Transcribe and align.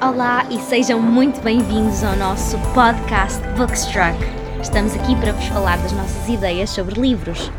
Olá 0.00 0.46
e 0.50 0.58
sejam 0.60 0.98
muito 1.00 1.40
bem-vindos 1.42 2.02
ao 2.02 2.16
nosso 2.16 2.56
podcast 2.72 3.38
Bookstruck. 3.56 4.16
Estamos 4.62 4.94
aqui 4.94 5.14
para 5.20 5.32
vos 5.32 5.44
falar 5.48 5.76
das 5.78 5.92
nossas 5.92 6.26
ideias 6.28 6.70
sobre 6.70 6.98
livros. 6.98 7.50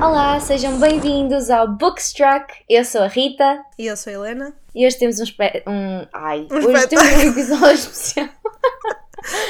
Olá, 0.00 0.38
sejam 0.38 0.78
bem-vindos 0.78 1.50
ao 1.50 1.66
Bookstruck. 1.66 2.54
Eu 2.68 2.84
sou 2.84 3.02
a 3.02 3.08
Rita 3.08 3.64
E 3.76 3.86
eu 3.86 3.96
sou 3.96 4.12
a 4.12 4.14
Helena. 4.14 4.54
e 4.74 4.86
hoje 4.86 4.96
temos 4.98 5.18
um, 5.18 5.24
espe- 5.24 5.64
um 5.66 6.06
ai, 6.12 6.46
Um 6.52 6.66
hoje 6.72 6.86
temos 6.86 7.04
um 7.08 7.20
episódio 7.30 7.74
especial. 7.74 8.28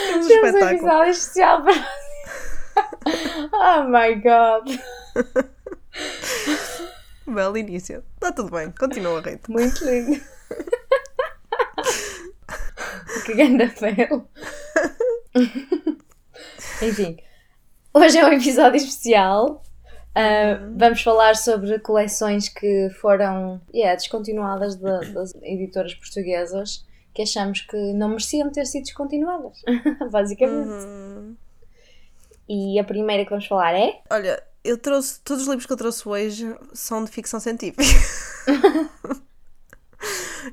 Temos 0.06 0.24
um 0.24 0.28
Temos 0.28 0.54
um 0.54 0.68
episódio 0.68 1.10
especial 1.10 1.62
para 1.64 1.86
Oh 3.52 3.84
my 3.84 4.14
god. 4.14 4.80
Belo 7.26 7.58
início. 7.58 8.02
Está 8.14 8.32
tudo 8.32 8.50
bem. 8.50 8.70
Continua, 8.70 9.20
Rita. 9.20 9.52
Muito 9.52 9.84
lindo. 9.84 10.18
que 13.28 13.34
grande 13.34 13.68
fel. 13.68 14.26
Enfim, 16.82 17.16
hoje 17.92 18.18
é 18.18 18.24
um 18.26 18.32
episódio 18.32 18.76
especial. 18.76 19.62
Uh, 20.16 20.74
vamos 20.76 21.02
falar 21.02 21.36
sobre 21.36 21.78
coleções 21.80 22.48
que 22.48 22.88
foram 23.00 23.60
yeah, 23.72 23.94
descontinuadas 23.94 24.76
da- 24.76 25.00
das 25.00 25.34
editoras 25.42 25.94
portuguesas 25.94 26.84
que 27.14 27.22
achamos 27.22 27.60
que 27.60 27.76
não 27.92 28.08
mereciam 28.08 28.50
ter 28.50 28.64
sido 28.66 28.84
descontinuadas, 28.84 29.58
basicamente. 30.10 30.68
Uhum. 30.86 31.36
E 32.48 32.78
a 32.78 32.84
primeira 32.84 33.24
que 33.24 33.30
vamos 33.30 33.46
falar 33.46 33.74
é 33.78 34.00
Olha, 34.10 34.42
eu 34.64 34.78
trouxe. 34.78 35.20
Todos 35.20 35.42
os 35.42 35.48
livros 35.48 35.66
que 35.66 35.72
eu 35.72 35.76
trouxe 35.76 36.08
hoje 36.08 36.56
são 36.72 37.04
de 37.04 37.10
ficção 37.10 37.38
científica. 37.38 37.82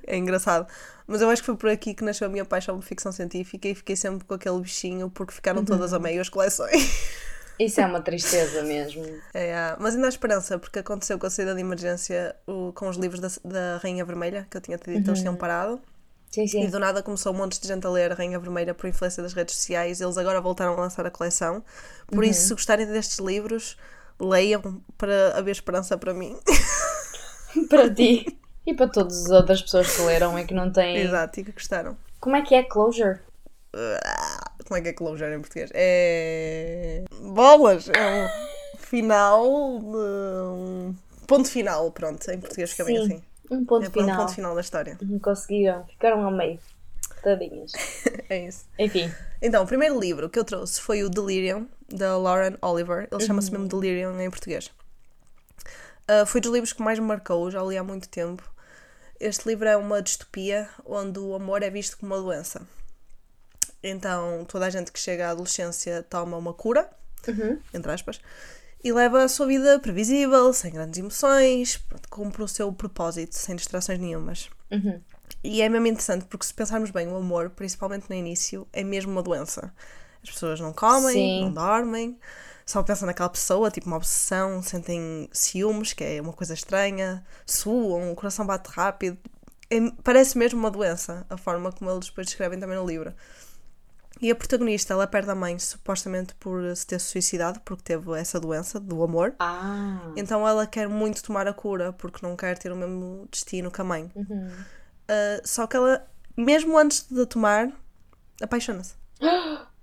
é 0.08 0.17
engraçado. 0.17 0.67
Mas 1.08 1.22
eu 1.22 1.30
acho 1.30 1.41
que 1.41 1.45
foi 1.45 1.55
por 1.58 1.70
aqui 1.70 1.94
que 1.94 2.03
nasceu 2.03 2.28
a 2.28 2.30
minha 2.30 2.45
paixão 2.45 2.75
por 2.80 2.83
ficção 2.86 3.11
científica 3.11 3.67
e 3.67 3.75
fiquei 3.75 3.95
sempre 3.95 4.25
com 4.25 4.33
aquele 4.33 4.59
bichinho 4.59 5.09
porque 5.09 5.33
ficaram 5.33 5.64
todas 5.64 5.94
a 5.94 6.00
meio 6.00 6.22
as 6.22 6.30
coleções. 6.30 6.72
Isso 7.59 7.80
é 7.80 7.86
uma 7.86 8.02
tristeza 8.02 8.64
mesmo. 8.64 9.23
É, 9.33 9.55
ah, 9.55 9.78
mas 9.80 9.95
ainda 9.95 10.08
há 10.08 10.09
esperança, 10.09 10.59
porque 10.59 10.80
aconteceu 10.80 11.17
com 11.17 11.25
a 11.25 11.30
saída 11.30 11.53
de 11.55 11.61
emergência 11.61 12.36
o- 12.45 12.73
com 12.73 12.89
os 12.89 12.97
livros 12.97 13.20
da, 13.22 13.30
da 13.45 13.78
Rainha 13.78 14.03
Vermelha, 14.03 14.45
que 14.50 14.58
eu 14.58 14.61
tinha 14.61 14.78
te 14.78 14.92
dito, 14.92 15.09
eles 15.09 15.22
tinham 15.22 15.36
parado. 15.38 15.81
Sim, 16.31 16.48
E 16.59 16.67
sim. 16.67 16.70
do 16.70 16.80
nada 16.80 17.02
começou 17.03 17.33
um 17.33 17.38
monte 17.38 17.59
de 17.61 17.67
gente 17.67 17.86
a 17.88 17.89
ler 17.89 18.11
a 18.11 18.16
Rainha 18.16 18.39
Vermelha 18.39 18.73
por 18.73 18.88
influência 18.88 19.23
das 19.23 19.33
redes 19.33 19.55
sociais. 19.55 20.02
Eles 20.02 20.17
agora 20.17 20.42
voltaram 20.42 20.73
a 20.73 20.81
lançar 20.81 21.05
a 21.05 21.11
coleção. 21.11 21.64
Por 22.08 22.23
isso, 22.25 22.48
se 22.48 22.53
gostarem 22.53 22.86
destes 22.88 23.20
livros, 23.20 23.77
leiam 24.20 24.81
para 24.98 25.38
haver 25.38 25.52
esperança 25.52 25.98
para 25.98 26.14
mim. 26.14 26.38
Para 27.70 27.89
ti 27.94 28.38
e 28.66 28.73
para 28.73 28.88
todas 28.88 29.25
as 29.25 29.31
outras 29.31 29.61
pessoas 29.61 29.95
que 29.95 30.02
leram 30.03 30.38
e 30.39 30.45
que 30.45 30.53
não 30.53 30.71
têm. 30.71 30.97
Exato, 30.97 31.39
e 31.39 31.44
que 31.44 31.52
gostaram. 31.52 31.97
Como 32.19 32.35
é 32.35 32.41
que 32.41 32.55
é 32.55 32.63
closure? 32.63 33.19
Como 34.66 34.77
é 34.77 34.81
que 34.81 34.88
é 34.89 34.94
closure 34.94 35.33
em 35.33 35.39
português? 35.39 35.69
É. 35.73 37.03
Bolas! 37.21 37.89
É 37.89 38.23
um 38.25 38.77
final 38.77 39.80
de. 39.80 39.97
Um 39.97 40.95
ponto 41.27 41.49
final, 41.49 41.91
pronto. 41.91 42.30
Em 42.31 42.39
português 42.39 42.71
fica 42.71 42.86
bem 42.86 42.95
Sim, 42.97 43.03
assim. 43.03 43.23
Um 43.52 43.66
ponto 43.66 43.86
É 43.86 43.89
para 43.89 44.02
um 44.02 44.05
final. 44.05 44.17
ponto 44.21 44.33
final 44.33 44.55
da 44.55 44.61
história. 44.61 44.97
Não 45.02 45.19
conseguiram, 45.19 45.86
ficaram 45.86 46.23
ao 46.25 46.31
meio. 46.31 46.59
Tadinhas. 47.23 47.71
É 48.27 48.47
isso. 48.47 48.66
Enfim, 48.80 49.11
Então, 49.39 49.63
o 49.63 49.67
primeiro 49.67 49.99
livro 49.99 50.27
que 50.30 50.39
eu 50.39 50.43
trouxe 50.43 50.81
foi 50.81 51.03
o 51.03 51.09
Delirium, 51.09 51.67
da 51.88 52.17
Lauren 52.17 52.55
Oliver. 52.59 53.08
Ele 53.11 53.23
chama-se 53.23 53.52
mesmo 53.52 53.67
Delirium 53.67 54.19
em 54.19 54.30
português. 54.31 54.71
Uh, 56.09 56.25
foi 56.25 56.41
dos 56.41 56.52
livros 56.52 56.73
que 56.73 56.81
mais 56.81 56.97
me 56.97 57.05
marcou, 57.05 57.52
já 57.52 57.61
li 57.61 57.77
há 57.77 57.83
muito 57.83 58.09
tempo. 58.09 58.43
Este 59.26 59.48
livro 59.48 59.68
é 59.68 59.76
uma 59.76 60.04
distopia 60.04 60.70
onde 60.86 61.18
o 61.18 61.34
amor 61.34 61.64
é 61.64 61.70
visto 61.72 61.98
como 61.98 62.14
uma 62.14 62.22
doença. 62.22 62.62
Então, 63.82 64.45
toda 64.45 64.67
a 64.67 64.70
gente 64.70 64.92
que 64.92 65.00
chega 65.00 65.28
à 65.28 65.32
adolescência 65.32 66.04
toma 66.08 66.38
uma 66.38 66.54
cura, 66.54 66.88
entre 67.73 67.92
aspas, 67.92 68.22
e 68.83 68.94
leva 68.94 69.23
a 69.23 69.27
sua 69.27 69.48
vida 69.48 69.80
previsível, 69.80 70.54
sem 70.54 70.72
grandes 70.72 70.99
emoções, 70.99 71.83
cumpre 72.08 72.44
o 72.44 72.48
seu 72.48 72.72
propósito, 72.72 73.33
sem 73.33 73.55
distrações 73.55 73.98
nenhumas. 73.98 74.48
E 75.44 75.64
é 75.64 75.70
mesmo 75.70 75.88
interessante 75.88 76.26
porque 76.26 76.45
se 76.45 76.54
pensarmos 76.54 76.92
bem, 76.92 77.08
o 77.08 77.16
amor, 77.16 77.49
principalmente 77.49 78.08
no 78.08 78.16
início, 78.16 78.67
é 78.72 78.83
mesmo 78.83 79.11
uma 79.11 79.23
doença. 79.23 79.73
As 80.22 80.30
pessoas 80.30 80.60
não 80.60 80.72
comem, 80.72 81.14
Sim. 81.14 81.42
não 81.45 81.52
dormem, 81.52 82.20
só 82.65 82.81
pensam 82.81 83.05
naquela 83.05 83.30
pessoa, 83.30 83.70
tipo 83.70 83.87
uma 83.87 83.98
obsessão, 83.98 84.61
sentem 84.64 85.30
ciúmes, 85.31 85.93
que 85.93 86.03
é 86.03 86.21
uma 86.21 86.33
coisa 86.33 86.53
estranha, 86.53 87.23
suam, 87.45 88.11
o 88.11 88.15
coração 88.15 88.45
bate 88.45 88.70
rápido. 88.71 89.17
É- 89.70 89.92
parece 90.03 90.37
mesmo 90.37 90.59
uma 90.59 90.71
doença, 90.71 91.25
a 91.30 91.37
forma 91.37 91.71
como 91.71 91.92
eles 91.92 92.08
depois 92.08 92.27
descrevem 92.27 92.59
também 92.59 92.77
no 92.77 92.86
livro. 92.86 93.14
E 94.21 94.31
a 94.31 94.36
protagonista, 94.36 94.93
ela 94.93 95.05
perde 95.05 95.30
a 95.30 95.36
mãe 95.36 95.59
supostamente 95.59 96.33
por 96.36 96.73
se 96.75 96.87
ter 96.87 96.99
suicidado, 96.99 97.59
porque 97.65 97.83
teve 97.83 98.17
essa 98.17 98.39
doença 98.39 98.80
do 98.80 99.04
amor. 99.04 99.36
ah, 99.39 100.11
Então 100.15 100.48
ela 100.48 100.65
quer 100.65 100.87
muito 100.87 101.21
tomar 101.21 101.48
a 101.48 101.54
cura 101.54 101.92
porque 101.92 102.25
não 102.25 102.36
quer 102.36 102.58
ter 102.58 102.71
o 102.71 102.75
mesmo 102.77 103.27
destino 103.30 103.70
que 103.70 103.81
a 103.81 103.83
mãe. 103.83 104.09
Ah, 105.08 105.42
só 105.43 105.67
que 105.67 105.75
ela, 105.75 106.08
mesmo 106.36 106.77
antes 106.77 107.05
de 107.11 107.21
a 107.21 107.25
tomar, 107.25 107.71
apaixona-se. 108.42 108.95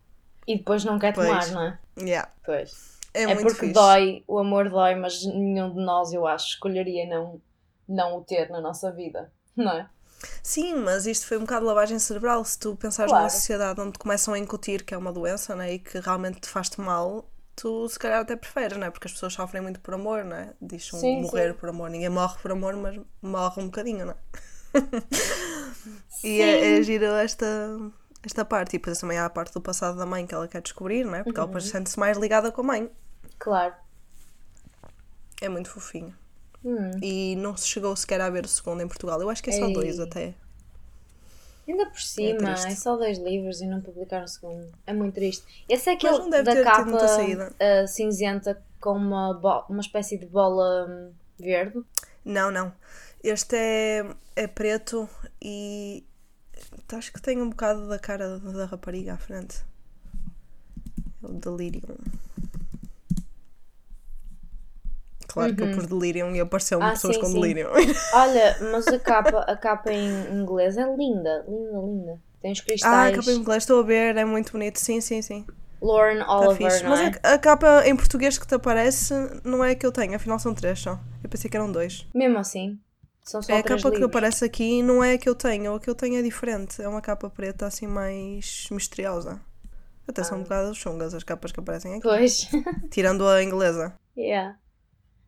e 0.47 0.57
depois 0.59 0.85
não 0.85 0.99
quer 0.99 1.15
Pois. 1.15 1.27
tomar, 1.29 1.47
não 1.51 1.63
é? 1.63 1.79
Yeah. 1.99 2.31
Pois. 2.45 2.99
É, 3.15 3.25
É, 3.25 3.35
porque 3.37 3.61
fixe. 3.61 3.73
dói, 3.73 4.25
o 4.27 4.39
amor 4.39 4.71
dói, 4.71 4.95
mas 4.95 5.25
nenhum 5.25 5.71
de 5.75 5.85
nós, 5.85 6.13
eu 6.13 6.27
acho, 6.27 6.49
escolheria 6.55 7.07
não, 7.07 7.41
não 7.89 8.19
o 8.19 8.25
ter 8.25 8.49
na 8.51 8.61
nossa 8.61 8.91
vida, 8.91 9.31
não 9.57 9.71
é? 9.73 9.89
Sim, 10.43 10.77
mas 10.77 11.07
isto 11.07 11.27
foi 11.27 11.37
um 11.37 11.41
bocado 11.41 11.61
de 11.63 11.67
lavagem 11.67 11.99
cerebral. 11.99 12.45
Se 12.45 12.59
tu 12.59 12.77
pensares 12.77 13.11
Claro. 13.11 13.25
numa 13.25 13.31
sociedade 13.31 13.81
onde 13.81 13.99
começam 13.99 14.33
a 14.35 14.39
incutir 14.39 14.85
que 14.85 14.95
é 14.95 14.97
uma 14.97 15.13
doença 15.13 15.55
né, 15.57 15.75
e 15.75 15.79
que 15.79 15.99
realmente 15.99 16.41
te 16.41 16.49
faz-te 16.49 16.81
mal, 16.81 17.29
tu 17.57 17.89
se 17.89 17.99
calhar 17.99 18.21
até 18.21 18.37
preferes, 18.37 18.79
não 18.79 18.87
é? 18.87 18.91
Porque 18.91 19.09
as 19.09 19.13
pessoas 19.13 19.35
sofrem 19.35 19.61
muito 19.63 19.81
por 19.81 19.95
amor, 19.95 20.25
não 20.25 20.37
é? 20.37 20.55
Diz 20.61 20.93
um 20.95 20.99
Sim, 21.01 21.23
morrer 21.23 21.55
por 21.55 21.69
amor. 21.69 21.91
Ninguém 21.91 22.09
morre 22.09 22.39
por 22.41 22.53
amor, 22.53 22.75
mas 22.77 22.99
morre 23.21 23.61
um 23.61 23.67
bocadinho, 23.67 24.07
não 24.07 24.13
é? 24.13 24.17
e 26.25 26.41
é, 26.41 26.79
é 26.79 26.83
giro 26.83 27.05
esta, 27.07 27.47
esta 28.25 28.45
parte. 28.45 28.77
E 28.77 28.79
depois 28.79 28.99
também 28.99 29.19
há 29.19 29.27
a 29.27 29.31
parte 29.31 29.53
do 29.53 29.61
passado 29.61 29.97
da 29.99 30.07
mãe 30.07 30.27
que 30.27 30.35
ela 30.35 30.49
quer 30.49 30.63
descobrir, 30.63 31.05
não 31.05 31.15
é? 31.15 31.23
Porque 31.23 31.39
ela 31.39 31.47
Uhum. 31.47 31.53
depois 31.55 31.71
sente-se 31.71 31.99
mais 31.99 32.17
ligada 32.19 32.51
com 32.53 32.61
a 32.61 32.65
mãe. 32.65 32.91
Claro. 33.39 33.75
É 35.41 35.49
muito 35.49 35.69
fofinho. 35.71 36.15
Hum. 36.65 36.91
E 37.03 37.35
não 37.37 37.57
se 37.57 37.67
chegou 37.67 37.95
sequer 37.97 38.21
a 38.21 38.31
ver 38.31 38.45
o 38.45 38.49
segundo 38.49 38.83
em 38.83 38.87
Portugal. 38.87 39.21
Eu 39.21 39.29
acho 39.29 39.43
que 39.43 39.51
é 39.51 39.53
só 39.53 39.67
Ei. 39.67 39.73
dois 39.73 39.99
até. 39.99 40.35
Ainda 41.67 41.87
por 41.87 42.01
cima, 42.01 42.39
triste. 42.39 42.67
é, 42.67 42.75
só 42.75 42.97
dois 42.97 43.19
livros 43.19 43.61
e 43.61 43.67
não 43.67 43.81
publicaram 43.81 44.25
o 44.25 44.29
segundo. 44.29 44.69
É 44.87 44.93
muito 44.93 45.15
triste. 45.15 45.45
Esse 45.69 45.91
é 45.91 45.93
aquele 45.95 46.29
da 46.43 46.63
capa 46.63 46.99
ah, 47.61 47.87
cinzenta 47.87 48.61
com 48.81 48.93
uma, 48.93 49.65
uma 49.69 49.81
espécie 49.81 50.19
de 50.19 50.27
bola 50.27 50.87
hum, 50.89 51.13
verde. 51.39 51.81
Não, 52.25 52.51
não. 52.51 52.73
Este 53.23 53.57
é, 53.57 54.07
é 54.35 54.47
preto 54.49 55.09
e 55.41 56.05
acho 56.93 57.13
que 57.13 57.21
tem 57.21 57.41
um 57.41 57.51
bocado 57.51 57.89
da 57.89 57.99
cara 57.99 58.39
da 58.39 58.67
rapariga 58.67 59.15
à 59.15 59.17
frente. 59.19 59.65
É 61.23 61.27
o 61.27 61.33
Delirium. 61.35 61.97
Claro 65.29 65.55
que 65.57 65.63
eu 65.63 65.71
pus 65.71 65.87
Delirium 65.87 66.35
e 66.35 66.41
apareceu-me 66.41 66.85
Uhum. 66.85 66.91
Ah, 66.91 66.93
pessoas 66.93 67.15
sim, 67.15 67.21
com 67.21 67.27
sim. 67.29 67.41
Delirium. 67.41 67.71
Olha, 68.13 68.57
mas 68.71 68.87
a 68.89 68.99
capa, 68.99 69.41
a 69.41 69.57
capa 69.57 69.91
em 69.91 70.31
inglês 70.31 70.77
é 70.77 70.85
linda, 70.95 71.45
linda, 71.49 71.79
linda. 71.79 72.21
Tem 72.43 72.53
os 72.53 72.59
ah, 72.59 72.63
a 72.63 72.67
cristais. 72.67 73.17
capa 73.17 73.31
em 73.31 73.37
inglês, 73.37 73.63
estou 73.63 73.81
a 73.81 73.83
ver, 73.83 74.17
é 74.17 74.25
muito 74.25 74.53
bonito. 74.53 74.79
Sim, 74.79 75.01
sim, 75.01 75.23
sim. 75.23 75.47
Lauren 75.81 76.21
Está 76.21 76.39
Oliver, 76.39 76.71
fixe. 76.71 76.83
não 76.83 76.91
Mas 76.91 77.01
é? 77.01 77.21
a, 77.23 77.33
a 77.35 77.39
capa 77.39 77.83
em 77.87 77.97
português 77.97 78.37
que 78.39 78.47
te 78.47 78.55
aparece 78.55 79.15
não 79.43 79.65
é 79.65 79.71
a 79.73 79.75
que 79.75 79.87
eu 79.87 79.91
tenho, 79.93 80.15
afinal 80.15 80.39
são 80.39 80.55
três 80.55 80.79
só. 80.81 81.01
Eu 81.23 81.31
pensei 81.31 81.51
que 81.51 81.57
eram 81.57 81.73
dois. 81.73 82.07
Mesmo 82.15 82.39
assim, 82.39 82.79
são 83.23 83.43
só 83.43 83.53
É 83.53 83.59
a 83.59 83.63
capa 83.63 83.83
que 83.83 83.91
livros. 83.91 84.05
aparece 84.05 84.45
aqui 84.45 84.83
não 84.83 85.03
é 85.03 85.15
a 85.15 85.19
que 85.19 85.29
eu 85.29 85.35
tenho, 85.35 85.75
a 85.75 85.81
que 85.81 85.89
eu 85.89 85.95
tenho 85.95 86.17
é 86.17 86.23
diferente. 86.23 86.83
É 86.83 86.89
uma 86.89 87.01
capa 87.01 87.31
preta 87.31 87.67
assim 87.67 87.87
mais 87.87 88.67
misteriosa. 88.71 89.41
Até 90.07 90.25
são 90.25 90.39
um 90.39 90.43
bocado 90.43 90.75
chungas 90.75 91.15
as 91.15 91.23
capas 91.23 91.53
que 91.53 91.61
aparecem 91.61 91.93
aqui. 91.95 92.03
Pois. 92.03 92.49
Tirando 92.91 93.27
a 93.27 93.43
inglesa. 93.43 93.95
yeah. 94.17 94.59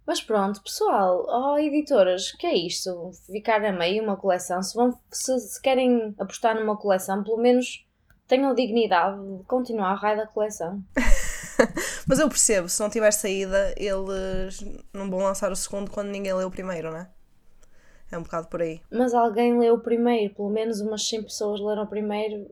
Mas 0.07 0.21
pronto, 0.21 0.63
pessoal, 0.63 1.25
oh 1.29 1.59
editoras, 1.59 2.33
que 2.33 2.47
é 2.47 2.55
isto? 2.55 3.11
Ficar 3.27 3.65
a 3.65 3.73
meio 3.73 4.03
uma 4.03 4.17
coleção? 4.17 4.63
Se, 4.63 4.75
vão, 4.75 4.99
se, 5.11 5.39
se 5.41 5.63
querem 5.63 6.15
apostar 6.19 6.55
numa 6.55 6.77
coleção, 6.77 7.25
pelo 7.25 7.39
menos 7.39 7.87
tenham 8.27 8.55
dignidade 8.55 9.19
de 9.39 9.45
continuar 9.45 9.93
a 9.93 9.95
raio 9.95 10.19
da 10.19 10.27
coleção. 10.27 10.83
Mas 12.07 12.19
eu 12.19 12.29
percebo, 12.29 12.69
se 12.69 12.81
não 12.83 12.91
tiver 12.91 13.11
saída, 13.13 13.75
eles 13.79 14.63
não 14.93 15.09
vão 15.09 15.21
lançar 15.21 15.51
o 15.51 15.57
segundo 15.57 15.91
quando 15.91 16.09
ninguém 16.09 16.35
leu 16.35 16.49
o 16.49 16.51
primeiro, 16.51 16.93
né? 16.93 17.09
É 18.15 18.19
um 18.19 18.23
bocado 18.23 18.47
por 18.47 18.63
aí. 18.63 18.81
Mas 18.93 19.13
alguém 19.13 19.59
leu 19.59 19.75
o 19.75 19.81
primeiro, 19.81 20.33
pelo 20.33 20.49
menos 20.49 20.81
umas 20.81 21.05
100 21.09 21.25
pessoas 21.25 21.61
leram 21.61 21.83
o 21.83 21.87
primeiro. 21.89 22.47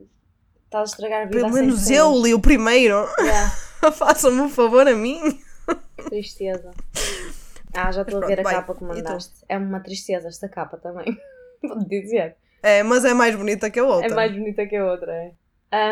Estás 0.65 0.89
a 0.89 0.91
estragar 0.91 1.21
a 1.21 1.25
vida 1.25 1.37
Pelo 1.37 1.47
a 1.47 1.51
100 1.53 1.61
menos 1.61 1.79
pessoas. 1.79 1.97
eu 1.97 2.21
li 2.21 2.33
o 2.33 2.39
primeiro. 2.41 3.07
Yeah, 3.17 3.49
Façam-me 3.95 4.41
um 4.41 4.49
favor 4.49 4.85
a 4.85 4.93
mim. 4.93 5.39
que 5.97 6.03
tristeza. 6.09 6.71
Ah, 7.73 7.89
já 7.93 8.01
estou 8.01 8.21
a 8.21 8.27
ver 8.27 8.41
a 8.41 8.43
pronto, 8.43 8.55
capa 8.55 8.75
que 8.75 8.83
bem, 8.83 8.95
mandaste. 8.95 9.33
É 9.47 9.57
uma 9.57 9.79
tristeza 9.79 10.27
esta 10.27 10.49
capa 10.49 10.75
também. 10.75 11.17
Vou-te 11.63 11.87
dizer. 12.01 12.35
É, 12.61 12.83
mas 12.83 13.05
é 13.05 13.13
mais 13.13 13.33
bonita 13.33 13.69
que 13.69 13.79
a 13.79 13.85
outra. 13.85 14.11
É 14.11 14.13
mais 14.13 14.33
bonita 14.33 14.65
que 14.65 14.75
a 14.75 14.85
outra, 14.85 15.13
é. 15.13 15.31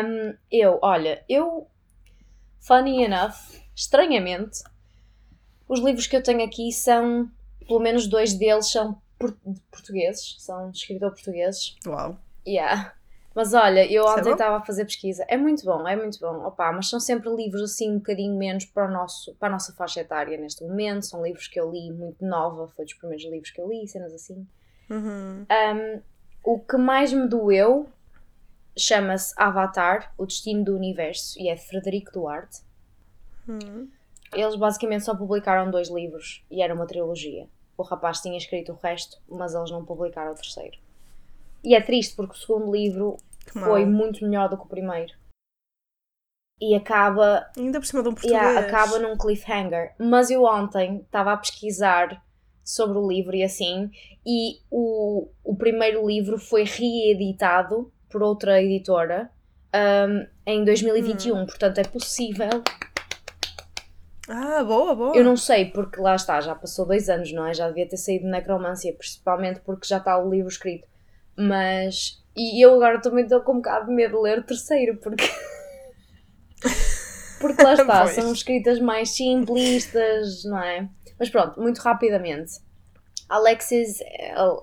Um, 0.04 0.34
eu, 0.50 0.78
olha, 0.82 1.24
eu. 1.30 1.66
Funny 2.60 3.04
enough, 3.04 3.32
estranhamente, 3.74 4.62
os 5.66 5.80
livros 5.80 6.06
que 6.06 6.14
eu 6.14 6.22
tenho 6.22 6.44
aqui 6.44 6.70
são. 6.72 7.26
Pelo 7.66 7.80
menos 7.80 8.06
dois 8.06 8.34
deles 8.34 8.70
são 8.70 9.00
por- 9.30 9.54
portugueses, 9.70 10.36
são 10.38 10.70
de 10.70 10.78
escritor 10.78 11.10
portugueses. 11.12 11.76
Uau. 11.86 12.16
Yeah. 12.46 12.94
Mas 13.34 13.54
olha, 13.54 13.90
eu 13.90 14.06
é 14.06 14.12
ontem 14.12 14.32
estava 14.32 14.58
a 14.58 14.64
fazer 14.64 14.84
pesquisa. 14.84 15.24
É 15.26 15.36
muito 15.36 15.64
bom, 15.64 15.86
é 15.88 15.96
muito 15.96 16.18
bom. 16.20 16.44
Opa, 16.46 16.70
mas 16.72 16.88
são 16.88 17.00
sempre 17.00 17.30
livros 17.34 17.62
assim 17.62 17.90
um 17.90 17.98
bocadinho 17.98 18.36
menos 18.36 18.66
para, 18.66 18.86
o 18.86 18.90
nosso, 18.90 19.34
para 19.36 19.48
a 19.48 19.52
nossa 19.52 19.72
faixa 19.72 20.00
etária 20.00 20.36
neste 20.38 20.62
momento. 20.62 21.06
São 21.06 21.22
livros 21.22 21.48
que 21.48 21.58
eu 21.58 21.70
li 21.70 21.90
muito 21.90 22.24
nova, 22.24 22.68
foi 22.68 22.84
dos 22.84 22.94
primeiros 22.94 23.24
livros 23.24 23.50
que 23.50 23.60
eu 23.60 23.68
li, 23.68 23.86
cenas 23.88 24.12
assim. 24.12 24.46
Uhum. 24.90 25.46
Um, 25.50 26.02
o 26.44 26.58
que 26.58 26.76
mais 26.76 27.12
me 27.12 27.26
doeu 27.26 27.88
chama-se 28.76 29.34
Avatar, 29.36 30.12
O 30.18 30.26
Destino 30.26 30.64
do 30.64 30.76
Universo, 30.76 31.38
e 31.38 31.48
é 31.48 31.54
de 31.54 31.66
Frederico 31.66 32.12
Duarte. 32.12 32.60
Uhum. 33.48 33.88
Eles 34.34 34.56
basicamente 34.56 35.04
só 35.04 35.14
publicaram 35.14 35.70
dois 35.70 35.88
livros 35.88 36.44
e 36.50 36.62
era 36.62 36.74
uma 36.74 36.86
trilogia. 36.86 37.46
O 37.82 37.84
rapaz 37.84 38.20
tinha 38.20 38.38
escrito 38.38 38.70
o 38.72 38.78
resto, 38.80 39.18
mas 39.28 39.54
eles 39.54 39.70
não 39.72 39.84
publicaram 39.84 40.30
o 40.30 40.36
terceiro. 40.36 40.78
E 41.64 41.74
é 41.74 41.80
triste 41.80 42.14
porque 42.14 42.34
o 42.34 42.38
segundo 42.38 42.70
livro 42.70 43.16
Que 43.44 43.52
foi 43.58 43.84
mal. 43.84 43.92
muito 43.92 44.24
melhor 44.24 44.48
do 44.48 44.56
que 44.56 44.62
o 44.64 44.68
primeiro. 44.68 45.12
E 46.60 46.76
acaba, 46.76 47.44
Ainda 47.56 47.80
por 47.80 47.86
cima 47.86 48.04
de 48.04 48.08
um 48.08 48.12
português. 48.14 48.40
yeah, 48.40 48.60
acaba 48.60 49.00
num 49.00 49.16
cliffhanger. 49.18 49.94
Mas 49.98 50.30
eu 50.30 50.44
ontem 50.44 50.98
estava 50.98 51.32
a 51.32 51.36
pesquisar 51.36 52.24
sobre 52.62 52.98
o 52.98 53.08
livro 53.08 53.34
e 53.34 53.42
assim, 53.42 53.90
e 54.24 54.60
o, 54.70 55.28
o 55.42 55.56
primeiro 55.56 56.06
livro 56.06 56.38
foi 56.38 56.62
reeditado 56.62 57.92
por 58.08 58.22
outra 58.22 58.62
editora 58.62 59.28
um, 59.74 60.24
em 60.46 60.64
2021. 60.64 61.46
Portanto, 61.46 61.78
é 61.78 61.84
possível 61.84 62.62
Ah, 64.28 64.62
boa, 64.62 64.94
boa. 64.94 65.16
Eu 65.16 65.24
não 65.24 65.36
sei, 65.36 65.66
porque 65.70 66.00
lá 66.00 66.14
está, 66.14 66.40
já 66.40 66.54
passou 66.54 66.86
dois 66.86 67.08
anos, 67.08 67.32
não 67.32 67.44
é? 67.46 67.52
Já 67.52 67.68
devia 67.68 67.88
ter 67.88 67.96
saído 67.96 68.26
Necromancia, 68.28 68.94
principalmente 68.94 69.60
porque 69.60 69.86
já 69.86 69.98
está 69.98 70.16
o 70.18 70.30
livro 70.30 70.48
escrito. 70.48 70.86
Mas. 71.36 72.22
E 72.36 72.64
eu 72.64 72.74
agora 72.74 73.00
também 73.00 73.24
estou 73.24 73.40
com 73.40 73.52
um 73.52 73.56
bocado 73.56 73.86
de 73.86 73.92
medo 73.92 74.16
de 74.16 74.22
ler 74.22 74.38
o 74.38 74.42
terceiro, 74.44 74.96
porque. 74.98 75.24
porque 77.40 77.62
lá 77.62 77.74
está, 77.74 78.02
Pois. 78.04 78.14
são 78.14 78.32
escritas 78.32 78.78
mais 78.78 79.10
simplistas, 79.10 80.44
não 80.44 80.62
é? 80.62 80.88
Mas 81.18 81.28
pronto, 81.28 81.60
muito 81.60 81.78
rapidamente. 81.80 82.52
Alexis, 83.28 83.98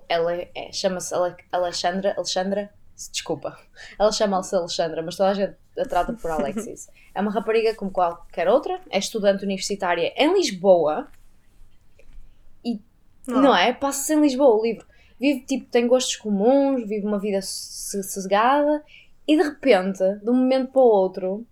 ela, 0.07 0.33
é- 0.33 0.71
chama-se 0.71 1.13
Ale- 1.13 1.35
Alexandra, 1.51 2.13
Alexandra, 2.15 2.69
desculpa, 3.11 3.57
ela 3.97 4.11
chama-se 4.11 4.55
Alexandra, 4.55 5.01
mas 5.01 5.15
toda 5.15 5.29
a 5.29 5.33
gente 5.33 5.55
a 5.77 5.85
trata 5.85 6.13
por 6.13 6.29
Alexis. 6.29 6.89
É 7.15 7.21
uma 7.21 7.31
rapariga 7.31 7.73
como 7.75 7.91
qualquer 7.91 8.47
outra, 8.47 8.81
é 8.89 8.99
estudante 8.99 9.43
universitária 9.43 10.13
em 10.17 10.33
Lisboa, 10.33 11.07
não, 13.29 13.55
é? 13.55 13.71
Passa-se 13.73 14.13
em 14.13 14.21
Lisboa 14.21 14.55
o 14.55 14.63
livro. 14.63 14.85
Vive, 15.19 15.41
tipo, 15.41 15.65
tem 15.69 15.87
gostos 15.87 16.15
comuns, 16.15 16.87
vive 16.87 17.05
uma 17.05 17.19
vida 17.19 17.41
so- 17.41 18.01
sossegada 18.03 18.83
e 19.27 19.37
de 19.37 19.43
repente, 19.43 19.99
de 19.99 20.29
um 20.29 20.33
momento 20.33 20.71
para 20.71 20.81
o 20.81 20.85
outro, 20.85 21.45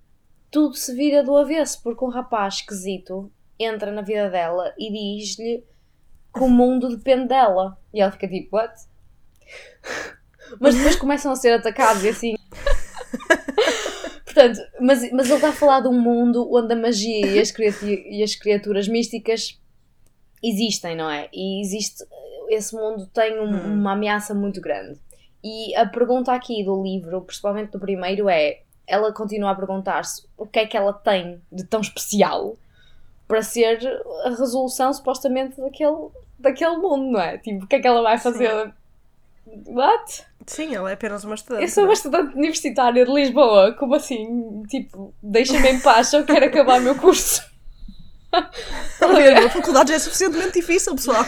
tudo 0.50 0.74
se 0.76 0.94
vira 0.96 1.24
do 1.24 1.36
avesso 1.36 1.82
porque 1.84 2.04
um 2.04 2.10
rapaz 2.10 2.56
esquisito 2.56 3.32
entra 3.60 3.92
na 3.92 4.02
vida 4.02 4.30
dela 4.30 4.74
e 4.78 4.92
diz-lhe 4.92 5.64
que 6.34 6.40
o 6.40 6.50
mundo 6.50 6.96
depende 6.96 7.28
dela. 7.28 7.78
E 7.94 8.02
ela 8.02 8.12
fica 8.12 8.28
tipo, 8.28 8.56
what? 8.56 8.74
Mas 10.60 10.76
depois 10.76 10.96
começam 10.96 11.32
a 11.32 11.36
ser 11.36 11.52
atacados 11.54 12.04
e 12.04 12.10
assim. 12.10 12.36
Portanto, 14.26 14.60
mas, 14.80 15.12
mas 15.12 15.26
ele 15.28 15.36
está 15.36 15.50
a 15.50 15.54
falar 15.54 15.82
de 15.82 15.88
um 15.88 16.00
mundo 16.00 16.48
onde 16.54 16.74
a 16.74 16.76
magia 16.76 17.26
e 17.26 17.40
as, 17.40 17.52
e 17.82 18.22
as 18.24 18.36
criaturas 18.36 18.88
místicas 18.88 19.60
existem, 20.44 20.96
não 20.96 21.10
é? 21.10 21.28
E 21.34 21.62
existe. 21.62 22.06
Esse 22.50 22.76
mundo 22.76 23.08
tem 23.08 23.40
um- 23.40 23.46
Hum. 23.50 23.74
uma 23.74 23.94
ameaça 23.94 24.34
muito 24.34 24.62
grande. 24.62 25.00
E 25.44 25.76
a 25.76 25.86
pergunta 25.86 26.32
aqui 26.34 26.64
do 26.64 26.82
livro, 26.84 27.22
principalmente 27.22 27.72
do 27.72 27.80
primeiro, 27.80 28.30
é: 28.30 28.62
ela 28.86 29.12
continua 29.12 29.52
a 29.52 29.56
perguntar-se 29.56 30.26
o 30.38 30.46
que 30.46 30.60
é 30.60 30.66
que 30.68 30.78
ela 30.78 30.94
tem 30.94 31.42
de 31.52 31.64
tão 31.64 31.82
especial 31.82 32.56
para 33.28 33.42
ser 33.42 33.80
a 34.24 34.30
resolução 34.30 34.94
supostamente 34.94 35.60
daquele, 35.60 36.08
daquele 36.40 36.78
mundo, 36.78 37.12
não 37.12 37.20
é? 37.20 37.38
Tipo, 37.38 37.66
o 37.66 37.68
que 37.68 37.76
é 37.76 37.80
que 37.80 37.88
ela 37.88 38.02
vai 38.02 38.18
fazer? 38.18 38.72
What? 39.66 40.26
Sim, 40.48 40.74
ela 40.74 40.90
é 40.90 40.94
apenas 40.94 41.26
uma 41.26 41.36
estudante. 41.36 41.64
Eu 41.64 41.70
sou 41.70 41.84
uma 41.84 41.94
estudante 41.94 42.34
universitária 42.34 43.06
de 43.06 43.12
Lisboa, 43.12 43.74
como 43.74 43.96
assim? 43.96 44.64
Tipo, 44.70 45.14
deixa-me 45.22 45.70
em 45.70 45.80
paz, 45.82 46.14
eu 46.14 46.26
quero 46.26 46.46
acabar 46.46 46.80
o 46.80 46.84
meu 46.84 46.96
curso. 46.96 47.46
Estás 48.32 49.46
a 49.46 49.50
faculdade 49.50 49.90
já 49.90 49.96
é 49.96 50.00
suficientemente 50.00 50.54
difícil, 50.54 50.96
pessoal. 50.96 51.24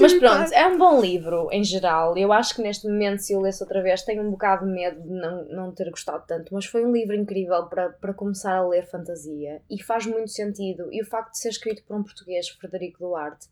Mas 0.00 0.14
pronto, 0.14 0.52
é 0.52 0.66
um 0.66 0.78
bom 0.78 1.00
livro 1.00 1.48
em 1.50 1.62
geral. 1.62 2.16
Eu 2.16 2.32
acho 2.32 2.54
que 2.54 2.62
neste 2.62 2.86
momento, 2.86 3.20
se 3.20 3.32
eu 3.32 3.40
lesse 3.40 3.62
outra 3.62 3.82
vez, 3.82 4.02
tenho 4.02 4.22
um 4.22 4.30
bocado 4.30 4.66
de 4.66 4.72
medo 4.72 5.00
de 5.02 5.10
não, 5.10 5.44
não 5.46 5.72
ter 5.72 5.90
gostado 5.90 6.24
tanto. 6.26 6.52
Mas 6.54 6.64
foi 6.64 6.84
um 6.84 6.92
livro 6.92 7.14
incrível 7.14 7.66
para, 7.66 7.90
para 7.90 8.14
começar 8.14 8.56
a 8.56 8.66
ler 8.66 8.86
fantasia 8.86 9.60
e 9.70 9.82
faz 9.82 10.06
muito 10.06 10.30
sentido. 10.30 10.88
E 10.90 11.00
o 11.02 11.06
facto 11.06 11.32
de 11.32 11.38
ser 11.38 11.50
escrito 11.50 11.84
por 11.84 11.96
um 11.96 12.02
português, 12.02 12.48
Frederico 12.48 12.98
Duarte, 13.00 13.48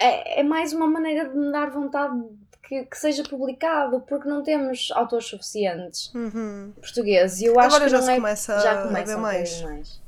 é, 0.00 0.40
é 0.40 0.42
mais 0.42 0.72
uma 0.72 0.86
maneira 0.86 1.28
de 1.28 1.36
me 1.36 1.52
dar 1.52 1.70
vontade 1.70 2.18
de 2.18 2.58
que, 2.62 2.84
que 2.84 2.96
seja 2.98 3.22
publicado, 3.24 4.00
porque 4.00 4.28
não 4.28 4.42
temos 4.42 4.90
autores 4.94 5.26
suficientes 5.26 6.12
Uhum. 6.14 6.72
portugueses. 6.80 7.40
E 7.40 7.46
eu 7.46 7.58
acho 7.58 7.76
Agora 7.76 7.84
que 7.84 7.90
já 7.90 7.98
não 7.98 8.04
se 8.06 8.10
é. 8.12 8.14
começa 8.16 8.58
já 8.60 8.72
a 8.72 8.82
começa 8.86 9.06
ver 9.12 9.18
um 9.18 9.20
mais. 9.22 9.62
mais. 9.62 10.00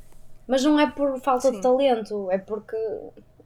Mas 0.47 0.63
não 0.63 0.79
é 0.79 0.89
por 0.89 1.19
falta 1.21 1.49
Sim. 1.49 1.55
de 1.57 1.61
talento, 1.61 2.29
é 2.31 2.37
porque 2.37 2.77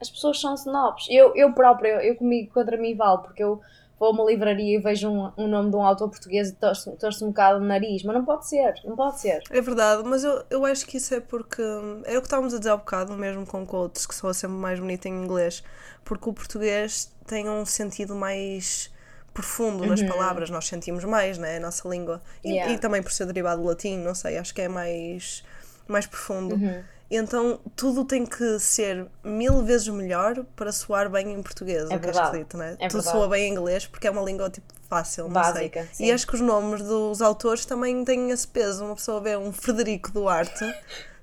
as 0.00 0.08
pessoas 0.10 0.40
são 0.40 0.54
snobs. 0.54 1.06
Eu, 1.10 1.34
eu 1.36 1.52
própria, 1.52 2.04
eu 2.04 2.14
comigo 2.16 2.52
contra 2.52 2.76
mim 2.76 2.94
vale, 2.96 3.18
porque 3.22 3.42
eu 3.42 3.60
vou 3.98 4.08
a 4.08 4.12
uma 4.12 4.24
livraria 4.24 4.78
e 4.78 4.80
vejo 4.80 5.08
um, 5.08 5.32
um 5.36 5.48
nome 5.48 5.70
de 5.70 5.76
um 5.76 5.82
autor 5.82 6.08
português 6.08 6.50
e 6.50 6.54
torço, 6.54 6.90
torço 6.92 7.24
um 7.24 7.28
bocado 7.28 7.58
o 7.58 7.66
nariz, 7.66 8.02
mas 8.02 8.14
não 8.14 8.24
pode 8.24 8.48
ser, 8.48 8.74
não 8.84 8.94
pode 8.96 9.20
ser. 9.20 9.42
É 9.50 9.60
verdade, 9.60 10.02
mas 10.04 10.24
eu, 10.24 10.44
eu 10.50 10.64
acho 10.64 10.86
que 10.86 10.96
isso 10.96 11.14
é 11.14 11.20
porque. 11.20 11.62
Era 12.04 12.18
o 12.18 12.20
que 12.20 12.26
estávamos 12.26 12.54
a 12.54 12.58
dizer 12.58 12.70
há 12.70 12.76
bocado, 12.76 13.12
mesmo 13.14 13.44
com 13.46 13.66
quotes, 13.66 14.06
que 14.06 14.14
soa 14.14 14.32
sempre 14.32 14.56
mais 14.56 14.78
bonito 14.78 15.06
em 15.06 15.24
inglês, 15.24 15.62
porque 16.04 16.28
o 16.28 16.32
português 16.32 17.12
tem 17.26 17.48
um 17.48 17.64
sentido 17.66 18.14
mais 18.14 18.90
profundo 19.34 19.86
nas 19.86 20.02
palavras, 20.02 20.50
nós 20.50 20.66
sentimos 20.66 21.04
mais, 21.04 21.38
né? 21.38 21.58
A 21.58 21.60
nossa 21.60 21.88
língua. 21.88 22.20
E, 22.42 22.50
Yeah. 22.50 22.72
e 22.74 22.78
também 22.78 23.02
por 23.02 23.12
ser 23.12 23.26
derivado 23.26 23.62
do 23.62 23.68
latim, 23.68 23.98
não 23.98 24.14
sei, 24.14 24.36
acho 24.36 24.52
que 24.52 24.62
é 24.62 24.68
mais, 24.68 25.44
mais 25.86 26.06
profundo. 26.06 26.56
Uhum. 26.56 26.82
Então 27.10 27.58
tudo 27.74 28.04
tem 28.04 28.26
que 28.26 28.58
ser 28.58 29.06
mil 29.24 29.62
vezes 29.64 29.88
melhor 29.88 30.44
para 30.54 30.70
soar 30.72 31.08
bem 31.08 31.32
em 31.32 31.42
português, 31.42 31.82
É 31.82 31.84
o 31.84 31.88
que 31.88 31.94
é 31.94 31.98
verdade, 31.98 32.26
esquisito, 32.26 32.56
né? 32.58 32.76
é 32.78 32.88
tudo 32.88 33.02
verdade. 33.02 33.16
soa 33.16 33.28
bem 33.28 33.48
em 33.48 33.52
inglês 33.52 33.86
porque 33.86 34.06
é 34.06 34.10
uma 34.10 34.20
língua 34.22 34.50
tipo 34.50 34.66
fácil, 34.90 35.24
não 35.24 35.32
Básica, 35.32 35.80
sei. 35.84 35.88
sim. 35.92 36.04
E 36.06 36.12
acho 36.12 36.26
que 36.26 36.34
os 36.34 36.40
nomes 36.42 36.82
dos 36.82 37.22
autores 37.22 37.64
também 37.64 38.04
têm 38.04 38.30
esse 38.30 38.46
peso. 38.46 38.84
Uma 38.84 38.94
pessoa 38.94 39.20
vê 39.20 39.36
um 39.36 39.52
Frederico 39.52 40.10
Duarte, 40.12 40.64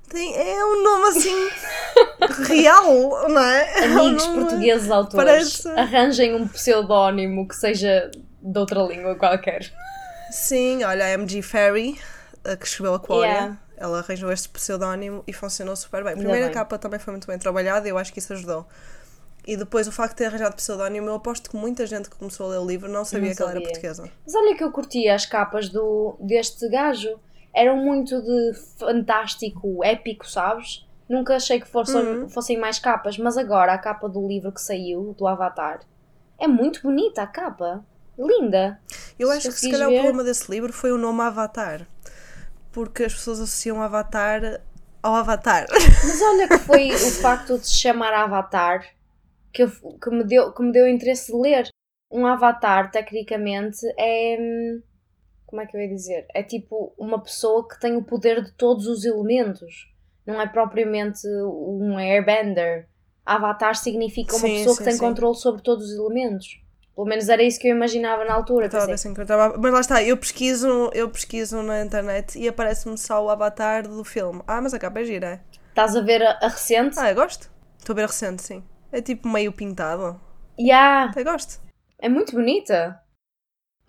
tem, 0.10 0.36
é 0.36 0.64
um 0.66 0.84
nome 0.84 1.08
assim 1.18 1.50
real, 2.48 3.30
não 3.30 3.42
é? 3.42 3.86
É 3.86 3.88
um 3.90 4.00
Amigos 4.00 4.26
portugueses 4.28 4.90
autores, 4.92 5.26
parece- 5.62 5.68
arranjem 5.70 6.36
um 6.36 6.48
pseudónimo 6.48 7.48
que 7.48 7.56
seja 7.56 8.10
de 8.42 8.60
outra 8.60 8.82
língua 8.82 9.16
qualquer. 9.16 9.72
Sim, 10.32 10.84
olha, 10.84 11.06
a 11.06 11.10
MG 11.12 11.42
Ferry, 11.42 12.00
que 12.60 12.66
escreveu 12.66 12.96
Aquaria, 12.96 13.26
Yeah. 13.26 13.58
Ela 13.78 14.00
arranjou 14.00 14.32
este 14.32 14.50
pseudónimo 14.50 15.24
e 15.28 15.34
funcionou 15.34 15.76
super 15.76 16.04
bem. 16.04 16.14
A 16.14 16.18
primeira 16.18 16.46
bem. 16.46 16.54
capa 16.54 16.78
também 16.78 17.00
foi 17.00 17.12
muito 17.12 17.28
bem 17.28 17.38
trabalhada 17.38 17.88
e 17.88 17.92
eu 17.92 17.98
acho 17.98 18.12
que 18.14 18.20
isso 18.20 18.34
ajudou. 18.34 18.66
E 19.48 19.56
depois 19.56 19.88
o 19.88 19.92
facto 19.92 20.12
de 20.14 20.18
ter 20.18 20.26
arranjado 20.26 20.56
pseudónimo, 20.56 21.08
eu 21.08 21.14
aposto 21.16 21.50
que 21.50 21.56
muita 21.56 21.86
gente 21.86 22.10
que 22.10 22.16
começou 22.16 22.48
a 22.48 22.50
ler 22.50 22.58
o 22.60 22.66
livro 22.66 22.90
não 22.92 23.06
sabia 23.06 23.30
Não 23.30 23.36
que 23.36 23.42
ela 23.44 23.52
era 23.52 23.60
sabia. 23.60 23.72
portuguesa. 23.74 24.10
Mas 24.26 24.34
olha 24.36 24.56
que 24.58 24.64
eu 24.64 24.72
curtia 24.72 25.14
as 25.14 25.26
capas 25.26 25.70
do, 25.70 26.18
deste 26.20 26.68
gajo. 26.70 27.20
Eram 27.54 27.78
muito 27.78 28.22
de 28.22 28.54
fantástico, 28.78 29.84
épico, 29.84 30.28
sabes? 30.28 30.86
Nunca 31.08 31.36
achei 31.36 31.60
que 31.60 31.68
fossem, 31.68 32.02
Uhum. 32.02 32.30
fossem 32.30 32.58
mais 32.58 32.80
capas, 32.80 33.18
mas 33.18 33.38
agora 33.38 33.74
a 33.74 33.78
capa 33.78 34.10
do 34.10 34.28
livro 34.28 34.52
que 34.52 34.60
saiu, 34.62 35.14
do 35.18 35.28
Avatar, 35.28 35.82
é 36.40 36.48
muito 36.48 36.82
bonita 36.82 37.22
a 37.22 37.28
capa. 37.28 37.86
Linda. 38.18 38.80
Eu 39.20 39.30
acho 39.30 39.50
que 39.50 39.54
se 39.60 39.70
calhar 39.70 39.90
ver- 39.90 39.96
o 39.96 40.02
problema 40.02 40.24
desse 40.24 40.50
livro 40.50 40.72
foi 40.74 40.92
o 40.92 40.98
nome 40.98 41.22
Avatar. 41.22 41.86
Porque 42.76 43.06
as 43.06 43.14
pessoas 43.14 43.40
associam 43.40 43.82
Avatar 43.82 44.62
ao 45.02 45.16
Avatar. 45.16 45.66
Mas 45.72 46.22
olha 46.22 46.48
que 46.48 46.58
foi 46.60 46.92
o 46.92 46.98
facto 47.22 47.58
de 47.58 47.66
se 47.68 47.76
chamar 47.76 48.14
Avatar 48.14 48.86
que, 49.54 49.64
eu- 49.64 49.98
que, 50.04 50.10
me 50.12 50.24
deu, 50.26 50.52
que 50.54 50.62
me 50.62 50.72
deu 50.74 50.86
interesse 50.88 51.32
de 51.32 51.38
ler. 51.40 51.70
Um 52.12 52.26
Avatar, 52.28 52.92
tecnicamente, 52.92 53.78
é. 53.98 54.38
hum, 54.40 54.82
Como 55.46 55.62
é 55.62 55.66
que 55.66 55.78
eu 55.78 55.82
ia 55.82 55.88
dizer? 55.88 56.28
É 56.36 56.44
tipo 56.44 56.94
uma 56.98 57.22
pessoa 57.24 57.66
que 57.66 57.80
tem 57.80 57.96
o 57.96 58.04
poder 58.04 58.44
de 58.44 58.52
todos 58.58 58.88
os 58.88 59.06
elementos. 59.06 59.74
Não 60.28 60.42
é 60.42 60.48
propriamente 60.48 61.26
um 61.28 61.98
airbender. 61.98 62.90
Avatar 63.26 63.76
significa 63.76 64.36
uma 64.36 64.48
Sim, 64.48 64.58
pessoa 64.58 64.74
sim, 64.76 64.80
que 64.80 64.84
tem 64.84 64.94
sim. 64.94 65.00
controle 65.00 65.36
sobre 65.38 65.62
todos 65.64 65.86
os 65.92 65.98
elementos. 65.98 66.48
Pelo 66.96 67.08
menos 67.08 67.28
era 67.28 67.44
isso 67.44 67.60
que 67.60 67.68
eu 67.68 67.76
imaginava 67.76 68.24
na 68.24 68.34
altura. 68.34 68.68
Estava 68.68 68.84
a 68.86 68.88
ver 68.88 68.94
Pensei, 68.94 69.12
se 69.12 69.14
encontrava. 69.14 69.58
Mas 69.58 69.74
lá 69.74 69.80
está, 69.82 70.02
eu 70.02 70.16
pesquiso, 70.16 70.90
eu 70.94 71.10
pesquiso 71.10 71.62
na 71.62 71.82
internet 71.84 72.40
e 72.40 72.48
aparece-me 72.48 72.98
só 72.98 73.24
o 73.24 73.30
avatar 73.30 73.86
do 73.86 74.04
filme. 74.06 74.42
Ah, 74.48 74.62
mas 74.62 74.74
a 74.74 74.80
capa 74.80 75.02
é 75.02 75.04
gira, 75.04 75.28
é? 75.28 75.42
Estás 75.70 75.94
a 75.96 76.02
ver 76.02 76.24
a, 76.24 76.40
a 76.42 76.48
recente? 76.48 76.98
Ah, 76.98 77.10
eu 77.10 77.16
gosto. 77.16 77.52
Estou 77.78 77.94
a 77.94 77.98
ver 77.98 78.04
a 78.04 78.08
recente, 78.08 78.42
sim. 78.42 78.64
É 78.94 79.02
tipo 79.02 79.28
meio 79.28 79.52
pintado. 79.52 80.20
Yeah, 80.58 81.10
Até 81.12 81.22
gosto. 81.26 81.60
é 82.00 82.08
muito 82.08 82.32
bonita. 82.32 82.98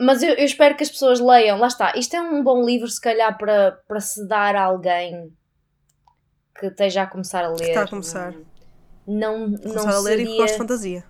Mas 0.01 0.23
eu, 0.23 0.35
eu 0.35 0.45
espero 0.45 0.77
que 0.77 0.83
as 0.83 0.91
pessoas 0.91 1.21
leiam. 1.21 1.59
Lá 1.59 1.69
está. 1.69 1.97
Isto 1.97 2.17
é 2.17 2.21
um 2.21 2.43
bom 2.43 2.65
livro, 2.65 2.89
se 2.89 3.01
calhar, 3.01 3.39
para, 3.39 3.81
para 3.87 4.01
se 4.01 4.27
dar 4.27 4.57
a 4.57 4.65
alguém 4.65 5.33
que 6.59 6.67
esteja 6.67 7.03
a 7.03 7.07
começar 7.07 7.45
a 7.45 7.49
ler. 7.51 7.69
está 7.69 7.83
a 7.83 7.89
começar. 7.89 8.35
Não, 9.07 9.49
não 9.49 9.59
Começar 9.59 9.95
a 9.95 10.01
ler 10.01 10.19
e 10.19 10.25
que 10.25 10.31
seria... 10.31 10.43
gosto 10.43 10.53
de 10.55 10.59
fantasia. 10.59 11.05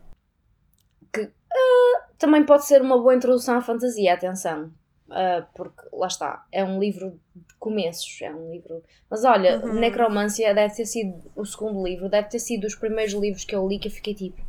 Também 2.18 2.44
pode 2.44 2.64
ser 2.66 2.80
uma 2.82 2.96
boa 2.98 3.14
introdução 3.14 3.56
à 3.58 3.60
fantasia, 3.60 4.14
atenção. 4.14 4.70
Ah, 5.10 5.46
porque, 5.54 5.82
lá 5.92 6.06
está, 6.08 6.44
é 6.50 6.64
um 6.64 6.80
livro 6.80 7.18
de 7.34 7.54
começos, 7.60 8.18
é 8.22 8.30
um 8.30 8.50
livro... 8.50 8.82
Mas 9.08 9.24
olha, 9.24 9.60
Uhum. 9.64 9.74
Necromancia 9.74 10.52
deve 10.54 10.74
ter 10.74 10.84
sido 10.86 11.14
o 11.36 11.44
segundo 11.44 11.84
livro, 11.86 12.08
deve 12.08 12.28
ter 12.28 12.38
sido 12.40 12.62
dos 12.62 12.74
primeiros 12.74 13.12
livros 13.14 13.44
que 13.44 13.54
eu 13.54 13.66
li 13.68 13.78
que 13.78 13.88
eu 13.88 13.92
fiquei 13.92 14.14
tipo... 14.14 14.40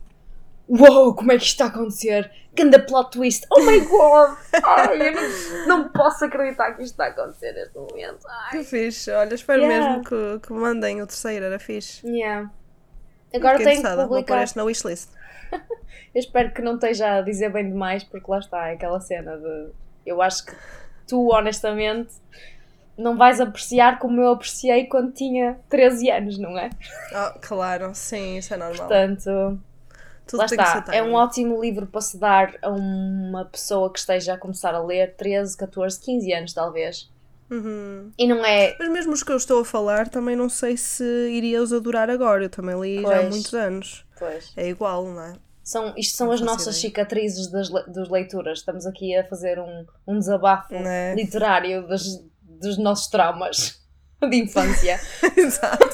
Uou, 0.70 1.14
como 1.16 1.32
é 1.32 1.38
que 1.38 1.44
isto 1.44 1.52
está 1.54 1.66
a 1.66 1.68
acontecer? 1.68 2.30
Ganda 2.54 2.80
plot 2.80 3.12
twist! 3.12 3.46
Oh 3.52 3.62
my 3.62 3.80
god! 3.82 4.38
Ai, 4.66 5.10
eu 5.10 5.14
não, 5.14 5.68
não 5.84 5.90
posso 5.90 6.26
acreditar 6.26 6.74
que 6.74 6.82
isto 6.84 6.94
está 6.94 7.06
a 7.06 7.10
acontecer 7.10 7.54
neste 7.54 7.76
momento. 7.78 8.28
Ai. 8.28 8.52
Que 8.58 8.64
fixe. 8.66 9.12
Olha, 9.12 9.34
espero 9.36 9.62
Yeah. 9.64 9.90
mesmo 9.90 10.04
que, 10.04 10.40
que 10.48 10.52
mandem 10.54 11.02
o 11.02 11.08
terceiro, 11.08 11.46
era 11.46 11.58
fixe. 11.60 12.06
Yeah. 12.06 12.52
Agora 13.34 13.58
tenho 13.58 13.70
que 13.70 13.76
interessada, 13.78 13.96
Vou 14.08 14.08
pôr 14.08 14.16
publicar. 14.24 14.44
este 14.44 14.58
na 14.58 14.64
wishlist. 14.64 15.10
Eu 16.14 16.20
espero 16.20 16.52
que 16.52 16.62
não 16.62 16.76
esteja 16.76 17.18
a 17.18 17.22
dizer 17.22 17.52
bem 17.52 17.70
demais, 17.70 18.04
porque 18.04 18.30
lá 18.30 18.40
está, 18.40 18.70
é 18.70 18.74
aquela 18.74 19.00
cena 19.00 19.38
de. 19.38 19.70
Eu 20.06 20.22
acho 20.22 20.46
que 20.46 20.54
tu, 21.08 21.32
honestamente, 21.34 22.14
não 22.98 23.16
vais 23.18 23.40
apreciar 23.40 24.00
como 24.00 24.20
eu 24.22 24.32
apreciei 24.32 24.86
quando 24.86 25.12
tinha 25.12 25.60
13 25.70 26.10
anos, 26.10 26.38
não 26.38 26.58
é? 26.58 26.70
Ah, 27.14 27.36
claro, 27.42 27.92
sim, 27.94 28.38
isso 28.38 28.54
é 28.54 28.58
normal. 28.58 28.78
Portanto, 28.78 29.60
Tudo 30.26 30.40
lá 30.40 30.46
está. 30.46 30.86
É 30.92 31.04
um 31.04 31.14
ótimo 31.14 31.62
livro 31.62 31.86
para 31.86 32.02
se 32.02 32.18
dar 32.18 32.56
a 32.62 32.70
uma 32.70 33.46
pessoa 33.46 33.92
que 33.92 34.00
esteja 34.00 34.34
a 34.34 34.38
começar 34.38 34.74
a 34.74 34.82
ler 34.84 35.14
13, 35.16 35.56
14, 35.56 36.00
15 36.00 36.34
anos, 36.34 36.54
talvez. 36.54 37.10
Uhum. 37.50 38.12
E 38.18 38.28
não 38.28 38.44
é. 38.44 38.76
Mas 38.78 38.90
mesmo 38.90 39.14
os 39.14 39.24
que 39.24 39.32
eu 39.32 39.38
estou 39.38 39.62
a 39.62 39.66
falar, 39.66 40.10
também 40.10 40.36
não 40.36 40.50
sei 40.50 40.76
se 40.76 41.04
iria 41.30 41.62
os 41.62 41.72
adorar 41.72 42.10
agora. 42.10 42.44
Eu 42.44 42.50
também 42.50 42.80
li 42.80 43.02
já 43.02 43.08
há 43.08 43.20
Pois. 43.20 43.30
muitos 43.30 43.54
anos. 43.54 44.07
Pois. 44.20 44.52
É 44.56 44.68
igual, 44.70 45.06
não 45.06 45.22
é? 45.22 45.34
São, 45.64 45.94
isto 45.98 46.16
são 46.18 46.28
Não 46.28 46.34
as 46.34 46.42
nossas 46.42 46.78
ideia. 46.78 46.82
cicatrizes 46.90 47.48
das, 47.52 47.70
dos 47.70 48.10
leituras. 48.10 48.60
Estamos 48.60 48.86
aqui 48.86 49.16
a 49.16 49.24
fazer 49.28 49.60
um, 49.60 49.86
um 50.08 50.18
desabafo 50.18 50.74
Né? 50.74 51.14
literário 51.14 51.86
dos, 51.88 52.24
dos 52.42 52.78
nossos 52.78 53.08
traumas 53.08 53.82
de 54.22 54.36
infância. 54.38 55.00
Exato. 55.36 55.86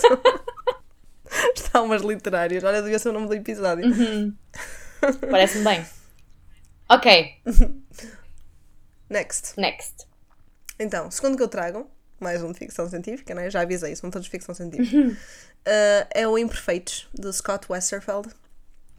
Traumas 1.72 2.04
literários. 2.04 2.64
Olha, 2.64 2.82
devia 2.84 3.00
ser 3.00 3.10
o 3.10 3.14
nome 3.14 3.28
do 3.28 3.34
episódio. 3.34 3.86
Uhum. 3.88 4.36
Parece-me 5.32 5.64
bem. 5.64 5.86
Ok, 6.90 7.42
Next. 9.10 9.60
next. 9.60 10.06
Então, 10.80 11.10
segundo 11.12 11.38
que 11.38 11.44
eu 11.44 11.48
trago, 11.48 11.90
mais 12.24 12.42
um 12.42 12.52
de 12.52 12.58
ficção 12.58 12.90
científica, 12.90 13.36
né? 13.36 13.50
Já 13.50 13.62
avisei, 13.62 13.96
são 13.96 14.10
todos 14.10 14.26
de 14.26 14.32
ficção 14.32 14.56
científica. 14.56 14.98
Uh, 15.08 16.08
é 16.12 16.28
o 16.28 16.38
Imperfeitos, 16.38 17.08
de 17.14 17.32
Scott 17.32 17.68
Westerfeld. 17.70 18.30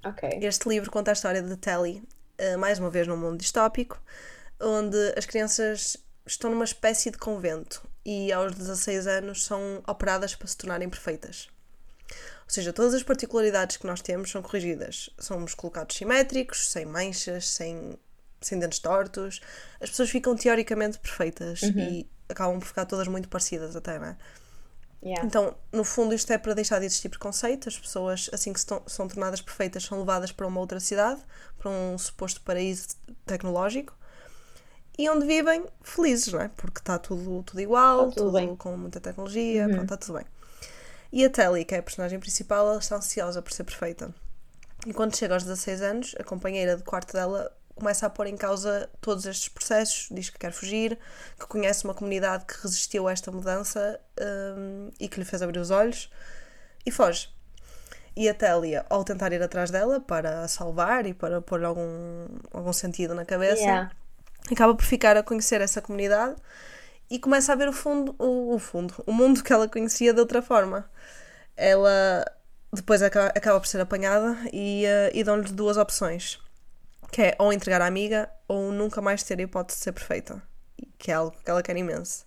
Ok. 0.04 0.28
Este 0.42 0.68
livro 0.68 0.90
conta 0.90 1.10
a 1.10 1.14
história 1.14 1.42
de 1.42 1.56
Telly, 1.56 2.02
uh, 2.38 2.58
mais 2.58 2.78
uma 2.78 2.90
vez 2.90 3.06
num 3.06 3.16
mundo 3.16 3.38
distópico, 3.38 4.00
onde 4.60 5.14
as 5.16 5.26
crianças 5.26 5.96
estão 6.26 6.50
numa 6.50 6.64
espécie 6.64 7.10
de 7.10 7.18
convento 7.18 7.82
e 8.04 8.32
aos 8.32 8.54
16 8.54 9.06
anos 9.06 9.44
são 9.44 9.82
operadas 9.86 10.34
para 10.34 10.46
se 10.46 10.56
tornarem 10.56 10.88
perfeitas. 10.88 11.48
Ou 12.10 12.50
seja, 12.50 12.72
todas 12.72 12.92
as 12.92 13.02
particularidades 13.02 13.78
que 13.78 13.86
nós 13.86 14.02
temos 14.02 14.30
são 14.30 14.42
corrigidas. 14.42 15.08
Somos 15.18 15.54
colocados 15.54 15.96
simétricos, 15.96 16.70
sem 16.70 16.84
manchas, 16.84 17.48
sem, 17.48 17.98
sem 18.40 18.58
dentes 18.58 18.78
tortos. 18.78 19.40
As 19.80 19.88
pessoas 19.88 20.10
ficam 20.10 20.36
teoricamente 20.36 20.98
perfeitas 20.98 21.62
e 21.62 22.06
acabam 22.28 22.58
por 22.58 22.66
ficar 22.66 22.84
todas 22.86 23.08
muito 23.08 23.28
parecidas 23.28 23.74
até, 23.76 23.98
não 23.98 24.06
é? 24.08 24.16
Yeah. 25.02 25.26
Então, 25.26 25.54
no 25.70 25.84
fundo, 25.84 26.14
isto 26.14 26.32
é 26.32 26.38
para 26.38 26.54
deixar 26.54 26.78
de 26.78 26.86
existir 26.86 27.10
preconceito. 27.10 27.68
As 27.68 27.78
pessoas, 27.78 28.30
assim 28.32 28.52
que 28.54 28.64
to- 28.64 28.82
são 28.86 29.06
tornadas 29.06 29.42
perfeitas, 29.42 29.84
são 29.84 29.98
levadas 29.98 30.32
para 30.32 30.46
uma 30.46 30.58
outra 30.60 30.80
cidade, 30.80 31.20
para 31.58 31.70
um 31.70 31.98
suposto 31.98 32.40
paraíso 32.40 32.88
tecnológico, 33.26 33.94
e 34.96 35.08
onde 35.10 35.26
vivem 35.26 35.66
felizes, 35.82 36.32
não 36.32 36.40
é? 36.40 36.48
Porque 36.48 36.78
está 36.78 36.98
tudo, 36.98 37.42
tudo 37.42 37.60
igual, 37.60 38.08
Está 38.08 38.22
tudo 38.22 38.32
bem. 38.32 38.56
com 38.56 38.76
muita 38.78 38.98
tecnologia, 39.00 39.66
pronto, 39.68 39.82
está 39.82 39.96
tudo 39.98 40.14
bem. 40.18 40.24
E 41.12 41.24
a 41.24 41.28
Telly, 41.30 41.64
que 41.66 41.74
é 41.74 41.78
a 41.78 41.82
personagem 41.82 42.18
principal, 42.18 42.66
ela 42.68 42.78
está 42.78 42.96
ansiosa 42.96 43.42
por 43.42 43.52
ser 43.52 43.64
perfeita. 43.64 44.14
E 44.86 44.92
quando 44.94 45.16
chega 45.16 45.34
aos 45.34 45.42
16 45.44 45.82
anos, 45.82 46.14
a 46.18 46.24
companheira 46.24 46.76
de 46.76 46.82
quarto 46.82 47.12
dela 47.12 47.52
começa 47.74 48.06
a 48.06 48.10
pôr 48.10 48.26
em 48.26 48.36
causa 48.36 48.88
todos 49.00 49.26
estes 49.26 49.48
processos, 49.48 50.08
diz 50.10 50.30
que 50.30 50.38
quer 50.38 50.52
fugir, 50.52 50.98
que 51.38 51.46
conhece 51.46 51.84
uma 51.84 51.94
comunidade 51.94 52.44
que 52.44 52.54
resistiu 52.62 53.08
a 53.08 53.12
esta 53.12 53.30
mudança 53.30 54.00
hum, 54.56 54.90
e 54.98 55.08
que 55.08 55.18
lhe 55.18 55.24
fez 55.24 55.42
abrir 55.42 55.58
os 55.58 55.70
olhos 55.70 56.10
e 56.86 56.90
foge. 56.90 57.28
E 58.16 58.28
a 58.28 58.34
Télia, 58.34 58.86
ao 58.88 59.02
tentar 59.02 59.32
ir 59.32 59.42
atrás 59.42 59.70
dela 59.70 60.00
para 60.00 60.42
a 60.42 60.48
salvar 60.48 61.04
e 61.04 61.12
para 61.12 61.40
pôr 61.42 61.64
algum, 61.64 62.28
algum 62.52 62.72
sentido 62.72 63.14
na 63.14 63.24
cabeça, 63.24 63.62
Yeah. 63.62 63.90
acaba 64.52 64.74
por 64.74 64.84
ficar 64.84 65.16
a 65.16 65.22
conhecer 65.22 65.60
essa 65.60 65.82
comunidade 65.82 66.36
e 67.10 67.18
começa 67.18 67.52
a 67.52 67.56
ver 67.56 67.68
o 67.68 67.72
fundo, 67.72 68.14
o, 68.18 68.54
o 68.54 68.58
fundo, 68.58 68.94
o 69.06 69.12
mundo 69.12 69.42
que 69.42 69.52
ela 69.52 69.68
conhecia 69.68 70.12
de 70.12 70.20
outra 70.20 70.40
forma. 70.40 70.88
Ela 71.56 72.24
depois 72.72 73.02
acaba, 73.02 73.28
acaba 73.28 73.60
por 73.60 73.66
ser 73.66 73.80
apanhada 73.80 74.36
e, 74.52 74.84
eh, 74.84 75.10
e 75.14 75.22
dão-lhe 75.24 75.50
duas 75.52 75.76
opções, 75.76 76.40
que 77.10 77.22
é 77.22 77.36
ou 77.38 77.52
entregar 77.52 77.80
a 77.82 77.86
amiga 77.86 78.30
ou 78.48 78.72
nunca 78.72 79.00
mais 79.00 79.22
ter 79.22 79.38
a 79.38 79.42
hipótese 79.42 79.78
de 79.78 79.84
ser 79.84 79.92
perfeita, 79.92 80.42
que 80.98 81.10
é 81.10 81.14
algo 81.14 81.36
que 81.44 81.50
ela 81.50 81.62
quer 81.62 81.76
imenso. 81.76 82.24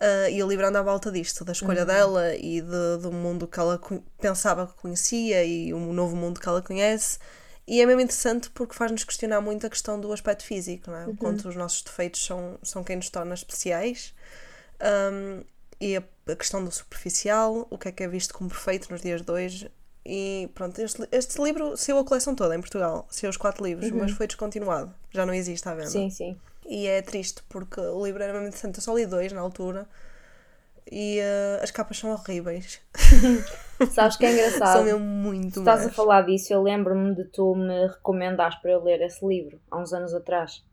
Ah, 0.00 0.28
e 0.28 0.42
o 0.42 0.48
livro 0.48 0.66
anda 0.66 0.80
à 0.80 0.82
volta 0.82 1.10
disto, 1.10 1.44
da 1.44 1.52
escolha 1.52 1.84
dela 1.86 2.34
e 2.36 2.60
de- 2.60 2.98
do 3.00 3.12
mundo 3.12 3.46
que 3.46 3.58
ela 3.58 3.80
pensava 4.20 4.66
que 4.66 4.74
conhecia 4.74 5.44
e 5.44 5.72
o 5.72 5.92
novo 5.92 6.16
mundo 6.16 6.40
que 6.40 6.48
ela 6.48 6.60
conhece. 6.62 7.18
E 7.66 7.80
é 7.80 7.86
mesmo 7.86 8.00
interessante 8.02 8.50
porque 8.50 8.74
faz-nos 8.74 9.04
questionar 9.04 9.40
muito 9.40 9.66
a 9.66 9.70
questão 9.70 9.98
do 9.98 10.12
aspecto 10.12 10.44
físico, 10.44 10.90
não 10.90 10.98
é? 10.98 11.06
O 11.06 11.14
quanto 11.14 11.48
os 11.48 11.56
nossos 11.56 11.82
defeitos 11.82 12.24
são, 12.24 12.58
são 12.62 12.84
quem 12.84 12.96
nos 12.96 13.08
torna 13.08 13.34
especiais. 13.34 14.12
Um, 15.12 15.42
e 15.80 15.96
a, 15.96 16.02
a 16.30 16.36
questão 16.36 16.62
do 16.64 16.70
superficial, 16.70 17.66
o 17.70 17.78
que 17.78 17.88
é 17.88 17.92
que 17.92 18.02
é 18.02 18.08
visto 18.08 18.34
como 18.34 18.50
perfeito 18.50 18.90
nos 18.90 19.00
dias 19.00 19.22
de 19.22 19.30
hoje. 19.32 19.70
E 20.06 20.50
pronto, 20.54 20.78
este, 20.80 21.08
este 21.10 21.42
livro 21.42 21.76
saiu 21.76 21.98
a 21.98 22.04
coleção 22.04 22.34
toda 22.34 22.54
em 22.54 22.60
Portugal, 22.60 23.06
saiu 23.10 23.30
os 23.30 23.38
quatro 23.38 23.64
livros, 23.64 23.90
mas 23.90 24.12
foi 24.12 24.26
descontinuado, 24.26 24.92
já 25.10 25.24
não 25.24 25.32
existe 25.32 25.66
à 25.66 25.74
venda. 25.74 25.88
Sim, 25.88 26.10
sim. 26.10 26.36
E 26.66 26.86
é 26.86 27.00
triste 27.02 27.42
porque 27.48 27.80
o 27.80 28.04
livro 28.04 28.22
era 28.22 28.32
mesmo 28.32 28.48
interessante. 28.48 28.76
Eu 28.76 28.82
só 28.82 28.94
li 28.94 29.06
dois 29.06 29.32
na 29.32 29.40
altura 29.40 29.86
e 30.90 31.18
eh, 31.20 31.60
as 31.62 31.70
capas 31.70 31.98
são 31.98 32.10
horríveis. 32.10 32.80
Sabes 33.92 34.16
que 34.16 34.26
é 34.26 34.32
engraçado? 34.32 34.72
São 34.72 34.84
mesmo 34.84 35.00
muito 35.00 35.60
Estás 35.60 35.80
a 35.80 35.84
más. 35.84 35.94
falar 35.94 36.22
disso, 36.22 36.52
eu 36.52 36.62
lembro-me 36.62 37.14
de 37.14 37.24
tu 37.24 37.54
me 37.54 37.86
recomendares 37.86 38.56
para 38.56 38.72
eu 38.72 38.82
ler 38.82 39.00
esse 39.02 39.24
livro 39.24 39.60
há 39.70 39.78
uns 39.78 39.92
anos 39.92 40.14
atrás. 40.14 40.64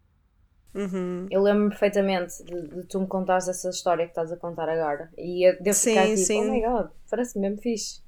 Uhum. 0.73 1.27
Eu 1.29 1.41
lembro-me 1.41 1.69
perfeitamente 1.69 2.43
de, 2.43 2.67
de 2.67 2.83
tu 2.87 2.99
me 2.99 3.07
contares 3.07 3.47
essa 3.47 3.69
história 3.69 4.05
que 4.05 4.11
estás 4.11 4.31
a 4.31 4.37
contar 4.37 4.69
agora. 4.69 5.09
E 5.17 5.47
eu 5.47 5.61
devo 5.61 5.77
Sim, 5.77 5.89
ficar 5.89 6.07
tipo, 6.07 6.17
sim. 6.17 6.39
oh 6.39 6.51
my 6.51 6.61
god, 6.61 6.89
parece 7.09 7.39
mesmo 7.39 7.61
fixe. 7.61 8.01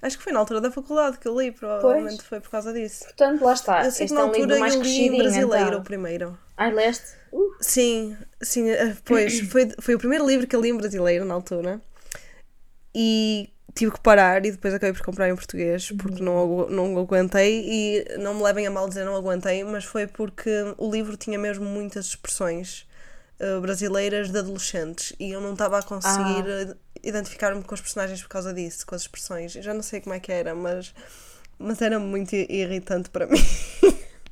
Acho 0.00 0.16
que 0.16 0.24
foi 0.24 0.32
na 0.32 0.38
altura 0.38 0.60
da 0.60 0.70
faculdade 0.70 1.18
que 1.18 1.26
eu 1.26 1.38
li, 1.38 1.50
provavelmente 1.50 2.22
foi 2.22 2.40
por 2.40 2.50
causa 2.50 2.72
disso. 2.72 3.04
Portanto, 3.04 3.44
lá 3.44 3.52
está. 3.52 3.84
eu 3.84 3.90
sei 3.90 4.04
este 4.04 4.08
que 4.08 4.14
na 4.14 4.20
é 4.20 4.24
um 4.24 4.28
altura 4.28 4.58
mais 4.58 4.74
eu 4.74 4.82
li 4.82 5.06
em 5.06 5.18
brasileiro 5.18 5.66
então. 5.68 5.80
o 5.80 5.82
primeiro. 5.82 6.38
Ai, 6.56 6.72
leste? 6.72 7.16
Uh, 7.32 7.54
Sim, 7.60 8.16
sim, 8.40 8.68
eh, 8.70 8.96
pois 9.04 9.40
foi, 9.50 9.70
foi 9.80 9.94
o 9.94 9.98
primeiro 9.98 10.26
livro 10.26 10.46
que 10.46 10.54
eu 10.54 10.60
li 10.60 10.70
em 10.70 10.76
brasileiro 10.76 11.24
na 11.24 11.34
altura 11.34 11.80
e 12.94 13.50
tive 13.74 13.92
que 13.92 14.00
parar 14.00 14.44
e 14.46 14.52
depois 14.52 14.72
acabei 14.72 14.92
por 14.92 15.04
comprar 15.04 15.28
em 15.28 15.34
português 15.34 15.90
porque 15.92 16.22
não, 16.22 16.68
não 16.68 16.98
aguentei 16.98 17.64
e 17.64 18.18
não 18.18 18.34
me 18.34 18.42
levem 18.42 18.66
a 18.66 18.70
mal 18.70 18.88
dizer 18.88 19.04
não 19.04 19.16
aguentei, 19.16 19.62
mas 19.64 19.84
foi 19.84 20.06
porque 20.06 20.50
o 20.76 20.90
livro 20.90 21.16
tinha 21.16 21.38
mesmo 21.38 21.64
muitas 21.64 22.06
expressões 22.06 22.88
eh, 23.40 23.60
brasileiras 23.60 24.32
de 24.32 24.38
adolescentes 24.38 25.12
e 25.18 25.30
eu 25.30 25.40
não 25.40 25.52
estava 25.52 25.78
a 25.78 25.82
conseguir 25.82 26.44
eh, 26.48 26.74
identificar-me 27.02 27.62
com 27.62 27.74
os 27.74 27.80
personagens 27.80 28.20
por 28.22 28.28
causa 28.28 28.52
disso, 28.52 28.86
com 28.86 28.94
as 28.94 29.02
expressões. 29.02 29.54
Eu 29.56 29.62
já 29.62 29.74
não 29.74 29.82
sei 29.82 30.00
como 30.00 30.14
é 30.14 30.20
que 30.20 30.30
era, 30.32 30.54
mas, 30.54 30.94
mas 31.58 31.80
era 31.82 31.98
muito 31.98 32.34
irritante 32.34 33.10
para 33.10 33.26
mim. 33.28 33.38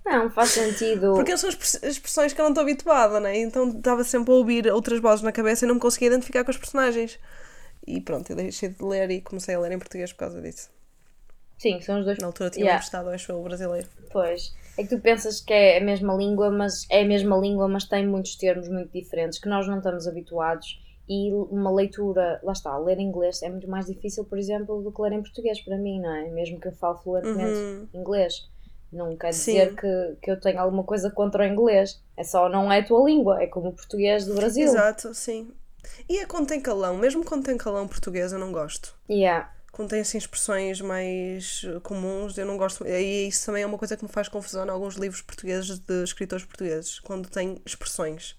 não, 0.04 0.30
faz 0.30 0.50
sentido. 0.50 1.14
Porque 1.14 1.36
são 1.36 1.48
expre- 1.50 1.88
expressões 1.88 2.32
que 2.32 2.40
eu 2.40 2.44
não 2.44 2.50
estou 2.52 2.62
habituada, 2.62 3.20
né? 3.20 3.38
Então 3.38 3.70
estava 3.70 4.04
sempre 4.04 4.32
a 4.32 4.36
ouvir 4.36 4.66
outras 4.72 5.00
vozes 5.00 5.22
na 5.22 5.32
cabeça 5.32 5.64
e 5.64 5.68
não 5.68 5.74
me 5.74 5.80
conseguia 5.80 6.08
identificar 6.08 6.44
com 6.44 6.50
os 6.50 6.56
personagens. 6.56 7.18
E 7.86 8.00
pronto, 8.00 8.30
eu 8.30 8.36
deixei 8.36 8.68
de 8.68 8.82
ler 8.84 9.10
e 9.10 9.20
comecei 9.20 9.54
a 9.54 9.60
ler 9.60 9.72
em 9.72 9.78
português 9.78 10.12
por 10.12 10.18
causa 10.20 10.40
disso. 10.40 10.68
Sim, 11.58 11.80
são 11.80 12.00
os 12.00 12.04
dois. 12.04 12.18
Na 12.18 12.26
altura 12.26 12.50
tinha 12.50 12.66
Yeah. 12.66 13.10
acho 13.14 13.32
eu, 13.32 13.40
o 13.40 13.42
brasileiro. 13.44 13.88
Pois. 14.12 14.54
É 14.76 14.82
que 14.82 14.90
tu 14.94 15.00
pensas 15.00 15.40
que 15.40 15.52
é 15.52 15.78
a 15.78 15.80
mesma 15.80 16.14
língua, 16.14 16.50
mas 16.50 16.86
é 16.90 17.00
a 17.00 17.04
mesma 17.04 17.36
língua, 17.38 17.66
mas 17.66 17.84
tem 17.84 18.06
muitos 18.06 18.36
termos 18.36 18.68
muito 18.68 18.92
diferentes 18.92 19.38
que 19.38 19.48
nós 19.48 19.66
não 19.66 19.78
estamos 19.78 20.06
habituados. 20.06 20.78
E 21.08 21.32
uma 21.32 21.70
leitura, 21.70 22.40
lá 22.42 22.52
está, 22.52 22.76
ler 22.78 22.98
inglês 22.98 23.42
é 23.42 23.48
muito 23.48 23.68
mais 23.68 23.86
difícil, 23.86 24.24
por 24.24 24.38
exemplo, 24.38 24.82
do 24.82 24.90
que 24.90 25.00
ler 25.00 25.12
em 25.12 25.22
português 25.22 25.60
para 25.60 25.76
mim, 25.78 26.00
não 26.00 26.12
é? 26.12 26.28
Mesmo 26.30 26.60
que 26.60 26.66
eu 26.68 26.72
falo 26.72 26.98
fluentemente 26.98 27.58
Uhum. 27.60 27.88
inglês. 27.94 28.48
Não 28.92 29.16
quer 29.16 29.32
Sim. 29.32 29.52
dizer 29.52 29.76
que, 29.76 30.16
que 30.22 30.30
eu 30.30 30.40
tenho 30.40 30.60
alguma 30.60 30.82
coisa 30.82 31.10
contra 31.10 31.44
o 31.44 31.46
inglês. 31.46 32.00
É 32.16 32.24
só 32.24 32.48
não 32.48 32.72
é 32.72 32.80
a 32.80 32.84
tua 32.84 33.04
língua, 33.04 33.42
é 33.42 33.46
como 33.46 33.68
o 33.68 33.72
português 33.72 34.24
do 34.24 34.34
Brasil. 34.34 34.64
Exato, 34.64 35.14
sim. 35.14 35.52
E 36.08 36.18
é 36.18 36.26
quando 36.26 36.48
tem 36.48 36.60
calão, 36.60 36.96
mesmo 36.96 37.24
quando 37.24 37.44
tem 37.44 37.56
calão 37.56 37.86
português, 37.86 38.32
eu 38.32 38.38
não 38.38 38.50
gosto. 38.50 38.94
Yeah. 39.08 39.52
Quando 39.70 39.90
tem 39.90 40.00
assim 40.00 40.18
expressões 40.18 40.80
mais 40.80 41.62
comuns, 41.82 42.36
eu 42.38 42.46
não 42.46 42.56
gosto. 42.56 42.86
E 42.86 43.28
isso 43.28 43.46
também 43.46 43.62
é 43.62 43.66
uma 43.66 43.78
coisa 43.78 43.96
que 43.96 44.02
me 44.04 44.10
faz 44.10 44.26
confusão 44.28 44.64
em 44.66 44.70
alguns 44.70 44.94
livros 44.96 45.20
portugueses 45.20 45.78
de 45.78 46.02
escritores 46.02 46.44
portugueses, 46.44 46.98
quando 46.98 47.28
tem 47.28 47.60
expressões. 47.64 48.36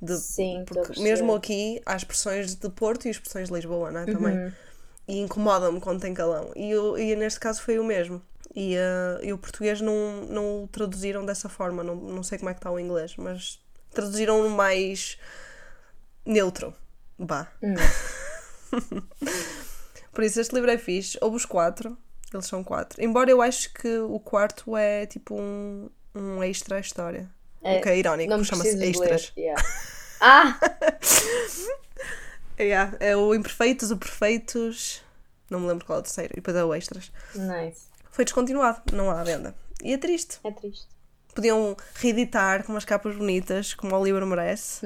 De, 0.00 0.16
Sim, 0.16 0.64
porque 0.66 1.00
mesmo 1.00 1.34
aqui 1.34 1.80
há 1.84 1.96
expressões 1.96 2.54
de 2.54 2.68
Porto 2.70 3.06
e 3.06 3.10
expressões 3.10 3.48
de 3.48 3.54
Lisboa, 3.54 3.90
não 3.90 4.00
é? 4.00 4.06
Também. 4.06 4.38
Uhum. 4.38 4.52
E 5.08 5.18
incomoda-me 5.20 5.80
quando 5.80 6.00
tem 6.00 6.14
calão. 6.14 6.52
E, 6.54 6.70
eu, 6.70 6.98
e 6.98 7.16
neste 7.16 7.40
caso 7.40 7.62
foi 7.62 7.78
o 7.78 7.84
mesmo. 7.84 8.22
E, 8.54 8.76
eh, 8.76 9.18
e 9.22 9.32
o 9.32 9.38
português 9.38 9.80
não, 9.80 10.26
não 10.28 10.64
o 10.64 10.68
traduziram 10.68 11.24
dessa 11.24 11.48
forma. 11.48 11.82
Não, 11.82 11.96
não 11.96 12.22
sei 12.22 12.38
como 12.38 12.50
é 12.50 12.54
que 12.54 12.58
está 12.58 12.70
o 12.70 12.78
inglês, 12.78 13.14
mas 13.16 13.58
traduziram 13.90 14.48
mais 14.50 15.18
neutro. 16.24 16.74
Bah. 17.18 17.50
Hum. 17.62 17.74
Por 20.12 20.24
isso 20.24 20.40
este 20.40 20.54
livro 20.54 20.70
é 20.70 20.78
fixe. 20.78 21.18
Houve 21.20 21.36
os 21.36 21.46
quatro. 21.46 21.96
Eles 22.32 22.46
são 22.46 22.62
quatro. 22.62 23.02
Embora 23.02 23.30
eu 23.30 23.40
acho 23.40 23.72
que 23.72 23.98
o 23.98 24.20
quarto 24.20 24.76
é 24.76 25.06
tipo 25.06 25.40
um, 25.40 25.88
um 26.14 26.42
extra 26.42 26.76
à 26.76 26.80
história. 26.80 27.30
É, 27.62 27.78
o 27.78 27.82
que 27.82 27.88
é 27.88 27.96
irónico, 27.96 28.44
chama-se 28.44 28.82
extras. 28.84 29.32
ler. 29.36 29.44
Yeah. 29.44 29.64
Ah! 30.20 30.58
Yeah, 32.60 32.96
é 32.98 33.16
o 33.16 33.32
Imperfeitos, 33.34 33.92
o 33.92 33.96
Perfeitos. 33.96 35.00
Não 35.48 35.60
me 35.60 35.68
lembro 35.68 35.86
qual 35.86 35.98
é 35.98 36.00
o 36.00 36.02
terceiro. 36.02 36.32
E 36.32 36.36
depois 36.36 36.56
é 36.56 36.64
o 36.64 36.74
extras. 36.74 37.12
Nice. 37.34 37.86
Foi 38.10 38.24
descontinuado, 38.24 38.82
não 38.92 39.10
há 39.10 39.20
à 39.20 39.24
venda. 39.24 39.54
E 39.82 39.92
é 39.92 39.96
triste. 39.98 40.40
É 40.42 40.50
triste. 40.50 40.88
Podiam 41.34 41.76
reeditar 41.94 42.64
com 42.64 42.72
umas 42.72 42.84
capas 42.84 43.14
bonitas, 43.16 43.74
como 43.74 43.94
o 43.94 44.04
livro 44.04 44.26
merece. 44.26 44.84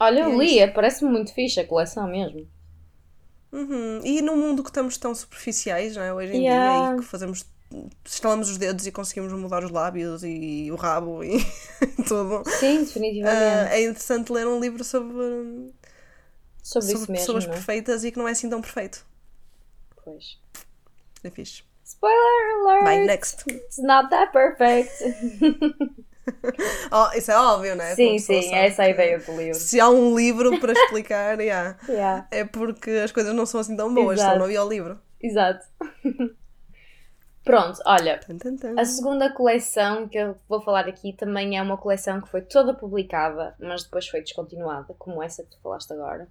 Olha, 0.00 0.18
E 0.18 0.22
é 0.22 0.24
eu 0.24 0.40
li, 0.40 0.72
parece-me 0.72 1.10
muito 1.12 1.32
fixe 1.32 1.60
a 1.60 1.66
coleção 1.66 2.08
mesmo. 2.08 2.48
Uhum. 3.52 4.00
E 4.02 4.20
num 4.20 4.36
mundo 4.36 4.64
que 4.64 4.70
estamos 4.70 4.96
tão 4.98 5.14
superficiais, 5.14 5.94
não 5.94 6.02
é? 6.02 6.12
Hoje 6.12 6.32
em 6.32 6.42
Yeah. 6.42 6.88
dia, 6.88 6.96
e 6.96 7.00
que 7.00 7.04
fazemos. 7.06 7.46
Estalamos 8.04 8.50
os 8.50 8.58
dedos 8.58 8.86
e 8.86 8.92
conseguimos 8.92 9.32
mudar 9.32 9.64
os 9.64 9.70
lábios 9.70 10.22
e 10.24 10.70
o 10.70 10.76
rabo 10.76 11.22
e, 11.24 11.38
tudo. 12.08 12.42
Sim, 12.48 12.80
definitivamente. 12.84 13.70
Ah, 13.70 13.74
é 13.74 13.82
interessante 13.84 14.32
ler 14.32 14.46
um 14.46 14.60
livro 14.60 14.82
sobre, 14.84 15.72
sobre, 16.62 16.88
sobre 16.92 16.92
mesmo, 16.92 17.06
pessoas 17.14 17.44
não 17.46 17.52
é? 17.52 17.56
perfeitas 17.56 18.04
e 18.04 18.10
que 18.12 18.18
não 18.18 18.28
é 18.28 18.32
assim 18.32 18.48
tão 18.48 18.60
perfeito. 18.60 19.04
Pois. 20.04 20.38
É 21.22 21.30
fixe. 21.30 21.62
Spoiler 21.84 22.20
alert! 22.62 22.84
Bye, 22.84 23.06
next. 23.06 23.44
It's 23.50 23.78
not 23.78 24.10
that 24.10 24.32
perfect. 24.32 24.90
Oh, 26.90 27.10
isso 27.14 27.30
é 27.30 27.36
óbvio, 27.38 27.76
não 27.76 27.84
é? 27.84 27.94
sim, 27.94 28.18
sim, 28.18 28.40
sabe 28.40 28.56
essa 28.56 28.82
é 28.82 28.86
a 28.86 28.88
ideia 28.88 29.18
do 29.18 29.36
livro. 29.36 29.60
Se 29.60 29.78
há 29.78 29.90
um 29.90 30.16
livro 30.16 30.58
para 30.58 30.72
explicar, 30.72 31.38
yeah, 31.40 31.76
Yeah, 31.86 32.26
é 32.30 32.46
porque 32.46 32.90
as 32.92 33.12
coisas 33.12 33.34
não 33.34 33.44
são 33.44 33.60
assim 33.60 33.76
tão 33.76 33.92
boas, 33.92 34.14
Exato. 34.18 34.28
senão 34.30 34.38
não 34.38 34.44
havia 34.46 34.64
o 34.64 34.68
livro. 34.68 34.98
exato. 35.20 35.66
Pronto, 37.44 37.78
olha, 37.84 38.18
a 38.78 38.84
segunda 38.86 39.30
coleção 39.30 40.08
que 40.08 40.16
eu 40.16 40.34
vou 40.48 40.62
falar 40.62 40.88
aqui 40.88 41.12
também 41.12 41.58
é 41.58 41.62
uma 41.62 41.76
coleção 41.76 42.18
que 42.22 42.28
foi 42.30 42.40
toda 42.40 42.72
publicada, 42.72 43.54
mas 43.60 43.84
depois 43.84 44.08
foi 44.08 44.22
descontinuada, 44.22 44.94
como 44.98 45.22
essa 45.22 45.42
que 45.42 45.50
tu 45.50 45.58
falaste 45.62 45.92
agora. 45.92 46.26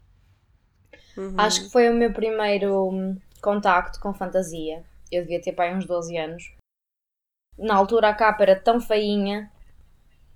Uhum. 1.16 1.36
Acho 1.38 1.66
que 1.66 1.70
foi 1.70 1.88
o 1.88 1.94
meu 1.94 2.12
primeiro 2.12 2.90
hum, 2.90 3.16
contacto 3.40 4.00
com 4.00 4.12
fantasia. 4.12 4.84
Eu 5.12 5.22
devia 5.22 5.40
ter 5.40 5.54
pai 5.54 5.76
uns 5.76 5.86
12 5.86 6.18
anos. 6.18 6.52
Na 7.60 7.76
altura 7.76 8.10
a 8.10 8.16
capa 8.16 8.42
era 8.42 8.60
tão 8.60 8.82
feinha, 8.82 9.52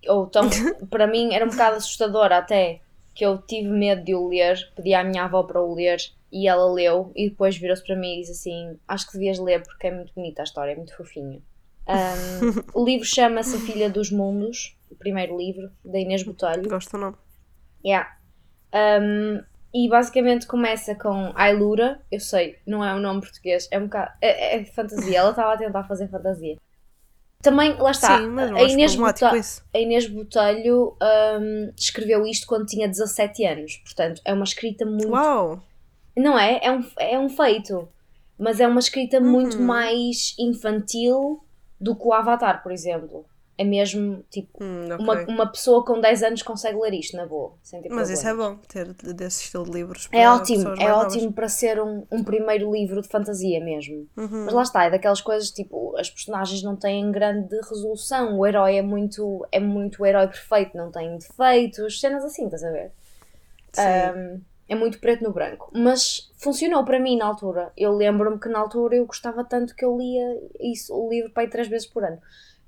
ou 0.07 0.27
tão. 0.27 0.47
para 0.91 1.07
mim 1.07 1.33
era 1.33 1.43
um 1.43 1.49
bocado 1.49 1.77
assustadora 1.77 2.37
até, 2.37 2.81
que 3.15 3.25
eu 3.25 3.39
tive 3.39 3.67
medo 3.67 4.03
de 4.03 4.13
o 4.13 4.27
ler, 4.27 4.71
pedi 4.75 4.93
à 4.93 5.03
minha 5.03 5.23
avó 5.23 5.41
para 5.41 5.59
o 5.59 5.73
ler 5.73 5.97
e 6.31 6.47
ela 6.47 6.71
leu 6.71 7.11
e 7.15 7.29
depois 7.29 7.57
virou-se 7.57 7.85
para 7.85 7.95
mim 7.95 8.15
e 8.15 8.21
disse 8.21 8.31
assim: 8.31 8.79
Acho 8.87 9.07
que 9.07 9.13
devias 9.13 9.39
ler 9.39 9.63
porque 9.63 9.87
é 9.87 9.91
muito 9.91 10.13
bonita 10.13 10.41
a 10.41 10.45
história, 10.45 10.71
é 10.71 10.75
muito 10.75 10.95
fofinha. 10.95 11.41
Hum, 11.89 12.63
o 12.73 12.83
livro 12.83 13.05
chama-se 13.05 13.57
Filha 13.59 13.89
dos 13.89 14.11
Mundos, 14.11 14.77
o 14.91 14.95
primeiro 14.95 15.37
livro, 15.37 15.71
da 15.85 15.97
Inês 15.97 16.21
Botelho. 16.21 16.67
Gosto 16.67 16.95
ou 16.95 16.99
não? 16.99 17.15
Yeah. 17.81 18.17
Um, 18.73 19.41
e 19.73 19.87
basicamente 19.87 20.47
começa 20.47 20.95
com 20.95 21.31
Ailura, 21.35 22.01
eu 22.11 22.19
sei, 22.19 22.57
não 22.65 22.83
é 22.83 22.93
um 22.93 22.99
nome 22.99 23.21
português, 23.21 23.67
é 23.71 23.77
um 23.77 23.83
bocado. 23.83 24.11
É, 24.21 24.57
é 24.57 24.65
fantasia, 24.65 25.19
ela 25.19 25.29
estava 25.29 25.53
a 25.53 25.57
tentar 25.57 25.83
fazer 25.83 26.09
fantasia. 26.09 26.57
Também, 27.41 27.75
lá 27.77 27.91
está, 27.91 28.17
Sim, 28.17 28.39
a, 28.39 28.63
Inês 28.63 28.95
Botelho, 28.95 29.41
a 29.73 29.79
Inês 29.79 30.07
Botelho 30.07 30.97
um, 31.39 31.71
escreveu 31.77 32.25
isto 32.25 32.47
quando 32.47 32.65
tinha 32.65 32.87
17 32.87 33.45
anos, 33.45 33.77
portanto 33.77 34.21
é 34.25 34.33
uma 34.33 34.43
escrita 34.43 34.85
muito. 34.85 35.09
Uau! 35.09 35.61
Não 36.17 36.37
é? 36.37 36.59
É 36.63 36.71
um, 36.71 36.83
é 36.99 37.19
um 37.19 37.29
feito, 37.29 37.87
mas 38.37 38.59
é 38.59 38.67
uma 38.67 38.79
escrita 38.79 39.19
muito 39.21 39.57
Uhum. 39.59 39.65
mais 39.65 40.35
infantil 40.39 41.43
do 41.79 41.95
que 41.95 42.05
o 42.07 42.11
Avatar, 42.13 42.63
por 42.63 42.71
exemplo. 42.71 43.25
É 43.59 43.63
mesmo 43.63 44.23
tipo. 44.29 44.63
Hum, 44.63 44.85
ok. 44.91 44.97
Uma, 45.03 45.21
uma 45.25 45.51
pessoa 45.51 45.83
com 45.83 45.99
10 45.99 46.21
anos 46.21 46.43
consegue 46.43 46.77
ler 46.79 46.93
isto, 46.93 47.17
na 47.17 47.25
boa, 47.25 47.53
sem 47.63 47.81
ter 47.81 47.89
Mas 47.89 48.07
isso 48.11 48.27
é 48.27 48.33
bom, 48.35 48.55
ter 48.67 48.93
de- 48.93 49.13
desse 49.13 49.45
estilo 49.45 49.63
de 49.65 49.71
livros. 49.71 50.07
É 50.11 50.29
ótimo, 50.29 50.69
é 50.79 50.89
novas. 50.89 51.15
ótimo 51.15 51.33
para 51.33 51.49
ser 51.49 51.81
um, 51.81 52.05
um 52.11 52.23
primeiro 52.23 52.71
livro 52.71 53.01
de 53.01 53.07
fantasia 53.07 53.59
mesmo. 53.59 54.07
Uhum. 54.15 54.45
Mas 54.45 54.53
lá 54.53 54.61
está, 54.61 54.83
é 54.83 54.91
daquelas 54.91 55.21
coisas 55.21 55.49
tipo, 55.49 55.97
as 55.97 56.07
personagens 56.07 56.61
não 56.61 56.75
têm 56.75 57.11
grande 57.11 57.55
resolução, 57.67 58.37
o 58.37 58.45
herói 58.45 58.77
é 58.77 58.81
muito, 58.83 59.43
é 59.51 59.59
muito 59.59 60.03
o 60.03 60.05
herói 60.05 60.27
perfeito, 60.27 60.77
não 60.77 60.91
tem 60.91 61.17
defeitos, 61.17 61.99
cenas 61.99 62.23
assim, 62.23 62.45
estás 62.45 62.63
a 62.63 62.69
ver? 62.71 62.91
Sim. 63.73 63.81
Um, 64.19 64.41
é 64.69 64.75
muito 64.75 64.99
preto 64.99 65.23
no 65.23 65.31
branco. 65.31 65.71
Mas 65.73 66.31
funcionou 66.37 66.83
para 66.83 66.99
mim 66.99 67.17
na 67.17 67.25
altura. 67.25 67.71
Eu 67.77 67.95
lembro-me 67.95 68.39
que 68.39 68.49
na 68.49 68.59
altura 68.59 68.95
eu 68.95 69.05
gostava 69.05 69.43
tanto 69.43 69.75
que 69.75 69.85
eu 69.85 69.97
lia 69.97 70.39
isso, 70.59 70.93
o 70.93 71.09
livro 71.09 71.31
para 71.31 71.43
aí 71.43 71.49
três 71.49 71.67
vezes 71.67 71.87
por 71.87 72.03
ano. 72.03 72.19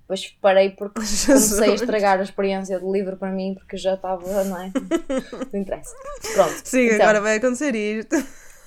Depois 0.01 0.27
parei 0.41 0.71
porque 0.71 1.01
comecei 1.27 1.71
a 1.71 1.75
estragar 1.75 2.19
a 2.19 2.23
experiência 2.23 2.79
do 2.79 2.91
livro 2.91 3.15
para 3.17 3.31
mim 3.31 3.53
porque 3.53 3.77
já 3.77 3.93
estava, 3.93 4.43
não 4.43 4.61
é? 4.61 4.71
Não 5.53 5.59
interessa. 5.59 5.95
Pronto. 6.33 6.61
Sim, 6.63 6.85
então. 6.85 7.01
agora 7.01 7.21
vai 7.21 7.37
acontecer 7.37 7.75
isto. 7.75 8.15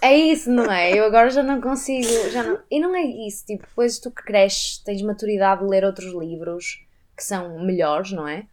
É 0.00 0.16
isso, 0.16 0.50
não 0.50 0.70
é? 0.70 0.98
Eu 0.98 1.04
agora 1.04 1.30
já 1.30 1.44
não 1.44 1.60
consigo, 1.60 2.08
já 2.32 2.42
não... 2.42 2.58
E 2.68 2.80
não 2.80 2.92
é 2.92 3.02
isso, 3.02 3.46
tipo, 3.46 3.64
depois 3.64 4.00
tu 4.00 4.10
que 4.10 4.24
cresces, 4.24 4.78
tens 4.78 5.00
maturidade 5.00 5.62
de 5.62 5.70
ler 5.70 5.84
outros 5.84 6.12
livros 6.12 6.84
que 7.16 7.22
são 7.22 7.64
melhores, 7.64 8.10
não 8.10 8.26
é? 8.26 8.44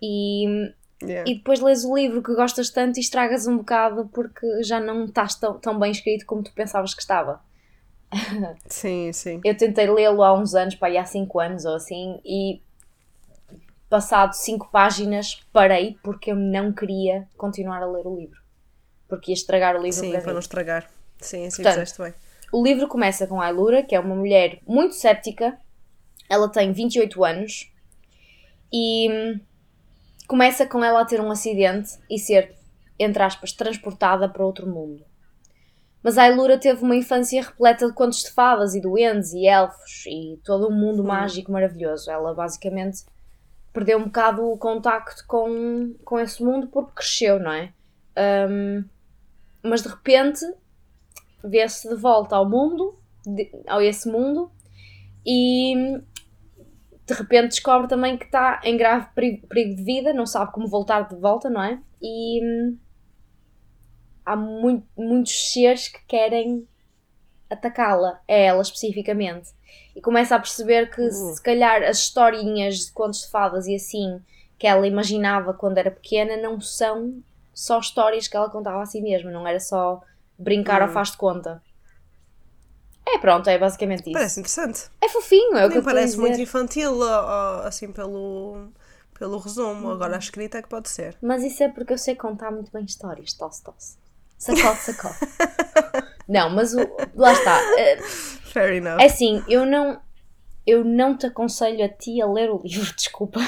E, 0.00 0.72
Yeah. 1.02 1.30
e 1.30 1.34
depois 1.34 1.60
lês 1.60 1.84
o 1.84 1.94
livro 1.94 2.22
que 2.22 2.34
gostas 2.34 2.70
tanto 2.70 2.98
e 2.98 3.00
estragas 3.00 3.46
um 3.46 3.58
bocado 3.58 4.08
porque 4.12 4.62
já 4.62 4.80
não 4.80 5.04
estás 5.04 5.34
tão, 5.34 5.58
tão 5.58 5.78
bem 5.78 5.90
escrito 5.90 6.24
como 6.26 6.42
tu 6.42 6.52
pensavas 6.52 6.94
que 6.94 7.00
estava. 7.00 7.40
Sim, 8.66 9.12
sim. 9.12 9.40
Eu 9.42 9.56
tentei 9.56 9.90
lê-lo 9.90 10.22
há 10.22 10.34
uns 10.34 10.54
anos, 10.54 10.74
para 10.74 10.88
aí 10.88 10.98
há 10.98 11.04
5 11.04 11.40
anos 11.40 11.64
ou 11.64 11.74
assim, 11.74 12.20
e 12.24 12.60
passado 13.88 14.34
5 14.34 14.70
páginas 14.70 15.42
parei 15.52 15.96
porque 16.02 16.30
eu 16.30 16.36
não 16.36 16.72
queria 16.72 17.26
continuar 17.36 17.82
a 17.82 17.86
ler 17.86 18.06
o 18.06 18.14
livro. 18.14 18.40
Porque 19.08 19.30
ia 19.30 19.34
estragar 19.34 19.76
o 19.76 19.82
livro 19.82 19.98
Sim, 19.98 20.12
para 20.12 20.20
para 20.20 20.32
não 20.32 20.40
estragar. 20.40 20.90
Sim, 21.18 21.46
assim 21.46 21.62
Portanto, 21.62 21.86
fizeste 21.86 22.02
bem. 22.02 22.14
O 22.52 22.62
livro 22.62 22.86
começa 22.86 23.26
com 23.26 23.40
a 23.40 23.46
Ailura, 23.46 23.82
que 23.82 23.94
é 23.94 24.00
uma 24.00 24.14
mulher 24.14 24.58
muito 24.66 24.94
céptica. 24.94 25.58
Ela 26.28 26.50
tem 26.50 26.72
28 26.72 27.24
anos 27.24 27.72
e 28.72 29.10
hum, 29.10 29.40
começa 30.32 30.64
com 30.64 30.82
ela 30.82 31.02
a 31.02 31.04
ter 31.04 31.20
um 31.20 31.30
acidente 31.30 31.90
e 32.08 32.18
ser, 32.18 32.56
entre 32.98 33.22
aspas, 33.22 33.52
transportada 33.52 34.26
para 34.30 34.46
outro 34.46 34.66
mundo. 34.66 35.04
Mas 36.02 36.16
a 36.16 36.22
Ailura 36.22 36.56
teve 36.56 36.82
uma 36.82 36.96
infância 36.96 37.42
repleta 37.42 37.86
de 37.86 37.92
contos 37.92 38.22
de 38.22 38.30
fadas 38.30 38.74
e 38.74 38.80
duendes 38.80 39.34
e 39.34 39.46
elfos 39.46 40.04
e 40.06 40.40
todo 40.42 40.68
um 40.68 40.74
mundo 40.74 41.04
mágico 41.04 41.52
maravilhoso. 41.52 42.10
Ela 42.10 42.32
basicamente 42.32 43.04
perdeu 43.74 43.98
um 43.98 44.04
bocado 44.04 44.50
o 44.50 44.56
contacto 44.56 45.22
com, 45.26 45.94
com 46.02 46.18
esse 46.18 46.42
mundo 46.42 46.66
porque 46.68 46.92
cresceu, 46.94 47.38
não 47.38 47.52
é? 47.52 47.70
Hum, 48.48 48.84
mas 49.62 49.82
de 49.82 49.90
repente 49.90 50.40
vê-se 51.44 51.90
de 51.90 51.94
volta 51.94 52.36
ao 52.36 52.48
mundo, 52.48 52.98
de- 53.26 53.50
ao 53.66 53.82
esse 53.82 54.10
mundo, 54.10 54.50
e 55.26 55.74
de 57.06 57.14
repente 57.14 57.48
descobre 57.50 57.88
também 57.88 58.16
que 58.18 58.24
está 58.26 58.60
em 58.64 58.76
grave 58.76 59.08
peri- 59.14 59.44
perigo 59.48 59.76
de 59.76 59.84
vida, 59.84 60.12
não 60.12 60.26
sabe 60.26 60.52
como 60.52 60.68
voltar 60.68 61.08
de 61.08 61.16
volta, 61.16 61.50
não 61.50 61.62
é? 61.62 61.80
E 62.00 62.40
hum, 62.44 62.78
há 64.24 64.36
mui- 64.36 64.82
muitos 64.96 65.52
seres 65.52 65.88
que 65.88 66.04
querem 66.06 66.66
atacá-la, 67.50 68.20
é 68.28 68.46
ela 68.46 68.62
especificamente. 68.62 69.50
E 69.96 70.00
começa 70.00 70.36
a 70.36 70.40
perceber 70.40 70.90
que 70.90 71.02
Uh. 71.02 71.10
se 71.10 71.42
calhar 71.42 71.82
as 71.84 71.98
historinhas 72.00 72.86
de 72.86 72.92
contos 72.92 73.22
de 73.22 73.30
fadas 73.30 73.66
e 73.66 73.74
assim 73.76 74.20
que 74.58 74.66
ela 74.66 74.86
imaginava 74.86 75.54
quando 75.54 75.78
era 75.78 75.90
pequena 75.90 76.36
não 76.36 76.60
são 76.60 77.22
só 77.54 77.78
histórias 77.80 78.28
que 78.28 78.36
ela 78.36 78.50
contava 78.50 78.82
a 78.82 78.86
si 78.86 79.00
mesma, 79.02 79.30
não 79.30 79.46
era 79.46 79.60
só 79.60 80.02
brincar 80.38 80.82
Hum. 80.82 80.86
ou 80.86 80.88
faz 80.88 81.10
de 81.12 81.16
conta. 81.18 81.62
É 83.12 83.18
pronto, 83.18 83.48
é 83.48 83.58
basicamente 83.58 84.00
isso. 84.00 84.12
Parece 84.12 84.40
interessante. 84.40 84.90
É 85.00 85.08
fofinho, 85.08 85.56
é 85.56 85.66
o 85.66 85.68
que 85.68 85.76
Nem 85.76 85.84
parece 85.84 86.16
muito 86.18 86.40
infantil, 86.40 87.02
assim, 87.64 87.92
pelo, 87.92 88.68
pelo 89.18 89.38
resumo. 89.38 89.86
Uhum. 89.86 89.92
Agora 89.92 90.16
a 90.16 90.18
escrita 90.18 90.58
é 90.58 90.62
que 90.62 90.68
pode 90.68 90.88
ser. 90.88 91.16
Mas 91.20 91.42
isso 91.42 91.62
é 91.62 91.68
porque 91.68 91.92
eu 91.92 91.98
sei 91.98 92.14
contar 92.16 92.50
muito 92.50 92.72
bem 92.72 92.84
histórias, 92.84 93.34
tosse, 93.34 93.62
tosse. 93.62 93.96
Sacode, 94.38 94.78
sacode. 94.82 95.14
não, 96.26 96.50
mas 96.50 96.74
o, 96.74 96.78
lá 97.14 97.32
está. 97.32 97.60
Eh, 97.78 98.00
Fair 98.00 98.74
enough. 98.74 99.00
É 99.00 99.04
assim, 99.04 99.44
eu 99.46 99.66
não, 99.66 100.00
eu 100.66 100.82
não 100.82 101.16
te 101.16 101.26
aconselho 101.26 101.84
a 101.84 101.88
ti 101.88 102.20
a 102.20 102.26
ler 102.26 102.50
o 102.50 102.60
livro, 102.62 102.92
desculpa. 102.96 103.40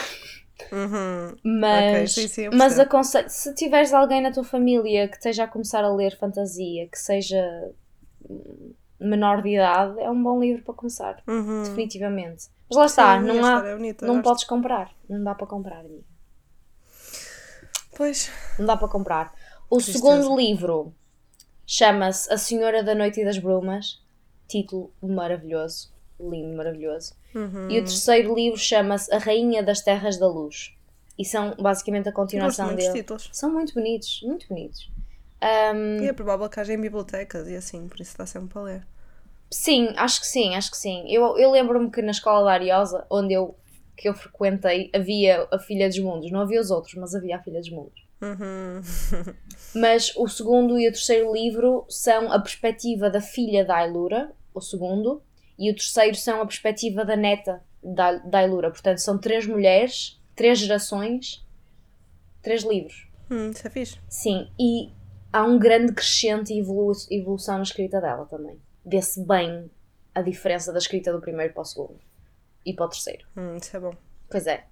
Uhum. 0.70 1.36
Mas, 1.42 1.94
Ok, 1.94 2.06
sim, 2.06 2.28
sim, 2.28 2.48
mas 2.52 2.78
aconselho, 2.78 3.28
se 3.28 3.54
tiveres 3.54 3.92
alguém 3.92 4.20
na 4.22 4.30
tua 4.30 4.44
família 4.44 5.08
que 5.08 5.16
esteja 5.16 5.44
a 5.44 5.48
começar 5.48 5.82
a 5.84 5.92
ler 5.92 6.16
fantasia, 6.16 6.86
que 6.88 6.98
seja 6.98 7.72
menor 9.00 9.42
de 9.42 9.50
idade, 9.54 10.00
é 10.00 10.10
um 10.10 10.22
bom 10.22 10.40
livro 10.40 10.62
para 10.62 10.74
começar, 10.74 11.22
Uhum. 11.26 11.62
definitivamente. 11.64 12.46
Mas 12.68 12.78
lá 12.78 12.86
está, 12.86 13.20
Sim, 13.20 13.26
não, 13.26 13.44
há, 13.44 13.66
é 13.66 13.74
bonita, 13.74 14.06
não 14.06 14.22
podes 14.22 14.44
comprar, 14.44 14.90
não 15.08 15.22
dá 15.22 15.34
para 15.34 15.46
comprar, 15.46 15.80
amiga. 15.80 16.04
Pois. 17.96 18.30
não 18.58 18.66
dá 18.66 18.76
para 18.76 18.88
comprar. 18.88 19.32
O 19.70 19.76
Tristeza. 19.76 19.98
segundo 19.98 20.36
livro 20.36 20.94
chama-se 21.66 22.32
A 22.32 22.36
Senhora 22.36 22.82
da 22.82 22.94
Noite 22.94 23.20
e 23.20 23.24
das 23.24 23.38
Brumas, 23.38 24.02
título 24.48 24.92
maravilhoso, 25.02 25.92
lindo, 26.20 26.56
maravilhoso. 26.56 27.14
Uhum. 27.34 27.68
E 27.70 27.78
o 27.80 27.84
terceiro 27.84 28.34
livro 28.34 28.58
chama-se 28.58 29.12
A 29.12 29.18
Rainha 29.18 29.62
das 29.62 29.80
Terras 29.80 30.18
da 30.18 30.26
Luz. 30.28 30.72
E 31.16 31.24
são 31.24 31.54
basicamente 31.56 32.08
a 32.08 32.12
continuação 32.12 32.74
dele. 32.74 32.92
títulos. 32.92 33.28
São 33.32 33.52
muito 33.52 33.72
bonitos, 33.74 34.20
muito 34.24 34.48
bonitos. 34.48 34.90
Ahm, 35.44 36.02
E 36.02 36.08
é 36.08 36.12
provável 36.12 36.48
que 36.48 36.58
haja 36.58 36.72
em 36.72 36.80
bibliotecas 36.80 37.46
e 37.48 37.54
assim, 37.56 37.86
por 37.88 38.00
isso 38.00 38.12
está 38.12 38.24
sempre 38.24 38.48
para 38.48 38.62
ler. 38.62 38.86
sim, 39.50 39.92
acho 39.96 40.20
que 40.20 40.26
sim, 40.26 40.54
acho 40.54 40.70
que 40.70 40.76
sim. 40.76 41.04
Eu, 41.08 41.36
eu 41.38 41.50
lembro-me 41.50 41.90
que 41.90 42.00
na 42.02 42.10
escola 42.12 42.44
da 42.44 42.52
Ariosa, 42.52 43.06
onde 43.10 43.34
eu, 43.34 43.54
que 43.96 44.08
eu 44.08 44.14
frequentei, 44.14 44.90
havia 44.94 45.46
a 45.52 45.58
Filha 45.58 45.88
dos 45.88 45.98
Mundos. 45.98 46.30
Não 46.32 46.40
havia 46.40 46.60
os 46.60 46.70
outros, 46.70 46.94
mas 46.94 47.14
havia 47.14 47.36
a 47.36 47.42
Filha 47.42 47.60
dos 47.60 47.70
Mundos. 47.70 48.02
Uhum. 48.22 48.80
Mas 49.74 50.12
o 50.16 50.26
segundo 50.28 50.78
e 50.78 50.88
o 50.88 50.92
terceiro 50.92 51.30
livro 51.32 51.84
são 51.90 52.32
a 52.32 52.38
perspectiva 52.40 53.10
da 53.10 53.20
filha 53.20 53.64
da 53.64 53.76
Ailura, 53.76 54.32
o 54.54 54.60
segundo, 54.62 55.20
e 55.58 55.70
o 55.70 55.74
terceiro 55.74 56.16
são 56.16 56.40
a 56.40 56.46
perspectiva 56.46 57.04
da 57.04 57.16
neta 57.16 57.62
da, 57.82 58.12
da 58.18 58.38
Ailura. 58.38 58.70
Portanto, 58.70 58.98
são 58.98 59.18
três 59.18 59.46
mulheres, 59.46 60.18
três 60.34 60.58
gerações, 60.58 61.44
três 62.40 62.62
livros. 62.62 63.06
Hum, 63.30 63.50
isso 63.50 63.66
é 63.66 63.70
fixe. 63.70 63.98
Sim, 64.08 64.48
e 64.58 64.90
há 65.34 65.42
um 65.44 65.58
grande 65.58 65.92
crescente 65.92 66.52
e 66.54 66.60
evolu- 66.60 66.92
evolução 67.10 67.56
na 67.56 67.64
escrita 67.64 68.00
dela 68.00 68.24
também. 68.26 68.56
Vê-se 68.86 69.20
bem 69.26 69.68
a 70.14 70.22
diferença 70.22 70.72
da 70.72 70.78
escrita 70.78 71.12
do 71.12 71.20
primeiro 71.20 71.52
para 71.52 71.62
o 71.62 71.64
segundo 71.64 71.98
e 72.64 72.72
para 72.72 72.86
o 72.86 72.88
terceiro. 72.88 73.26
Hum, 73.36 73.56
isso 73.56 73.76
é 73.76 73.80
bom. 73.80 73.94
Pois 74.30 74.46
é. 74.46 74.64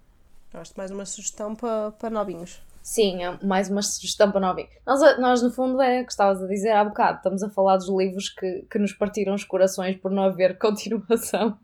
Gosto 0.55 0.75
mais 0.77 0.90
uma 0.92 1.05
sugestão 1.05 1.57
para, 1.57 1.90
para 1.92 2.11
novinhos. 2.11 2.62
Sim, 2.81 3.25
é 3.25 3.44
mais 3.44 3.68
uma 3.70 3.83
sugestão 3.83 4.31
para 4.31 4.40
novinho. 4.40 4.68
Nós, 4.87 5.01
nós, 5.18 5.42
no 5.42 5.51
fundo, 5.51 5.81
é 5.83 6.03
o 6.03 6.05
que 6.05 6.12
estavas 6.12 6.40
a 6.42 6.46
dizer 6.46 6.70
há 6.70 6.85
bocado. 6.85 7.16
Estamos 7.18 7.42
a 7.42 7.51
falar 7.51 7.77
dos 7.77 7.88
livros 7.88 8.29
que, 8.29 8.64
que 8.70 8.79
nos 8.79 8.92
partiram 8.92 9.35
os 9.35 9.44
corações 9.44 9.96
por 9.96 10.11
não 10.12 10.25
haver 10.25 10.59
continuação. 10.59 11.59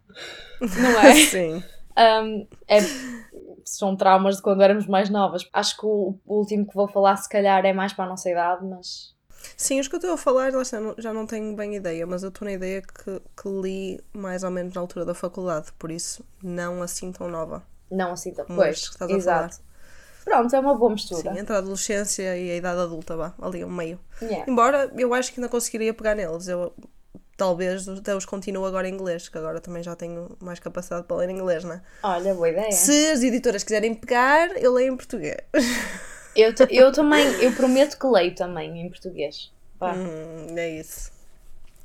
Não 0.61 1.01
é? 1.01 1.15
Sim. 1.27 1.63
Um, 1.97 2.47
é 2.67 2.79
são 3.77 3.97
traumas 3.97 4.37
de 4.37 4.43
quando 4.43 4.63
éramos 4.63 4.87
mais 4.87 5.11
novas. 5.11 5.49
Acho 5.53 5.77
que 5.77 5.87
o, 5.87 6.15
último 6.27 6.67
que 6.67 6.75
vou 6.75 6.89
falar, 6.89 7.17
se 7.17 7.29
calhar, 7.29 7.65
é 7.65 7.73
mais 7.73 7.93
para 7.93 8.05
a 8.05 8.09
nossa 8.09 8.31
idade, 8.31 8.65
mas. 8.65 9.17
Sim, 9.57 9.81
os 9.81 9.89
que 9.89 9.95
eu 9.95 9.99
estou 9.99 10.15
a 10.15 10.19
falar, 10.19 10.53
lá 10.53 10.63
está, 10.63 10.81
não- 10.81 10.95
já 10.99 11.13
não 11.13 11.27
tenho 11.27 11.55
bem 11.55 11.77
ideia, 11.77 12.07
mas 12.07 12.23
eu 12.23 12.29
estou 12.29 12.47
na 12.47 12.53
ideia 12.53 12.83
que, 12.83 13.21
que 13.41 13.49
li 13.49 14.01
mais 14.13 14.43
ou 14.43 14.51
menos 14.51 14.75
na 14.75 14.81
altura 14.81 15.05
da 15.05 15.15
faculdade, 15.15 15.73
por 15.79 15.91
isso 15.91 16.25
não 16.43 16.83
assim 16.83 17.13
tão 17.13 17.29
nova. 17.29 17.63
Não 17.91 18.13
assim 18.13 18.33
tão. 18.33 18.45
Pois, 18.47 18.79
estás 18.79 19.11
a 19.11 19.15
exato. 19.15 19.59
Pronto, 20.25 20.55
é 20.55 20.61
uma 20.61 20.75
boa 20.75 20.93
mistura. 20.93 21.33
Sim, 21.33 21.39
entre 21.41 21.55
a 21.55 21.59
adolescência 21.59 22.37
e 22.37 22.51
a 22.51 22.57
idade 22.57 22.81
adulta, 22.81 23.17
vá, 23.17 23.33
ali 23.41 23.63
ao 23.63 23.71
meio. 23.71 23.99
Yeah. 24.21 24.51
Embora 24.51 24.93
eu 24.97 25.15
acho 25.15 25.33
que 25.33 25.41
ainda 25.41 25.49
conseguiria 25.49 25.95
pegar 25.95 26.15
neles, 26.15 26.49
eu 26.49 26.75
talvez 27.39 27.89
até 27.89 28.15
os 28.15 28.27
continuo 28.27 28.67
agora 28.67 28.87
em 28.87 28.93
inglês, 28.93 29.29
que 29.31 29.39
agora 29.39 29.61
também 29.61 29.83
já 29.83 29.97
tenho 29.97 30.37
mais 30.41 30.59
capacidade 30.59 31.07
para 31.07 31.17
ler 31.19 31.31
em 31.31 31.35
inglês, 31.37 31.65
né? 31.65 31.81
Olha, 32.03 32.35
boa 32.35 32.51
ideia. 32.51 32.73
Se 32.73 33.07
as 33.11 33.23
editoras 33.23 33.65
quiserem 33.65 33.95
pegar, 33.95 34.51
eu 34.61 34.73
leio 34.75 34.93
em 34.93 34.97
português. 34.97 35.37
Eu, 36.37 36.53
eu 36.69 36.93
também, 36.93 37.27
eu 37.43 37.53
prometo 37.53 37.99
que 37.99 38.07
leio 38.07 38.35
também 38.35 38.81
em 38.83 38.89
português. 38.91 39.51
Hum, 39.81 40.55
é 40.57 40.69
isso. 40.81 41.11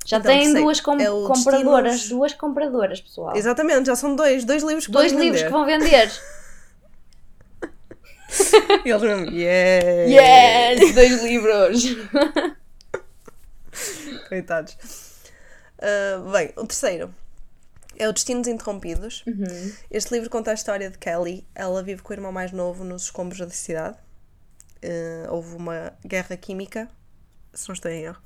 Já 0.04 0.18
Então, 0.18 0.30
têm 0.30 0.52
duas 0.54 0.80
com- 0.80 1.00
é 1.00 1.06
compradoras, 1.06 1.92
Destinos- 1.92 2.08
duas 2.10 2.34
compradoras, 2.34 3.00
pessoal. 3.00 3.34
Exatamente, 3.36 3.86
já 3.86 3.96
são 3.96 4.14
dois, 4.14 4.44
dois 4.44 4.62
livros 4.62 4.86
que 4.86 4.92
Dois 4.92 5.12
livros 5.12 5.40
vender. 5.40 5.46
que 5.46 5.50
vão 5.52 5.64
vender. 5.64 6.10
E 8.84 8.90
eles 8.90 9.02
mesmo, 9.02 9.30
yeah! 9.30 10.74
Yes! 10.76 10.94
Dois 10.94 11.22
livros. 11.22 11.84
Coitados. 14.28 14.76
Ah, 15.78 16.30
bem, 16.32 16.52
o 16.56 16.66
terceiro 16.66 17.14
é 17.96 18.08
o 18.08 18.12
Destinos 18.12 18.48
Interrompidos. 18.48 19.22
Uhum. 19.26 19.72
Este 19.90 20.12
livro 20.12 20.28
conta 20.30 20.50
a 20.50 20.54
história 20.54 20.90
de 20.90 20.98
Kelly. 20.98 21.46
Ela 21.54 21.82
vive 21.82 22.02
com 22.02 22.12
o 22.12 22.16
irmão 22.16 22.32
mais 22.32 22.52
novo 22.52 22.84
nos 22.84 23.04
escombros 23.04 23.38
da 23.38 23.50
cidade. 23.50 23.96
Ah, 24.82 25.30
houve 25.30 25.54
uma 25.56 25.92
guerra 26.04 26.36
química, 26.36 26.88
se 27.52 27.68
não 27.68 27.74
estou 27.74 27.90
em 27.90 28.02
erro. 28.02 28.20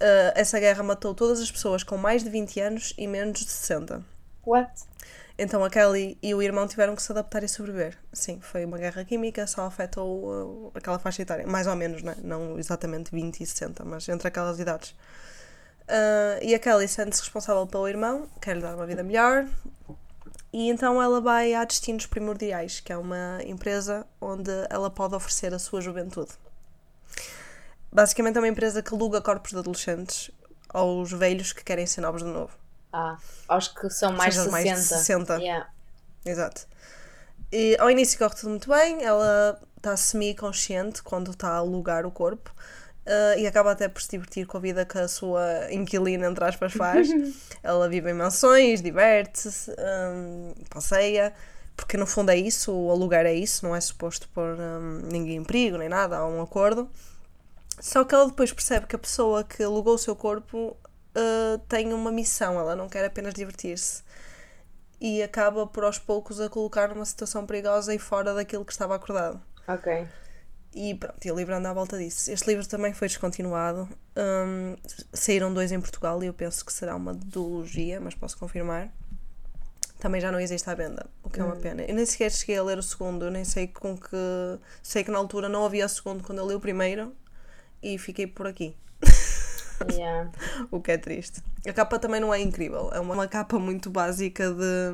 Ah, 0.00 0.32
essa 0.34 0.58
guerra 0.58 0.82
matou 0.82 1.14
todas 1.14 1.40
as 1.40 1.50
pessoas 1.50 1.82
com 1.82 1.96
mais 1.96 2.22
de 2.22 2.30
20 2.30 2.60
anos 2.60 2.94
e 2.98 3.06
menos 3.06 3.40
de 3.40 3.50
60. 3.50 4.02
What? 4.46 4.72
Então 5.36 5.64
a 5.64 5.70
Kelly 5.70 6.16
e 6.22 6.32
o 6.32 6.40
irmão 6.40 6.66
tiveram 6.68 6.94
que 6.94 7.02
se 7.02 7.10
adaptar 7.10 7.42
e 7.42 7.48
sobreviver. 7.48 7.98
Sim, 8.12 8.40
foi 8.40 8.64
uma 8.64 8.78
guerra 8.78 9.04
química, 9.04 9.46
só 9.48 9.66
afetou 9.66 10.68
uh, 10.68 10.72
aquela 10.74 10.98
faixa 10.98 11.22
etária. 11.22 11.44
Mais 11.44 11.66
ou 11.66 11.74
menos, 11.74 12.02
né? 12.02 12.14
não 12.22 12.56
exatamente 12.56 13.10
20 13.10 13.40
e 13.40 13.46
60, 13.46 13.84
mas 13.84 14.08
entre 14.08 14.28
aquelas 14.28 14.60
idades. 14.60 14.94
Uh, 15.88 16.42
e 16.42 16.54
a 16.54 16.58
Kelly 16.58 16.88
sente-se 16.88 17.20
responsável 17.20 17.66
pelo 17.66 17.86
irmão, 17.86 18.28
quer 18.40 18.56
lhe 18.56 18.62
dar 18.62 18.74
uma 18.74 18.86
vida 18.86 19.02
melhor. 19.02 19.46
E 20.52 20.70
então 20.70 21.02
ela 21.02 21.20
vai 21.20 21.52
à 21.52 21.64
Destinos 21.64 22.06
Primordiais, 22.06 22.80
que 22.80 22.92
é 22.92 22.96
uma 22.96 23.40
empresa 23.44 24.06
onde 24.20 24.52
ela 24.70 24.88
pode 24.88 25.14
oferecer 25.14 25.52
a 25.52 25.58
sua 25.58 25.80
juventude. 25.80 26.30
Basicamente 27.92 28.36
é 28.36 28.40
uma 28.40 28.48
empresa 28.48 28.82
que 28.82 28.94
aluga 28.94 29.20
corpos 29.20 29.50
de 29.50 29.58
adolescentes 29.58 30.30
aos 30.68 31.12
velhos 31.12 31.52
que 31.52 31.62
querem 31.62 31.86
ser 31.86 32.00
novos 32.00 32.22
de 32.22 32.28
novo. 32.28 32.56
Ah, 32.92 33.18
acho 33.48 33.74
que 33.74 33.90
são 33.90 34.12
mais 34.12 34.34
seja, 34.34 34.50
60. 34.50 34.52
mais 34.52 34.80
de 34.80 34.86
60. 34.86 35.36
Yeah. 35.38 35.68
Exato. 36.24 36.66
E 37.52 37.76
ao 37.78 37.90
início 37.90 38.18
corre 38.18 38.34
tudo 38.34 38.50
muito 38.50 38.68
bem, 38.68 39.02
ela 39.02 39.60
está 39.76 39.96
semi-consciente 39.96 41.02
quando 41.02 41.32
está 41.32 41.50
a 41.50 41.56
alugar 41.56 42.06
o 42.06 42.10
corpo 42.10 42.54
eh, 43.06 43.40
e 43.40 43.46
acaba 43.46 43.72
até 43.72 43.88
por 43.88 44.00
se 44.00 44.10
divertir 44.10 44.46
com 44.46 44.56
a 44.56 44.60
vida 44.60 44.84
que 44.84 44.98
a 44.98 45.08
sua 45.08 45.72
inquilina, 45.72 46.26
entre 46.26 46.44
aspas, 46.44 46.72
faz. 46.72 47.08
ela 47.62 47.88
vive 47.88 48.10
em 48.10 48.14
mansões, 48.14 48.80
diverte-se, 48.82 49.70
hum, 49.70 50.54
passeia, 50.70 51.34
porque 51.76 51.96
no 51.96 52.06
fundo 52.06 52.30
é 52.30 52.36
isso, 52.36 52.72
o 52.72 52.90
alugar 52.90 53.26
é 53.26 53.34
isso, 53.34 53.66
não 53.66 53.74
é 53.74 53.80
suposto 53.80 54.28
pôr 54.30 54.56
hum, 54.58 55.02
ninguém 55.10 55.36
em 55.36 55.44
perigo 55.44 55.78
nem 55.78 55.88
nada, 55.88 56.18
há 56.18 56.26
um 56.26 56.40
acordo. 56.42 56.88
Só 57.80 58.04
que 58.04 58.14
ela 58.14 58.26
depois 58.26 58.52
percebe 58.52 58.86
que 58.86 58.96
a 58.96 58.98
pessoa 58.98 59.44
que 59.44 59.62
alugou 59.62 59.94
o 59.94 59.98
seu 59.98 60.14
corpo 60.14 60.76
eh, 61.14 61.60
tem 61.68 61.92
uma 61.92 62.10
missão, 62.10 62.58
ela 62.58 62.74
não 62.74 62.88
quer 62.88 63.04
apenas 63.04 63.34
divertir-se 63.34 64.02
e 65.00 65.22
acaba 65.22 65.66
por 65.66 65.84
aos 65.84 65.98
poucos 65.98 66.40
a 66.40 66.48
colocar 66.48 66.88
numa 66.88 67.04
situação 67.04 67.44
perigosa 67.46 67.94
e 67.94 67.98
fora 67.98 68.32
daquilo 68.34 68.64
que 68.64 68.72
estava 68.72 68.94
acordado. 68.94 69.40
Ok. 69.68 70.06
E 70.74 70.94
pronto, 70.94 71.24
e 71.24 71.30
o 71.30 71.36
livro 71.36 71.54
anda 71.54 71.70
à 71.70 71.72
volta 71.72 71.96
disso. 71.96 72.30
Este 72.32 72.48
livro 72.48 72.66
também 72.66 72.92
foi 72.92 73.06
descontinuado. 73.06 73.88
Hum, 74.16 74.76
saíram 75.12 75.54
dois 75.54 75.70
em 75.70 75.80
Portugal 75.80 76.22
e 76.22 76.26
eu 76.26 76.34
penso 76.34 76.64
que 76.64 76.72
será 76.72 76.96
uma 76.96 77.14
duologia, 77.14 78.00
mas 78.00 78.14
posso 78.14 78.36
confirmar. 78.36 78.92
Também 80.00 80.20
já 80.20 80.32
não 80.32 80.40
existe 80.40 80.68
à 80.68 80.74
venda, 80.74 81.06
o 81.22 81.30
que 81.30 81.40
é 81.40 81.44
uma 81.44 81.56
pena. 81.56 81.82
Eu 81.82 81.94
nem 81.94 82.04
sequer 82.04 82.30
cheguei 82.30 82.58
a 82.58 82.62
ler 82.62 82.76
o 82.76 82.82
segundo, 82.82 83.30
nem 83.30 83.44
sei 83.44 83.68
com 83.68 83.96
que. 83.96 84.16
Sei 84.82 85.04
que 85.04 85.10
na 85.10 85.16
altura 85.18 85.48
não 85.48 85.64
havia 85.64 85.86
o 85.86 85.88
segundo 85.88 86.22
quando 86.22 86.38
eu 86.38 86.48
li 86.48 86.54
o 86.54 86.60
primeiro 86.60 87.14
e 87.82 87.96
fiquei 87.96 88.26
por 88.26 88.46
aqui. 88.46 88.76
Yeah. 89.90 90.30
O 90.70 90.80
que 90.80 90.92
é 90.92 90.98
triste. 90.98 91.42
A 91.66 91.72
capa 91.72 91.98
também 91.98 92.20
não 92.20 92.34
é 92.34 92.40
incrível. 92.40 92.90
É 92.92 93.00
uma, 93.00 93.14
uma 93.14 93.28
capa 93.28 93.58
muito 93.58 93.90
básica 93.90 94.50
de. 94.52 94.92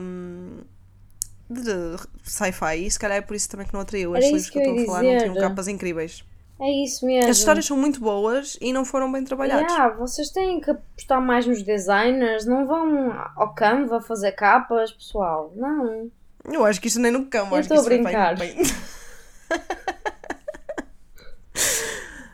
De 1.51 1.97
sci-fi. 2.23 2.87
E 2.87 2.91
se 2.91 2.99
calhar 2.99 3.19
é 3.19 3.21
por 3.21 3.35
isso 3.35 3.49
também 3.51 3.67
que 3.67 3.75
não 3.75 3.81
atraiu. 3.81 4.15
Era 4.15 4.25
Estes 4.25 4.33
livros 4.47 4.51
que 4.51 4.59
eu 4.59 4.63
estou 4.63 4.83
a 4.83 4.87
falar 4.87 5.03
não 5.03 5.19
tinham 5.19 5.35
capas 5.35 5.69
incríveis. 5.69 6.25
É 6.63 6.85
isso 6.85 7.07
mesmo. 7.07 7.31
As 7.31 7.39
histórias 7.39 7.65
são 7.65 7.77
muito 7.77 7.99
boas 8.01 8.59
e 8.61 8.71
não 8.73 8.85
foram 8.85 9.11
bem 9.11 9.25
trabalhadas. 9.25 9.73
Yeah, 9.73 9.97
vocês 9.97 10.29
têm 10.31 10.61
que 10.61 10.71
apostar 10.71 11.21
mais 11.21 11.47
nos 11.47 11.63
designers, 11.63 12.45
não 12.45 12.67
vão 12.67 13.13
ao 13.35 13.55
Canva 13.55 14.01
fazer 14.03 14.33
capas, 14.33 14.93
pessoal. 14.93 15.53
Não. 15.57 16.11
Eu 16.45 16.65
acho 16.65 16.79
que 16.81 16.89
isto 16.89 17.01
nem 17.01 17.11
no 17.13 17.27
cão, 17.27 17.49
Eu 17.49 17.57
acho 17.57 17.69
que 17.69 17.75
estou 17.75 17.87
a 17.93 17.97
brincar. 17.97 18.39
feito 18.39 18.75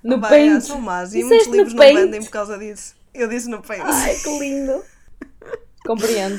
No 0.02 0.16
no 0.16 0.20
Paint. 0.22 0.50
Paint. 0.52 0.62
São 0.62 0.80
más 0.80 1.14
e 1.14 1.24
muitos 1.24 1.46
livros 1.48 1.72
não 1.74 1.78
Paint? 1.78 1.96
vendem 1.98 2.22
por 2.22 2.30
causa 2.30 2.56
disso. 2.58 2.94
Eu 3.14 3.28
disse 3.28 3.48
no 3.48 3.62
Paint. 3.62 3.82
Ai, 3.84 4.14
que 4.14 4.38
lindo. 4.38 4.82
Compreendo. 5.86 6.38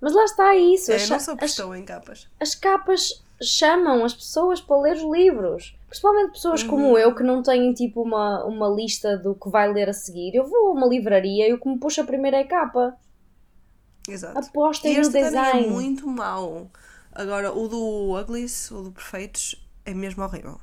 Mas 0.00 0.14
lá 0.14 0.24
está 0.24 0.56
isso. 0.56 0.92
É, 0.92 0.96
as, 0.96 1.08
não 1.08 1.16
as, 1.16 1.26
pessoa 1.36 1.78
em 1.78 1.84
capas. 1.84 2.28
as 2.40 2.54
capas 2.54 3.22
chamam 3.42 4.04
as 4.04 4.14
pessoas 4.14 4.60
para 4.60 4.80
ler 4.80 4.96
os 4.96 5.02
livros. 5.02 5.76
Principalmente 5.88 6.32
pessoas 6.32 6.62
Uhum. 6.62 6.68
como 6.68 6.98
eu 6.98 7.14
que 7.14 7.22
não 7.22 7.42
têm 7.42 7.72
tipo 7.72 8.02
uma, 8.02 8.44
uma 8.44 8.68
lista 8.68 9.16
do 9.16 9.34
que 9.34 9.48
vai 9.48 9.72
ler 9.72 9.88
a 9.88 9.92
seguir. 9.92 10.34
Eu 10.34 10.46
vou 10.46 10.68
a 10.68 10.72
uma 10.72 10.86
livraria 10.86 11.48
e 11.48 11.52
o 11.52 11.60
que 11.60 11.68
me 11.68 11.78
puxa 11.78 12.04
primeiro 12.04 12.36
é 12.36 12.40
a 12.42 12.46
capa. 12.48 12.96
Exato. 14.08 14.38
Apostem 14.38 14.94
E 14.94 14.98
no 14.98 15.12
também 15.12 15.24
design. 15.24 15.66
é 15.66 15.70
muito 15.70 16.06
mau. 16.06 16.70
Agora, 17.12 17.52
o 17.52 17.68
do 17.68 18.14
Uglies, 18.18 18.70
o 18.70 18.82
do 18.82 18.92
Perfeitos, 18.92 19.54
é 19.84 19.92
mesmo 19.94 20.22
horrível. 20.24 20.60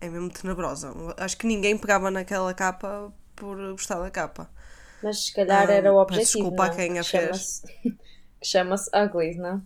É 0.00 0.08
mesmo 0.08 0.30
tenebrosa. 0.30 0.92
Acho 1.16 1.36
que 1.36 1.46
ninguém 1.46 1.76
pegava 1.78 2.10
naquela 2.10 2.52
capa 2.54 3.12
por 3.36 3.56
gostar 3.72 4.00
da 4.00 4.10
capa. 4.10 4.50
Mas 5.02 5.26
se 5.26 5.34
calhar 5.34 5.68
Ah, 5.68 5.72
era 5.72 5.92
o 5.92 6.04
peço 6.06 6.32
objetivo. 6.32 6.44
desculpa 6.44 6.64
a 6.64 6.68
não? 6.68 6.76
quem 6.76 6.98
a 6.98 7.04
fez. 7.04 7.62
Chama-se 8.42 8.90
Uglies, 8.96 9.36
não? 9.36 9.62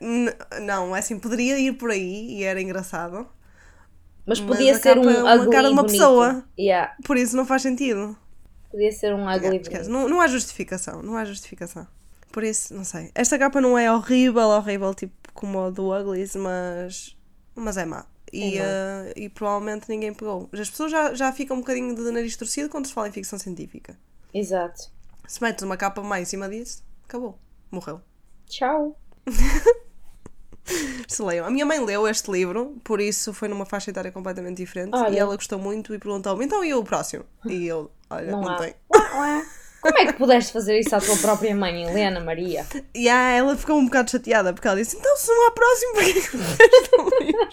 N- 0.00 0.34
não, 0.62 0.94
é 0.94 0.98
assim, 0.98 1.18
poderia 1.18 1.58
ir 1.58 1.72
por 1.74 1.90
aí 1.90 2.38
e 2.38 2.44
era 2.44 2.60
engraçado. 2.60 3.26
Mas 4.26 4.40
Mas 4.46 4.46
podia 4.46 4.72
a 4.72 4.78
ser 4.78 4.98
um 4.98 5.08
é 5.10 5.22
uma 5.22 5.34
ugly 5.34 5.50
cara 5.50 5.68
de 5.68 5.74
uma 5.74 5.82
bonito. 5.82 5.90
pessoa. 5.92 6.44
Yeah, 6.58 6.94
Por 7.04 7.16
isso 7.16 7.36
não 7.36 7.46
faz 7.46 7.62
sentido. 7.62 8.16
podia 8.70 8.92
ser 8.92 9.14
um 9.14 9.28
ugly 9.28 9.60
Yeah. 9.68 9.88
Não, 9.88 10.08
não 10.08 10.20
há 10.20 10.26
justificação, 10.28 11.02
não 11.02 11.16
há 11.16 11.24
justificação. 11.24 11.86
Por 12.32 12.44
isso, 12.44 12.72
não 12.74 12.84
sei. 12.84 13.10
Esta 13.14 13.38
capa 13.38 13.60
não 13.60 13.76
é 13.78 13.92
horrível, 13.92 14.48
horrível, 14.48 14.94
tipo 14.94 15.14
como 15.34 15.60
a 15.60 15.70
do 15.70 15.90
Uglies, 15.92 16.36
mas, 16.36 17.16
mas 17.54 17.76
é 17.76 17.84
má. 17.84 18.06
E, 18.32 18.58
É 18.58 18.62
eh, 18.62 19.12
e 19.16 19.28
provavelmente 19.28 19.88
ninguém 19.88 20.12
pegou. 20.14 20.48
As 20.52 20.70
pessoas 20.70 20.92
já, 20.92 21.14
já 21.14 21.32
ficam 21.32 21.56
um 21.56 21.60
bocadinho 21.60 21.94
de 21.94 22.10
nariz 22.10 22.36
torcido 22.36 22.68
quando 22.68 22.86
se 22.86 22.92
fala 22.92 23.08
em 23.08 23.12
ficção 23.12 23.38
científica. 23.38 23.98
Exato. 24.34 24.90
Se 25.26 25.42
metes 25.42 25.62
uma 25.64 25.78
capa 25.78 26.02
má 26.02 26.20
em 26.20 26.26
cima 26.26 26.46
disso, 26.48 26.84
acabou. 27.04 27.38
Morreu. 27.70 28.00
Tchau. 28.46 28.96
Se 31.08 31.22
leiam. 31.22 31.46
A 31.46 31.50
minha 31.50 31.66
mãe 31.66 31.84
leu 31.84 32.06
este 32.06 32.30
livro, 32.30 32.76
por 32.84 33.00
isso 33.00 33.32
foi 33.32 33.48
numa 33.48 33.66
faixa 33.66 33.90
etária 33.90 34.12
completamente 34.12 34.58
diferente. 34.58 34.94
Olha. 34.94 35.14
E 35.14 35.18
ela 35.18 35.34
gostou 35.34 35.58
muito 35.58 35.94
e 35.94 35.98
perguntou-me: 35.98 36.44
então 36.44 36.64
e 36.64 36.72
o 36.74 36.84
próximo? 36.84 37.24
E 37.46 37.66
eu, 37.66 37.90
olha, 38.08 38.30
Não 38.30 38.42
não, 38.42 38.56
tem. 38.56 38.74
Como 39.80 39.98
é 39.98 40.06
que 40.06 40.12
pudeste 40.12 40.52
fazer 40.52 40.78
isso 40.78 40.94
à 40.94 41.00
tua 41.00 41.16
própria 41.16 41.56
mãe, 41.56 41.84
Helena 41.84 42.20
Maria? 42.20 42.66
E 42.94 43.08
ah, 43.08 43.30
ela 43.30 43.56
ficou 43.56 43.76
um 43.78 43.86
bocado 43.86 44.10
chateada 44.10 44.52
porque 44.52 44.68
ela 44.68 44.76
disse: 44.76 44.96
Então, 44.96 45.16
se 45.16 45.28
não 45.28 45.48
há 45.48 45.50
próximo, 45.50 45.92
porquê 45.94 46.12
que 46.12 46.36
livro? 47.24 47.48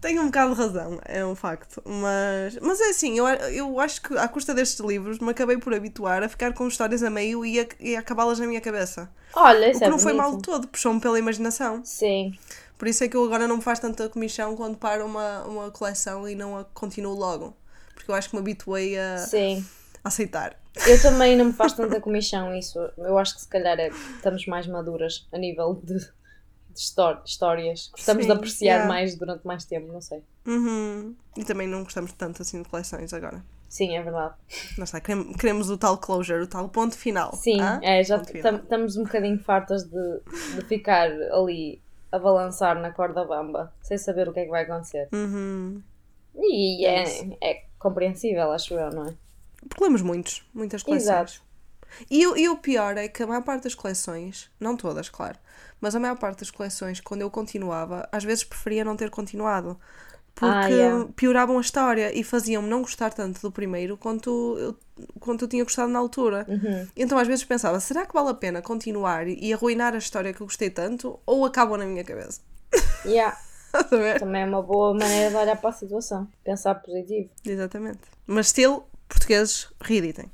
Tenho 0.00 0.22
um 0.22 0.26
bocado 0.26 0.54
de 0.54 0.60
razão, 0.60 0.98
é 1.04 1.24
um 1.26 1.34
facto. 1.34 1.82
Mas, 1.84 2.56
mas 2.62 2.80
é 2.80 2.88
assim, 2.90 3.18
eu, 3.18 3.26
eu 3.26 3.78
acho 3.80 4.00
que 4.00 4.16
à 4.16 4.26
custa 4.26 4.54
destes 4.54 4.80
livros 4.80 5.18
me 5.18 5.30
acabei 5.30 5.58
por 5.58 5.74
habituar 5.74 6.22
a 6.22 6.28
ficar 6.28 6.54
com 6.54 6.66
histórias 6.66 7.02
a 7.02 7.10
meio 7.10 7.44
e 7.44 7.60
a, 7.60 7.66
e 7.78 7.94
a 7.96 8.00
acabá-las 8.00 8.38
na 8.38 8.46
minha 8.46 8.60
cabeça. 8.62 9.10
Olha, 9.34 9.68
O 9.68 9.70
isso 9.70 9.78
que 9.78 9.84
é 9.84 9.90
não 9.90 9.98
foi 9.98 10.12
bonito. 10.14 10.32
mal 10.32 10.40
todo, 10.40 10.68
puxou-me 10.68 11.00
pela 11.00 11.18
imaginação. 11.18 11.82
Sim. 11.84 12.32
Por 12.78 12.88
isso 12.88 13.04
é 13.04 13.08
que 13.08 13.16
eu 13.16 13.22
agora 13.24 13.46
não 13.46 13.56
me 13.58 13.62
faz 13.62 13.78
tanta 13.78 14.08
comissão 14.08 14.56
quando 14.56 14.78
paro 14.78 15.04
uma, 15.04 15.42
uma 15.44 15.70
coleção 15.70 16.26
e 16.26 16.34
não 16.34 16.56
a 16.58 16.64
continuo 16.64 17.14
logo. 17.14 17.54
Porque 17.94 18.10
eu 18.10 18.14
acho 18.14 18.30
que 18.30 18.36
me 18.36 18.40
habituei 18.40 18.98
a 18.98 19.18
Sim. 19.18 19.62
aceitar. 20.02 20.58
Eu 20.86 21.02
também 21.02 21.36
não 21.36 21.44
me 21.46 21.52
faz 21.52 21.74
tanta 21.76 22.00
comichão 22.00 22.54
isso. 22.56 22.78
Eu 22.96 23.18
acho 23.18 23.34
que 23.34 23.42
se 23.42 23.48
calhar 23.48 23.78
é- 23.78 23.90
estamos 24.16 24.46
mais 24.46 24.66
maduras 24.66 25.28
a 25.30 25.36
nível 25.36 25.78
de, 25.84 25.98
histórias. 27.24 27.90
Gostamos 27.92 28.24
de 28.26 28.32
Sim, 28.32 28.36
apreciar 28.36 28.74
yeah. 28.74 28.88
mais 28.88 29.14
durante 29.16 29.46
mais 29.46 29.64
tempo, 29.64 29.92
não 29.92 30.00
sei. 30.00 30.22
Uhum. 30.46 31.14
E 31.36 31.44
também 31.44 31.68
não 31.68 31.84
gostamos 31.84 32.12
tanto 32.12 32.42
assim 32.42 32.62
de 32.62 32.68
coleções 32.68 33.12
agora. 33.12 33.44
Sim, 33.68 33.96
é 33.96 34.02
verdade. 34.02 34.34
Está, 34.76 35.00
queremos, 35.00 35.36
queremos 35.36 35.70
o 35.70 35.78
tal 35.78 35.96
closure, 35.96 36.42
o 36.42 36.46
tal 36.46 36.68
ponto 36.68 36.96
final. 36.96 37.32
Sim, 37.36 37.60
Hã? 37.60 37.78
é, 37.82 38.02
já 38.02 38.16
estamos 38.16 38.96
um 38.96 39.04
bocadinho 39.04 39.38
fartas 39.38 39.84
de, 39.84 40.20
de 40.56 40.64
ficar 40.66 41.08
ali 41.08 41.80
a 42.10 42.18
balançar 42.18 42.80
na 42.80 42.90
corda 42.90 43.24
bamba, 43.24 43.72
sem 43.80 43.96
saber 43.96 44.28
o 44.28 44.32
que 44.32 44.40
é 44.40 44.44
que 44.44 44.50
vai 44.50 44.64
acontecer. 44.64 45.08
Uhum. 45.12 45.80
E 46.34 46.84
É 46.84 47.04
é, 47.04 47.36
é 47.40 47.64
compreensível, 47.78 48.50
acho 48.50 48.74
eu, 48.74 48.90
não 48.90 49.06
é? 49.06 49.14
Porque 49.68 49.84
lemos 49.84 50.02
muitos, 50.02 50.44
muitas 50.52 50.82
coleções. 50.82 51.04
Exato. 51.04 51.49
E, 52.10 52.26
o- 52.26 52.36
e 52.36 52.48
o 52.48 52.56
pior 52.56 52.96
é 52.96 53.08
que 53.08 53.22
a 53.22 53.26
maior 53.26 53.42
parte 53.42 53.64
das 53.64 53.74
coleções, 53.74 54.50
não 54.58 54.76
todas, 54.76 55.08
claro, 55.08 55.38
mas 55.80 55.94
a 55.94 56.00
maior 56.00 56.16
parte 56.18 56.40
das 56.40 56.50
coleções, 56.50 57.00
quando 57.00 57.22
eu 57.22 57.30
continuava, 57.30 58.08
às 58.12 58.24
vezes 58.24 58.44
preferia 58.44 58.84
não 58.84 58.96
ter 58.96 59.10
continuado. 59.10 59.78
Porque 60.34 60.54
Ah, 60.56 60.68
yeah. 60.68 61.06
pioravam 61.16 61.58
a 61.58 61.60
história 61.60 62.16
e 62.18 62.22
faziam-me 62.24 62.68
não 62.68 62.80
gostar 62.82 63.12
tanto 63.12 63.42
do 63.42 63.50
primeiro 63.52 63.96
quanto 63.98 64.56
eu, 64.58 64.76
quanto 65.18 65.44
eu 65.44 65.48
tinha 65.48 65.64
gostado 65.64 65.90
na 65.90 65.98
altura. 65.98 66.46
Uhum. 66.48 66.86
Então 66.96 67.18
às 67.18 67.26
vezes 67.28 67.44
pensava, 67.44 67.78
será 67.80 68.06
que 68.06 68.14
vale 68.14 68.30
a 68.30 68.34
pena 68.34 68.62
continuar 68.62 69.26
e 69.28 69.52
arruinar 69.52 69.92
a 69.94 69.98
história 69.98 70.32
que 70.32 70.40
eu 70.40 70.46
gostei 70.46 70.70
tanto 70.70 71.18
ou 71.26 71.44
acabam 71.44 71.76
na 71.76 71.84
minha 71.84 72.04
cabeça? 72.04 72.40
Yeah, 73.04 73.36
também 74.18 74.42
é 74.42 74.46
uma 74.46 74.62
boa 74.62 74.94
maneira 74.94 75.30
de 75.30 75.36
olhar 75.36 75.56
para 75.60 75.70
a 75.70 75.72
situação. 75.74 76.26
Pensar 76.42 76.76
positivo. 76.76 77.28
Exatamente. 77.44 78.00
Mas 78.26 78.48
still, 78.48 78.84
portugueses, 79.08 79.68
reeditem. 79.80 80.30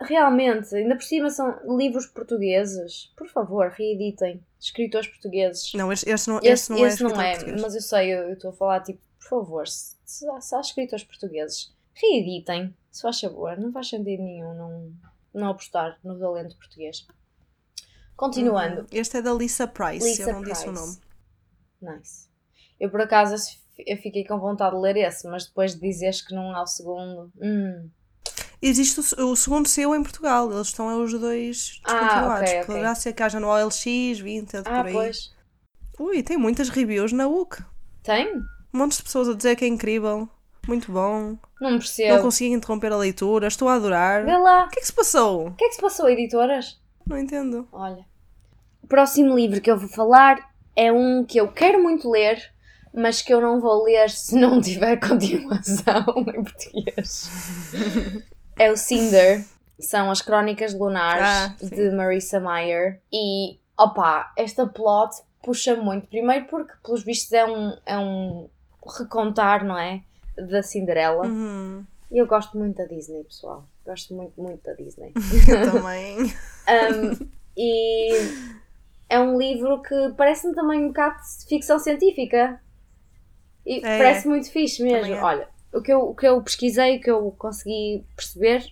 Realmente, 0.00 0.74
ainda 0.76 0.94
por 0.94 1.02
cima 1.02 1.28
são 1.28 1.76
livros 1.76 2.06
portugueses. 2.06 3.12
Por 3.16 3.26
favor, 3.28 3.68
reeditem. 3.70 4.44
Escritores 4.60 5.08
portugueses. 5.08 5.72
Não, 5.74 5.92
este 5.92 6.08
não, 6.28 6.40
Esse, 6.42 6.70
não 6.70 6.78
é 6.84 6.88
esse 6.88 7.02
não 7.02 7.20
é, 7.20 7.30
português. 7.32 7.62
mas 7.62 7.74
eu 7.74 7.80
sei, 7.80 8.12
eu 8.14 8.32
estou 8.32 8.50
a 8.50 8.52
falar 8.52 8.80
tipo, 8.82 9.00
por 9.20 9.28
favor, 9.28 9.66
se, 9.66 9.96
se, 10.04 10.28
há- 10.30 10.40
se 10.40 10.54
há 10.54 10.60
escritores 10.60 11.04
portugueses, 11.04 11.74
reeditem, 11.94 12.74
se 12.90 13.02
faz 13.02 13.20
favor, 13.20 13.56
não 13.58 13.72
faz 13.72 13.88
sentido 13.88 14.22
nenhum 14.22 14.54
não, 14.54 14.92
não 15.34 15.48
apostar 15.50 15.98
no 16.04 16.18
talento 16.18 16.56
português. 16.56 17.06
Continuando, 18.16 18.80
Uhum. 18.82 18.86
Este 18.92 19.18
é 19.18 19.22
da 19.22 19.32
Lisa 19.32 19.66
Price, 19.68 20.04
Lisa 20.04 20.22
eu 20.22 20.32
não 20.32 20.42
disse 20.42 20.68
o 20.68 20.72
Price. 20.72 21.00
nome. 21.82 21.96
nice. 21.98 22.28
Eu 22.80 22.90
por 22.90 23.00
acaso 23.00 23.34
eu 23.78 23.96
fiquei 23.98 24.24
com 24.24 24.38
vontade 24.38 24.74
de 24.74 24.80
ler 24.82 24.96
esse, 24.96 25.26
mas 25.28 25.46
depois 25.46 25.74
de 25.74 25.80
dizeres 25.80 26.20
que 26.20 26.34
não 26.34 26.54
há 26.54 26.62
o 26.62 26.66
segundo, 26.66 27.32
hum, 27.40 27.88
Existe 28.60 29.00
o, 29.20 29.30
o 29.30 29.36
segundo 29.36 29.68
seu 29.68 29.94
em 29.94 30.02
Portugal, 30.02 30.50
eles 30.52 30.68
estão 30.68 30.90
é 30.90 30.96
os 30.96 31.12
dois 31.12 31.80
Ah, 31.84 31.92
descontinuados. 31.94 32.48
ok, 32.50 32.54
ok. 32.60 32.66
Poderá 32.66 32.94
ser 32.94 33.12
que 33.12 33.22
haja 33.22 33.38
no 33.38 33.48
OLX, 33.48 34.18
Vinted, 34.20 34.64
ah, 34.66 34.76
por 34.78 34.86
aí. 34.86 34.92
pois, 34.92 35.32
Ui, 36.00 36.22
tem 36.22 36.36
muitas 36.36 36.68
reviews 36.68 37.12
na 37.12 37.26
UC. 37.28 37.62
tem? 38.02 38.32
Montes 38.72 38.98
de 38.98 39.04
pessoas 39.04 39.28
a 39.28 39.34
dizer 39.34 39.56
que 39.56 39.64
é 39.64 39.68
incrível, 39.68 40.28
muito 40.66 40.92
bom. 40.92 41.38
Não 41.60 41.70
Não 41.70 41.78
percebo. 41.78 42.22
consegui 42.22 42.52
interromper 42.52 42.92
a 42.92 42.96
leitura, 42.96 43.46
estou 43.48 43.68
a 43.68 43.74
adorar. 43.74 44.24
Vê 44.24 44.36
lá, 44.36 44.66
O 44.66 44.68
que 44.68 44.78
é 44.78 44.80
que 44.82 44.86
se 44.86 44.92
passou? 44.92 45.48
o 45.48 45.54
que 45.54 45.64
é 45.64 45.68
que 45.68 45.74
se 45.74 45.80
passou, 45.80 46.08
editoras? 46.08 46.78
Não 47.06 47.16
entendo. 47.18 47.66
Olha. 47.72 48.04
O 48.82 48.86
próximo 48.86 49.34
livro 49.34 49.60
que 49.60 49.70
eu 49.70 49.78
vou 49.78 49.88
falar 49.88 50.36
é 50.76 50.92
um 50.92 51.24
que 51.24 51.38
eu 51.40 51.48
quero 51.50 51.82
muito 51.82 52.08
ler, 52.10 52.38
mas 52.94 53.22
que 53.22 53.32
eu 53.32 53.40
não 53.40 53.60
vou 53.60 53.84
ler 53.84 54.08
se 54.10 54.34
não 54.36 54.60
tiver 54.60 54.96
continuação 55.00 56.04
em 56.18 56.44
português. 56.44 57.30
é 58.58 58.70
o 58.70 58.76
Cinder. 58.76 59.44
São 59.80 60.10
as 60.10 60.20
Crónicas 60.20 60.74
Lunares 60.74 61.22
Ah, 61.24 61.54
de 61.62 61.90
Marissa 61.90 62.40
Meyer. 62.40 63.00
E, 63.12 63.58
opa, 63.78 64.32
esta 64.36 64.66
plot 64.66 65.14
puxa 65.42 65.76
muito. 65.76 66.08
Primeiro 66.08 66.46
porque, 66.46 66.72
pelos 66.84 67.04
vistos, 67.04 67.32
é 67.32 67.44
um, 67.44 67.76
é 67.86 67.98
um 67.98 68.48
recontar, 68.98 69.64
não 69.64 69.78
é? 69.78 70.02
Da 70.36 70.62
Cinderela. 70.62 71.26
Uhum. 71.26 71.84
E 72.10 72.18
eu 72.18 72.26
gosto 72.26 72.56
muito 72.58 72.76
da 72.76 72.84
Disney, 72.86 73.22
pessoal. 73.24 73.64
Gosto 73.86 74.14
muito, 74.14 74.40
muito 74.40 74.62
da 74.64 74.72
Disney. 74.74 75.12
Eu 75.48 75.72
também. 75.72 76.16
Um, 76.24 77.28
e 77.56 78.12
é 79.08 79.18
um 79.20 79.38
livro 79.38 79.80
que 79.82 79.94
parece-me 80.16 80.54
também 80.54 80.84
um 80.84 80.88
bocado 80.88 81.16
de 81.18 81.46
ficção 81.46 81.78
científica. 81.78 82.60
E 83.66 83.78
É, 83.78 83.98
parece 83.98 84.26
muito 84.28 84.50
fixe 84.50 84.82
mesmo. 84.82 85.14
É. 85.14 85.22
Olha, 85.22 85.48
o 85.72 85.80
que, 85.82 85.92
eu, 85.92 86.00
o 86.10 86.14
que 86.14 86.26
eu 86.26 86.42
pesquisei, 86.42 86.96
o 86.96 87.00
que 87.00 87.10
eu 87.10 87.30
consegui 87.32 88.04
perceber, 88.16 88.64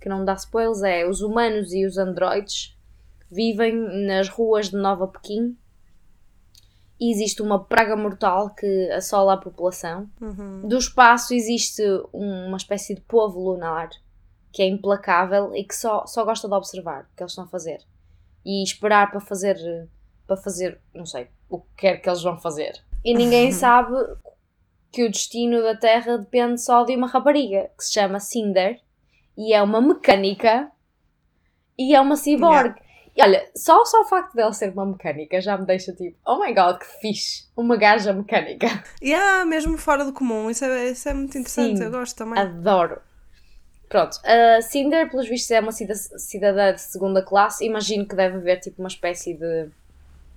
que 0.00 0.08
não 0.08 0.24
dá 0.24 0.34
spoilers, 0.34 0.82
é 0.82 1.06
os 1.08 1.20
humanos 1.22 1.72
e 1.72 1.86
os 1.86 1.96
androides 1.98 2.76
vivem 3.30 3.72
nas 4.06 4.28
ruas 4.28 4.70
de 4.70 4.76
Nova 4.76 5.08
Pequim 5.08 5.56
e 7.00 7.10
existe 7.12 7.42
uma 7.42 7.62
praga 7.64 7.96
mortal 7.96 8.50
que 8.50 8.90
assola 8.90 9.34
a 9.34 9.36
população. 9.36 10.08
Uhum. 10.20 10.68
Do 10.68 10.78
espaço 10.78 11.34
existe 11.34 11.82
um- 12.12 12.46
uma 12.48 12.56
espécie 12.56 12.94
de 12.94 13.00
povo 13.00 13.40
lunar 13.40 13.90
que 14.52 14.62
é 14.62 14.68
implacável 14.68 15.54
e 15.56 15.64
que 15.64 15.74
só, 15.74 16.06
só 16.06 16.24
gosta 16.24 16.46
de 16.46 16.54
observar 16.54 17.02
o 17.12 17.16
que 17.16 17.22
eles 17.22 17.32
estão 17.32 17.44
a 17.44 17.48
fazer 17.48 17.78
e 18.44 18.62
esperar 18.62 19.10
para 19.10 19.20
fazer, 19.20 19.56
para 20.26 20.36
fazer, 20.36 20.80
não 20.94 21.04
sei, 21.06 21.26
o 21.48 21.58
que 21.60 21.66
quer 21.76 21.96
que 21.96 22.08
eles 22.08 22.22
vão 22.22 22.38
fazer. 22.38 22.72
E 23.04 23.12
ninguém 23.14 23.50
sabe 23.52 23.92
que 24.94 25.02
o 25.02 25.10
destino 25.10 25.60
da 25.60 25.76
Terra 25.76 26.16
depende 26.18 26.62
só 26.62 26.84
de 26.84 26.94
uma 26.94 27.08
rapariga 27.08 27.68
que 27.76 27.84
se 27.84 27.92
chama 27.94 28.20
Cinder 28.20 28.80
e 29.36 29.52
é 29.52 29.60
uma 29.60 29.80
mecânica 29.80 30.70
e 31.76 31.96
é 31.96 32.00
uma 32.00 32.14
cyborg. 32.14 32.76
E 33.16 33.20
olha, 33.22 33.44
só, 33.56 33.84
só 33.84 34.02
o 34.02 34.04
facto 34.04 34.34
dela 34.34 34.52
ser 34.52 34.70
uma 34.70 34.86
mecânica 34.86 35.40
já 35.40 35.58
me 35.58 35.66
deixa 35.66 35.92
tipo, 35.92 36.16
oh 36.24 36.38
my 36.38 36.54
god, 36.54 36.78
que 36.78 36.86
fixe! 37.00 37.44
Uma 37.56 37.76
gaja 37.76 38.12
mecânica. 38.12 38.68
E 39.02 39.10
yeah, 39.10 39.44
mesmo 39.44 39.76
fora 39.76 40.04
do 40.04 40.12
comum, 40.12 40.48
isso 40.48 40.64
é, 40.64 40.90
isso 40.90 41.08
é 41.08 41.14
muito 41.14 41.36
interessante, 41.36 41.78
Sim. 41.78 41.84
eu 41.84 41.90
gosto 41.90 42.16
também. 42.16 42.38
Adoro. 42.38 43.00
Pronto, 43.88 44.16
a 44.24 44.62
Cinder, 44.62 45.10
pelos 45.10 45.28
vistos, 45.28 45.50
é 45.50 45.60
uma 45.60 45.72
cida- 45.72 45.94
cidadã 45.94 46.72
de 46.72 46.80
segunda 46.80 47.20
classe. 47.20 47.64
Imagino 47.66 48.06
que 48.06 48.14
deve 48.14 48.36
haver 48.36 48.60
tipo 48.60 48.80
uma 48.80 48.88
espécie 48.88 49.34
de 49.34 49.70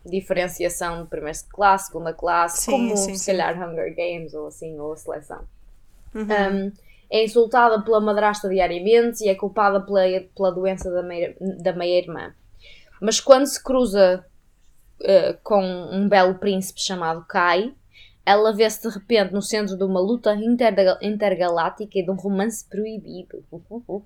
diferenciação 0.05 1.03
de 1.03 1.09
primeira 1.09 1.37
classe, 1.49 1.87
segunda 1.87 2.13
classe, 2.13 2.63
Sim, 2.63 2.71
como 2.71 2.97
sim, 2.97 3.15
se 3.15 3.19
sim. 3.19 3.31
calhar 3.31 3.55
Hunger 3.57 3.95
Games 3.95 4.33
ou 4.33 4.47
assim, 4.47 4.79
ou 4.79 4.93
a 4.93 4.95
seleção. 4.95 5.41
Uhum. 6.13 6.23
Um, 6.23 6.71
é 7.09 7.23
insultada 7.23 7.81
pela 7.81 8.01
madrasta 8.01 8.49
diariamente 8.49 9.23
e 9.23 9.29
é 9.29 9.35
culpada 9.35 9.79
pela, 9.79 10.01
pela 10.35 10.51
doença 10.51 10.91
da 10.91 11.01
meia, 11.01 11.35
da 11.39 11.73
meia-irmã. 11.73 12.33
Mas 12.99 13.19
quando 13.19 13.45
se 13.45 13.61
cruza 13.63 14.25
uh, 15.01 15.37
com 15.43 15.61
um 15.63 16.07
belo 16.07 16.35
príncipe 16.35 16.81
chamado 16.81 17.25
Kai, 17.27 17.73
ela 18.25 18.53
vê-se 18.53 18.81
de 18.81 18.93
repente 18.93 19.33
no 19.33 19.41
centro 19.41 19.77
de 19.77 19.83
uma 19.85 20.01
luta 20.01 20.35
interga- 20.35 20.99
intergaláctica 21.01 21.97
e 21.97 22.03
de 22.03 22.11
um 22.11 22.15
romance 22.15 22.65
proibido. 22.69 23.43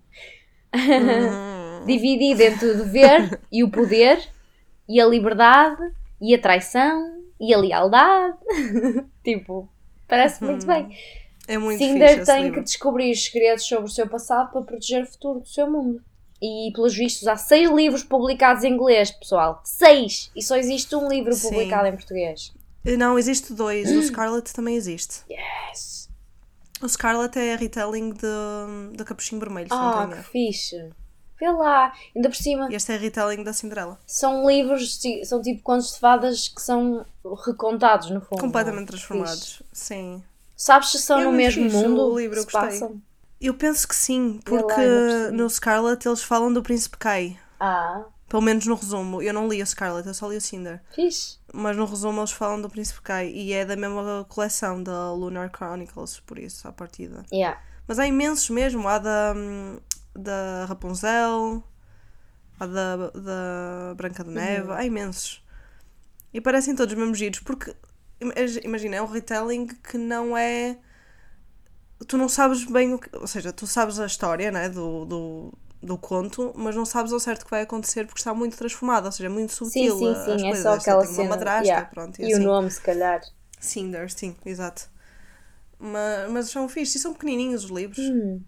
Hum. 0.74 1.86
Dividida 1.86 2.46
entre 2.46 2.66
o 2.70 2.78
dever 2.78 3.42
e 3.52 3.62
o 3.62 3.70
poder, 3.70 4.26
e 4.88 5.00
a 5.00 5.06
liberdade, 5.06 5.82
e 6.20 6.34
a 6.36 6.40
traição, 6.42 7.22
e 7.40 7.54
a 7.54 7.58
lealdade. 7.58 8.38
tipo, 9.24 9.70
parece 10.08 10.44
muito 10.44 10.66
bem. 10.66 10.90
É 11.48 11.58
muito 11.58 11.80
Cinder 11.80 12.24
tem 12.26 12.44
livro. 12.44 12.60
que 12.60 12.64
descobrir 12.66 13.12
os 13.12 13.26
segredos 13.26 13.66
sobre 13.66 13.86
o 13.86 13.90
seu 13.90 14.08
passado 14.08 14.52
para 14.52 14.62
proteger 14.62 15.04
o 15.04 15.08
futuro 15.08 15.40
do 15.40 15.48
seu 15.48 15.70
mundo. 15.70 16.02
E, 16.42 16.72
pelos 16.74 16.96
vistos, 16.96 17.28
há 17.28 17.36
seis 17.36 17.70
livros 17.70 18.04
publicados 18.04 18.64
em 18.64 18.74
inglês, 18.74 19.12
pessoal. 19.12 19.62
Seis! 19.64 20.32
E 20.36 20.42
só 20.42 20.56
existe 20.56 20.96
um 20.96 21.08
livro 21.08 21.34
Sim. 21.34 21.50
publicado 21.50 21.88
em 21.88 21.92
português. 21.96 22.52
Eh, 22.86 22.98
Não, 22.98 23.18
existe 23.20 23.54
dois. 23.54 23.92
O 23.92 24.02
Scarlet 24.02 24.52
também 24.54 24.76
existe. 24.76 25.22
Yes! 25.30 26.10
O 26.82 26.90
Scarlet 26.90 27.38
é 27.38 27.54
a 27.54 27.58
retelling 27.58 28.10
de, 28.12 28.98
de 28.98 29.04
Capuchinho 29.04 29.40
Vermelho, 29.40 29.68
se 29.68 29.76
não 29.76 29.90
Ah, 29.90 30.08
tenho 30.08 30.24
que 30.24 30.30
fixe! 30.30 30.90
Vê 31.42 31.50
lá! 31.50 31.92
Ainda 32.16 32.30
por 32.30 32.36
cima, 32.36 32.68
este 32.72 32.92
é 32.92 32.96
a 32.96 33.00
retelling 33.00 33.44
da 33.44 33.52
Cinderela. 33.52 34.00
são 34.06 34.48
livros, 34.48 35.00
são 35.26 35.42
tipo 35.42 35.64
contos 35.64 35.94
de 35.94 36.00
fadas 36.00 36.48
que 36.48 36.62
são 36.62 37.04
recontados, 37.46 38.12
no 38.12 38.22
fundo. 38.22 38.40
Completamente 38.40 38.90
é? 38.90 38.92
Fixe. 38.92 39.08
transformados. 39.08 39.64
Sim. 39.74 40.24
Sabes 40.56 40.90
se 40.92 41.00
são 41.00 41.20
É 41.20 41.24
no 41.24 41.32
mesmo 41.32 41.64
fixe 41.64 41.76
o 41.76 41.90
mundo? 41.90 42.18
livro, 42.20 42.38
eu 42.38 42.44
gostei. 42.44 42.62
passam? 42.62 43.02
Eu 43.42 43.56
penso 43.56 43.88
que 43.88 43.96
sim, 43.96 44.36
lá, 44.36 44.42
porque 44.46 44.76
cima. 44.82 45.32
no 45.32 45.50
Scarlet 45.50 46.08
eles 46.08 46.22
falam 46.22 46.54
do 46.54 46.62
Príncipe 46.62 46.98
Kai. 47.00 47.40
Ah, 47.60 48.04
Pelo 48.30 48.44
menos 48.44 48.66
no 48.68 48.76
resumo. 48.76 49.20
Eu 49.22 49.34
não 49.34 49.48
li 49.48 49.62
o 49.64 49.66
Scarlet, 49.66 50.08
eu 50.08 50.14
só 50.14 50.30
li 50.30 50.38
o 50.38 50.42
Cinder. 50.42 50.80
fixe. 50.94 51.38
Mas 51.52 51.76
no 51.76 51.86
resumo 51.86 52.22
eles 52.22 52.32
falam 52.32 52.62
do 52.62 52.70
Príncipe 52.70 53.02
Kai. 53.02 53.30
E 53.30 53.52
é 53.52 53.66
da 53.66 53.76
mesma 53.76 54.24
coleção 54.30 54.82
da 54.84 55.12
Lunar 55.12 55.50
Chronicles, 55.52 56.20
por 56.20 56.38
isso, 56.38 56.68
à 56.68 56.72
partida. 56.72 57.26
Yeah. 57.34 57.60
Mas 57.88 57.98
há 57.98 58.06
imensos 58.06 58.50
mesmo. 58.52 58.88
Há 58.88 59.00
da, 59.00 59.34
hum, 59.36 59.80
da 60.16 60.66
Rapunzel, 60.66 61.64
há 62.60 62.66
da, 62.68 62.98
da 63.12 63.96
Branca 63.96 64.24
de 64.24 64.32
Neve, 64.32 64.72
Uhum. 64.72 64.74
há 64.74 64.86
imensos. 64.86 65.44
E 66.34 66.42
parecem 66.42 66.76
todos 66.76 66.96
mesmo 66.96 67.16
giros, 67.16 67.40
porque 67.42 67.76
im- 68.22 68.32
imagina, 68.64 68.98
é 68.98 69.02
um 69.02 69.06
retelling 69.08 69.68
que 69.68 69.98
não 69.98 70.38
é. 70.38 70.78
Tu 72.08 72.18
não 72.18 72.28
sabes 72.28 72.64
bem 72.66 72.94
o 72.94 73.00
que. 73.00 73.16
Ou 73.16 73.28
seja, 73.28 73.54
tu 73.54 73.68
sabes 73.68 74.00
a 74.00 74.06
história 74.06 74.52
né, 74.52 74.68
do, 74.70 75.06
do, 75.06 75.54
do 75.82 75.98
conto, 75.98 76.52
mas 76.56 76.76
não 76.76 76.86
sabes 76.86 77.14
ao 77.14 77.20
certo 77.20 77.44
o 77.44 77.46
que 77.46 77.52
vai 77.52 77.62
acontecer 77.62 78.06
porque 78.06 78.20
está 78.20 78.34
muito 78.34 78.58
transformado, 78.58 79.06
ou 79.06 79.12
seja, 79.12 79.28
é 79.28 79.30
muito 79.30 79.54
Sim, 79.62 79.90
subtil. 79.90 80.06
sim, 80.14 80.14
as 80.34 80.42
sim. 80.42 80.46
É 80.48 80.54
só 80.56 80.74
aquela 80.74 81.06
cena. 81.06 81.24
Uma 81.24 81.24
madrasta, 81.24 81.86
yeah. 81.86 81.86
pronto, 81.86 82.20
E, 82.20 82.26
e, 82.32 82.36
o 82.36 82.40
assim. 82.40 82.44
nome, 82.44 82.70
se 82.70 82.82
calhar. 82.82 83.22
Cinder, 83.60 84.10
sim, 84.12 84.36
exato. 84.46 84.90
Mas, 85.80 86.32
mas 86.32 86.50
são 86.50 86.70
fixes 86.70 86.96
e 86.98 87.00
são 87.00 87.14
pequenininhos 87.14 87.66
os 87.66 87.72
livros. 87.72 88.14
Hum. 88.14 88.46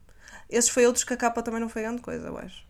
Esses 0.49 0.69
foi 0.69 0.85
outros 0.85 1.03
que 1.03 1.13
a 1.13 1.17
capa 1.17 1.41
também 1.41 1.59
não 1.59 1.69
foi 1.69 1.81
grande 1.81 2.01
coisa, 2.01 2.27
eu 2.27 2.37
acho. 2.37 2.65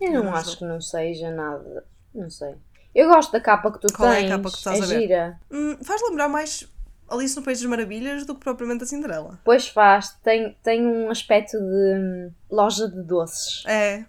Eu 0.00 0.12
não 0.12 0.24
Não 0.24 0.34
acho 0.34 0.58
que 0.58 0.64
não 0.64 0.80
seja 0.80 1.30
nada. 1.30 1.84
Não 2.14 2.28
sei. 2.28 2.54
Eu 2.94 3.08
gosto 3.08 3.32
da 3.32 3.40
capa 3.40 3.72
que 3.72 3.80
tu 3.80 3.92
Qual 3.92 4.10
é 4.10 4.16
a 4.16 4.20
tens. 4.20 4.30
capa 4.30 4.44
que 4.44 4.50
tu 4.50 4.58
estás 4.58 4.80
é 4.80 4.82
a 4.82 4.86
ver? 4.86 5.00
gira. 5.00 5.40
Hum, 5.50 5.76
faz 5.82 6.02
lembrar 6.02 6.28
mais 6.28 6.68
Alice 7.08 7.36
no 7.36 7.42
País 7.42 7.60
das 7.60 7.68
Maravilhas 7.68 8.26
do 8.26 8.34
que 8.34 8.40
propriamente 8.40 8.84
a 8.84 8.86
Cinderela. 8.86 9.38
Pois 9.44 9.68
faz. 9.68 10.10
Tem, 10.22 10.56
tem 10.62 10.86
um 10.86 11.10
aspecto 11.10 11.58
de 11.58 11.64
hum, 11.64 12.30
loja 12.50 12.88
de 12.88 13.02
doces. 13.02 13.64
É. 13.66 14.04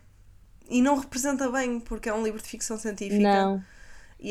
E 0.69 0.81
não 0.81 0.97
representa 0.97 1.49
bem, 1.49 1.79
porque 1.79 2.09
é 2.09 2.13
um 2.13 2.23
livro 2.23 2.41
de 2.41 2.47
ficção 2.47 2.77
científica. 2.77 3.21
Não. 3.21 3.63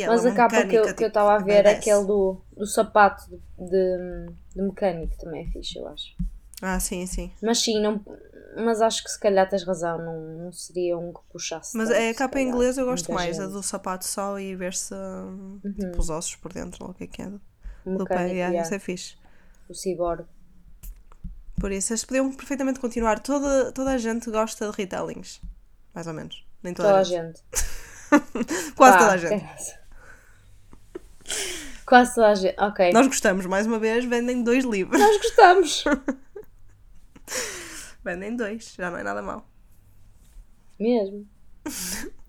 Mas 0.06 0.24
é 0.24 0.30
a 0.30 0.34
capa 0.34 0.66
que 0.66 0.76
eu 0.76 0.86
tipo, 0.86 1.04
estava 1.04 1.34
a 1.34 1.38
ver 1.38 1.66
é 1.66 1.72
aquele 1.72 2.06
do, 2.06 2.40
do 2.56 2.66
sapato 2.66 3.28
de, 3.28 3.36
de, 3.68 4.32
de 4.54 4.62
mecânico. 4.62 5.14
Também 5.18 5.46
é 5.46 5.50
fixe, 5.50 5.78
eu 5.78 5.86
acho. 5.86 6.16
Ah, 6.62 6.78
sim, 6.80 7.04
sim. 7.06 7.32
Mas 7.42 7.58
sim, 7.58 7.80
não, 7.82 8.00
mas 8.56 8.80
acho 8.80 9.02
que 9.02 9.10
se 9.10 9.18
calhar 9.18 9.48
tens 9.48 9.64
razão. 9.64 9.98
Não, 9.98 10.20
não 10.44 10.52
seria 10.52 10.96
um 10.96 11.12
que 11.12 11.20
puxasse. 11.30 11.76
Mas 11.76 11.88
tanto, 11.88 11.98
é 12.00 12.10
a 12.10 12.14
capa 12.14 12.38
em 12.38 12.44
calhar, 12.44 12.54
inglês 12.54 12.78
eu 12.78 12.84
gosto 12.86 13.12
mais, 13.12 13.38
a 13.40 13.44
gente. 13.44 13.52
do 13.52 13.62
sapato 13.62 14.06
só 14.06 14.38
e 14.38 14.54
ver-se 14.54 14.94
hum, 14.94 15.60
tipo, 15.78 16.00
os 16.00 16.08
ossos 16.08 16.36
por 16.36 16.52
dentro, 16.52 16.84
ou 16.84 16.90
o 16.92 16.94
que 16.94 17.04
é 17.04 17.06
que 17.08 17.20
é. 17.22 17.26
Do 17.84 18.04
O 18.04 18.06
pé, 18.06 18.28
yeah, 18.28 18.60
isso 18.60 18.72
é 18.72 18.78
fixe. 18.78 19.16
o 19.68 19.74
cyborg. 19.74 20.24
Por 21.60 21.72
isso, 21.72 21.92
eles 21.92 22.04
podiam 22.04 22.32
perfeitamente 22.32 22.78
continuar. 22.80 23.18
Toda, 23.20 23.72
toda 23.72 23.90
a 23.90 23.98
gente 23.98 24.30
gosta 24.30 24.70
de 24.70 24.76
retellings. 24.76 25.40
Mais 25.94 26.06
ou 26.06 26.12
menos. 26.14 26.44
Nem 26.62 26.72
toda, 26.74 26.88
Toda 26.88 26.98
a 26.98 27.00
a 27.00 27.04
gente. 27.04 27.40
gente. 27.40 28.72
Quase 28.76 28.98
Pá, 28.98 28.98
toda 28.98 29.12
a 29.12 29.16
gente. 29.16 29.44
Quase 31.86 32.14
toda 32.14 32.28
a 32.28 32.34
gente. 32.34 32.54
Ok. 32.60 32.92
Nós 32.92 33.06
gostamos, 33.06 33.46
mais 33.46 33.66
uma 33.66 33.78
vez, 33.78 34.04
vendem 34.04 34.42
dois 34.42 34.64
livros. 34.64 34.98
Nós 35.00 35.16
gostamos. 35.18 35.84
Vendem 38.04 38.36
dois, 38.36 38.74
já 38.76 38.90
não 38.90 38.98
é 38.98 39.02
nada 39.02 39.22
mau. 39.22 39.46
Mesmo. 40.78 41.26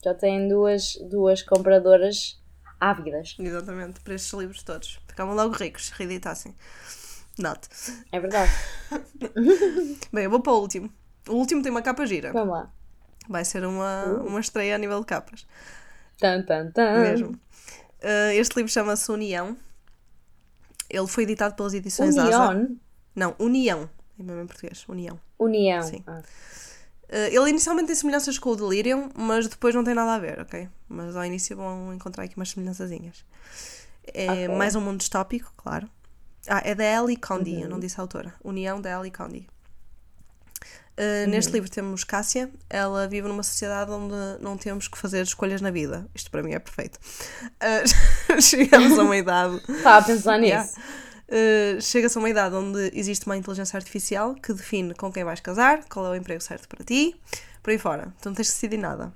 Já 0.04 0.14
têm 0.14 0.48
duas, 0.48 0.96
duas 1.10 1.42
compradoras 1.42 2.40
ávidas. 2.80 3.36
Exatamente, 3.40 4.00
para 4.02 4.14
estes 4.14 4.32
livros 4.34 4.62
todos. 4.64 5.00
Ficavam 5.08 5.34
logo 5.34 5.56
ricos, 5.56 5.88
se 5.88 5.94
reeditassem. 5.94 6.56
Not. 7.40 7.68
É 8.12 8.20
verdade. 8.20 8.52
Bem, 10.14 10.26
eu 10.26 10.30
vou 10.30 10.40
para 10.42 10.54
o 10.54 10.60
último. 10.60 10.92
O 11.28 11.34
último 11.34 11.64
tem 11.64 11.72
uma 11.72 11.82
capa 11.82 12.06
gira. 12.06 12.32
Vamos 12.32 12.54
lá. 12.54 12.72
Vai 13.28 13.44
ser 13.46 13.66
uma, 13.66 14.06
Uh. 14.06 14.28
uma 14.28 14.40
estreia 14.40 14.76
a 14.76 14.78
nível 14.78 15.00
de 15.00 15.06
capas. 15.08 15.48
Tan, 16.20 16.44
tan, 16.44 16.70
tan. 16.72 17.00
Mesmo. 17.00 17.30
Uh, 18.04 18.32
este 18.34 18.56
livro 18.58 18.72
chama-se 18.72 19.12
União. 19.12 19.58
Ele 20.90 21.08
foi 21.08 21.24
editado 21.24 21.56
pelas 21.56 21.74
edições 21.74 22.16
Asa. 22.18 22.50
União. 22.50 22.78
Não, 23.16 23.36
União. 23.40 23.90
É 24.20 24.24
mesmo 24.24 24.42
em 24.42 24.48
português. 24.48 24.86
União. 24.88 25.20
União. 25.40 25.82
Sim. 25.84 26.04
Ah. 26.08 26.22
Uh, 27.10 27.16
ele 27.32 27.50
inicialmente 27.50 27.88
tem 27.88 27.96
semelhanças 27.96 28.40
com 28.40 28.50
o 28.52 28.56
Delirium, 28.56 29.10
mas 29.16 29.48
depois 29.48 29.76
não 29.76 29.84
tem 29.84 29.94
nada 29.94 30.14
a 30.16 30.20
ver, 30.20 30.40
ok? 30.40 30.68
Mas 30.90 31.16
ao 31.16 31.24
início 31.26 31.56
vão 31.56 31.94
encontrar 31.94 32.24
aqui 32.24 32.36
umas 32.38 32.50
semelhançazinhas. 32.50 33.24
É 34.14 34.32
Ok. 34.32 34.48
mais 34.50 34.76
um 34.76 34.82
mundo 34.82 34.98
distópico, 35.00 35.52
claro. 35.56 35.88
Ah, 36.48 36.62
é 36.66 36.74
da 36.76 36.84
Ellie 36.84 37.16
Condi, 37.18 37.56
Uhum. 37.56 37.62
eu 37.62 37.70
não 37.70 37.80
disse 37.80 38.00
a 38.00 38.04
autora. 38.04 38.34
União 38.44 38.82
da 38.82 38.90
Ellie 38.98 39.12
Condi. 39.12 39.48
Uhum. 40.98 41.26
Uh, 41.26 41.30
Neste 41.30 41.52
livro 41.52 41.70
temos 41.70 42.04
Cássia. 42.04 42.50
Ela 42.70 43.08
vive 43.08 43.28
numa 43.28 43.42
sociedade 43.44 43.90
onde 43.92 44.14
não 44.42 44.58
temos 44.58 44.88
que 44.88 44.98
fazer 44.98 45.24
escolhas 45.24 45.60
na 45.62 45.72
vida. 45.72 46.08
Isto 46.14 46.30
para 46.30 46.44
mim 46.44 46.54
é 46.54 46.60
perfeito. 46.60 47.00
Uh, 47.44 48.42
chegamos 48.42 48.98
a 49.00 49.04
uma 49.04 49.18
idade 49.18 49.56
Estava 49.70 49.98
a 49.98 50.04
pensar 50.04 50.38
Yeah. 50.44 50.70
Uh, 51.28 51.82
chega-se 51.82 52.18
a 52.18 52.22
uma 52.22 52.30
idade 52.30 52.56
onde 52.56 52.92
existe 52.94 53.26
uma 53.26 53.38
inteligência 53.38 53.78
artificial 53.78 54.36
que 54.36 54.54
define 54.54 54.94
com 54.94 55.12
quem 55.12 55.24
vais 55.24 55.40
casar, 55.40 55.84
qual 55.86 56.06
é 56.08 56.10
o 56.10 56.16
emprego 56.16 56.42
certo 56.42 56.68
para 56.68 56.84
ti, 56.84 57.16
por 57.62 57.72
aí 57.72 57.78
fora. 57.78 58.14
Tu 58.22 58.30
não 58.30 58.36
tens 58.36 58.48
de 58.48 58.54
decidir 58.54 58.78
nada. 58.78 59.14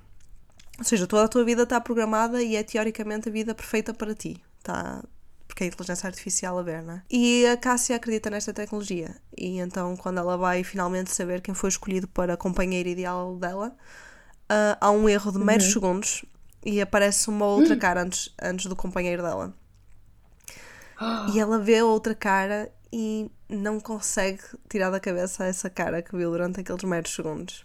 Ou 0.78 0.84
seja, 0.84 1.06
toda 1.06 1.24
a 1.24 1.28
tua 1.28 1.44
vida 1.44 1.64
está 1.64 1.80
programada 1.80 2.42
e 2.42 2.56
é 2.56 2.62
teoricamente 2.62 3.28
a 3.28 3.32
vida 3.32 3.54
perfeita 3.54 3.92
para 3.92 4.14
ti. 4.14 4.40
Está. 4.58 5.02
Porque 5.46 5.64
é 5.64 5.66
a 5.66 5.68
inteligência 5.68 6.06
artificial 6.06 6.58
a 6.58 6.62
ver, 6.62 6.82
não 6.82 6.94
é? 6.94 7.02
E 7.10 7.46
a 7.46 7.56
Cássia 7.56 7.96
acredita 7.96 8.30
nesta 8.30 8.52
tecnologia. 8.52 9.16
E 9.36 9.58
então, 9.58 9.96
quando 9.96 10.18
ela 10.18 10.36
vai 10.36 10.62
finalmente 10.62 11.10
saber 11.10 11.40
quem 11.40 11.54
foi 11.54 11.68
escolhido 11.68 12.06
para 12.06 12.34
a 12.34 12.36
companheira 12.36 12.88
ideal 12.88 13.34
dela, 13.36 13.74
uh, 14.50 14.76
há 14.80 14.90
um 14.90 15.08
erro 15.08 15.32
de 15.32 15.38
meros 15.38 15.72
segundos 15.72 16.24
e 16.64 16.80
aparece 16.80 17.28
uma 17.28 17.46
outra 17.46 17.76
cara 17.76 18.02
antes, 18.02 18.32
antes 18.40 18.66
do 18.66 18.76
companheiro 18.76 19.22
dela. 19.22 19.54
E 21.32 21.38
ela 21.38 21.58
vê 21.58 21.78
a 21.78 21.84
outra 21.84 22.14
cara 22.14 22.72
e 22.92 23.30
não 23.48 23.78
consegue 23.78 24.42
tirar 24.68 24.90
da 24.90 24.98
cabeça 24.98 25.44
essa 25.44 25.70
cara 25.70 26.02
que 26.02 26.16
viu 26.16 26.30
durante 26.30 26.60
aqueles 26.60 26.84
meros 26.84 27.14
segundos. 27.14 27.64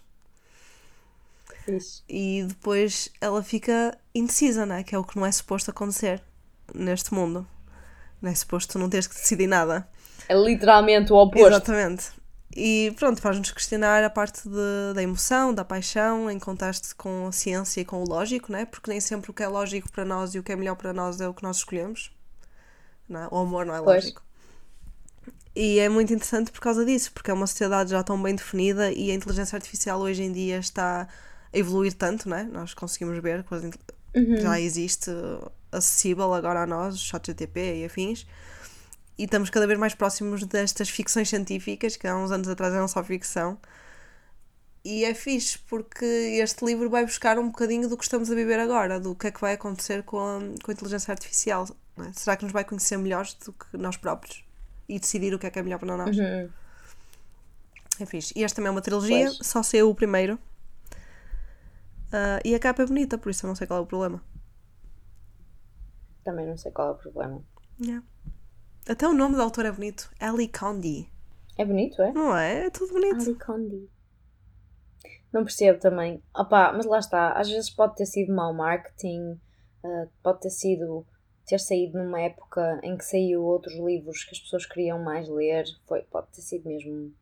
Fixe. 1.64 2.02
E 2.08 2.44
depois 2.46 3.10
ela 3.20 3.42
fica 3.42 3.96
indecisa, 4.14 4.66
não 4.66 4.76
é? 4.76 4.82
Que 4.82 4.94
é 4.94 4.98
o 4.98 5.04
que 5.04 5.16
não 5.16 5.26
é 5.26 5.32
suposto 5.32 5.70
acontecer 5.70 6.22
neste 6.74 7.12
mundo. 7.12 7.46
Não 8.20 8.30
é 8.30 8.34
suposto 8.34 8.78
não 8.78 8.88
teres 8.88 9.06
que 9.06 9.14
decidir 9.14 9.46
nada. 9.46 9.88
É 10.28 10.34
literalmente 10.34 11.12
o 11.12 11.16
oposto. 11.16 11.48
Exatamente. 11.48 12.10
E 12.56 12.94
pronto, 12.96 13.20
faz-nos 13.20 13.50
questionar 13.50 14.04
a 14.04 14.10
parte 14.10 14.48
de, 14.48 14.94
da 14.94 15.02
emoção, 15.02 15.52
da 15.52 15.64
paixão, 15.64 16.30
em 16.30 16.38
contraste 16.38 16.94
com 16.94 17.26
a 17.26 17.32
ciência 17.32 17.80
e 17.80 17.84
com 17.84 18.02
o 18.02 18.08
lógico, 18.08 18.52
né? 18.52 18.64
Porque 18.64 18.90
nem 18.90 19.00
sempre 19.00 19.30
o 19.30 19.34
que 19.34 19.42
é 19.42 19.48
lógico 19.48 19.90
para 19.90 20.04
nós 20.04 20.34
e 20.34 20.38
o 20.38 20.42
que 20.42 20.52
é 20.52 20.56
melhor 20.56 20.76
para 20.76 20.92
nós 20.92 21.20
é 21.20 21.28
o 21.28 21.34
que 21.34 21.42
nós 21.42 21.56
escolhemos. 21.56 22.12
Não 23.08 23.20
é? 23.24 23.28
O 23.30 23.38
amor 23.38 23.66
não 23.66 23.74
é 23.74 23.82
Pois. 23.82 24.04
lógico. 24.04 24.22
E 25.54 25.78
é 25.78 25.88
muito 25.88 26.12
interessante 26.12 26.50
por 26.50 26.60
causa 26.60 26.84
disso, 26.84 27.12
porque 27.12 27.30
é 27.30 27.34
uma 27.34 27.46
sociedade 27.46 27.90
já 27.90 28.02
tão 28.02 28.20
bem 28.20 28.34
definida 28.34 28.90
e 28.92 29.10
a 29.10 29.14
inteligência 29.14 29.56
artificial 29.56 30.00
hoje 30.00 30.22
em 30.22 30.32
dia 30.32 30.58
está 30.58 31.08
a 31.52 31.58
evoluir 31.58 31.94
tanto, 31.94 32.28
né? 32.28 32.42
Nós 32.52 32.74
conseguimos 32.74 33.18
ver 33.22 33.44
que 33.44 33.54
inte- 33.54 33.78
já 34.36 34.60
existe 34.60 35.10
acessível 35.70 36.32
agora 36.34 36.62
a 36.62 36.66
nós, 36.66 36.94
o 36.96 36.98
ChatGTP 36.98 37.82
e 37.82 37.84
afins. 37.84 38.26
E 39.18 39.24
estamos 39.24 39.50
cada 39.50 39.66
vez 39.66 39.78
mais 39.78 39.94
próximos 39.94 40.44
destas 40.44 40.88
ficções 40.88 41.28
científicas, 41.28 41.96
que 41.96 42.06
há 42.06 42.16
uns 42.16 42.32
anos 42.32 42.48
atrás 42.48 42.74
eram 42.74 42.88
só 42.88 43.02
ficção. 43.04 43.58
E 44.84 45.04
é 45.04 45.14
fixe, 45.14 45.58
porque 45.60 46.04
este 46.04 46.64
livro 46.64 46.90
vai 46.90 47.04
buscar 47.06 47.38
um 47.38 47.46
bocadinho 47.48 47.88
do 47.88 47.96
que 47.96 48.04
estamos 48.04 48.30
a 48.30 48.34
viver 48.34 48.58
agora, 48.60 49.00
do 49.00 49.14
que 49.14 49.28
é 49.28 49.30
que 49.30 49.40
vai 49.40 49.54
acontecer 49.54 50.02
com 50.02 50.18
a, 50.18 50.40
com 50.62 50.70
a 50.70 50.74
inteligência 50.74 51.10
artificial. 51.12 51.66
É? 51.98 52.12
Será 52.12 52.36
que 52.36 52.44
nos 52.44 52.52
vai 52.52 52.64
conhecer 52.64 52.96
melhores 52.96 53.34
do 53.34 53.52
que 53.52 53.76
nós 53.76 53.96
próprios? 53.96 54.44
E 54.88 54.98
decidir 54.98 55.32
o 55.34 55.38
que 55.38 55.46
é 55.46 55.50
que 55.50 55.58
é 55.58 55.62
melhor 55.62 55.78
para 55.78 55.96
nós? 55.96 56.16
Uhum. 56.16 56.50
É 58.00 58.06
fixe. 58.06 58.32
E 58.36 58.42
esta 58.42 58.56
também 58.56 58.68
é 58.68 58.70
uma 58.72 58.82
trilogia, 58.82 59.26
Pois. 59.26 59.46
só 59.46 59.62
saiu 59.62 59.88
o 59.88 59.94
primeiro. 59.94 60.38
Ah, 62.12 62.40
e 62.44 62.54
a 62.54 62.58
capa 62.58 62.82
é 62.82 62.86
bonita, 62.86 63.16
por 63.16 63.30
isso 63.30 63.46
eu 63.46 63.48
não 63.48 63.54
sei 63.54 63.66
qual 63.66 63.80
é 63.80 63.82
o 63.82 63.86
problema. 63.86 64.22
Também 66.24 66.46
não 66.46 66.56
sei 66.56 66.72
qual 66.72 66.88
é 66.88 66.90
o 66.92 66.94
problema. 66.94 67.42
Yeah. 67.80 68.04
Até 68.88 69.06
o 69.06 69.12
nome 69.12 69.36
da 69.36 69.42
autora 69.42 69.68
é 69.68 69.72
bonito. 69.72 70.10
Ali 70.20 70.48
Condi. 70.48 71.08
É 71.56 71.64
bonito, 71.64 72.02
é? 72.02 72.12
Não 72.12 72.36
é? 72.36 72.66
É 72.66 72.70
tudo 72.70 72.92
bonito. 72.92 73.22
Ali 73.22 73.34
Condi. 73.36 73.88
Não 75.32 75.42
percebo 75.44 75.78
também. 75.80 76.22
Opá, 76.36 76.72
mas 76.72 76.86
lá 76.86 76.98
está. 76.98 77.32
Às 77.32 77.48
vezes 77.48 77.70
pode 77.70 77.96
ter 77.96 78.06
sido 78.06 78.32
mau 78.34 78.52
marketing, 78.52 79.40
ah, 79.84 80.06
pode 80.22 80.40
ter 80.40 80.50
sido 80.50 81.06
ter 81.46 81.58
saído 81.60 81.98
numa 81.98 82.20
época 82.20 82.80
em 82.82 82.96
que 82.96 83.04
saiu 83.04 83.42
outros 83.44 83.74
livros 83.74 84.24
que 84.24 84.32
as 84.34 84.40
pessoas 84.40 84.66
queriam 84.66 84.98
mais 85.02 85.28
ler. 85.28 85.64
Foi, 85.86 86.02
pode 86.02 86.28
ter 86.28 86.42
sido 86.42 86.68
mesmo. 86.68 87.12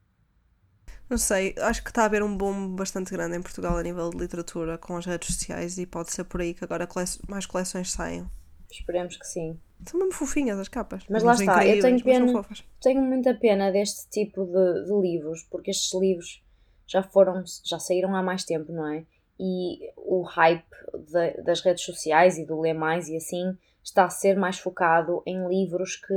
Não 1.09 1.19
sei, 1.19 1.55
acho 1.59 1.83
que 1.83 1.91
está 1.91 2.03
a 2.03 2.05
haver 2.07 2.23
um 2.23 2.37
boom 2.37 2.75
bastante 2.75 3.11
grande 3.11 3.37
em 3.37 3.43
Portugal 3.43 3.77
a 3.77 3.83
nível 3.83 4.11
de 4.11 4.17
literatura 4.17 4.79
com 4.79 4.97
as 4.97 5.07
redes 5.07 5.35
sociais 5.35 5.79
e 5.79 5.87
pode 5.87 6.11
ser 6.11 6.25
por 6.25 6.41
aí 6.41 6.55
que 6.55 6.65
agora 6.65 6.87
cole- 6.87 7.07
mais 7.29 7.47
coleções 7.47 7.93
saiam. 7.93 8.29
Esperemos 8.71 9.17
que 9.17 9.27
sim. 9.27 9.59
São 9.87 9.99
mesmo 10.01 10.15
fofinhas 10.15 10.59
as 10.59 10.69
capas. 10.69 11.05
Mas 11.09 11.23
lá 11.23 11.33
está, 11.33 11.67
eu 11.67 11.81
tenho 11.81 12.03
pena-. 12.03 12.45
Tenho 12.81 13.03
muita 13.03 13.35
pena 13.35 13.71
deste 13.71 14.09
tipo 14.09 14.45
de, 14.47 14.85
de 14.87 15.01
livros, 15.01 15.43
porque 15.51 15.71
estes 15.71 15.93
livros 16.01 16.43
já 16.87 17.03
foram, 17.03 17.45
já 17.65 17.79
saíram 17.79 18.15
há 18.17 18.23
mais 18.23 18.45
tempo, 18.45 18.73
não 18.73 18.87
é? 18.87 19.05
E 19.39 19.91
o 19.97 20.23
hype 20.23 20.65
da- 21.11 21.43
das 21.43 21.61
redes 21.61 21.85
sociais 21.85 22.39
e 22.39 22.45
do 22.47 22.61
ler 22.61 22.75
mais 22.75 23.09
e 23.09 23.17
assim 23.17 23.57
está 23.83 24.05
a 24.05 24.11
ser 24.11 24.37
mais 24.37 24.59
focado 24.59 25.23
em 25.27 25.47
livros 25.49 25.97
que, 25.97 26.15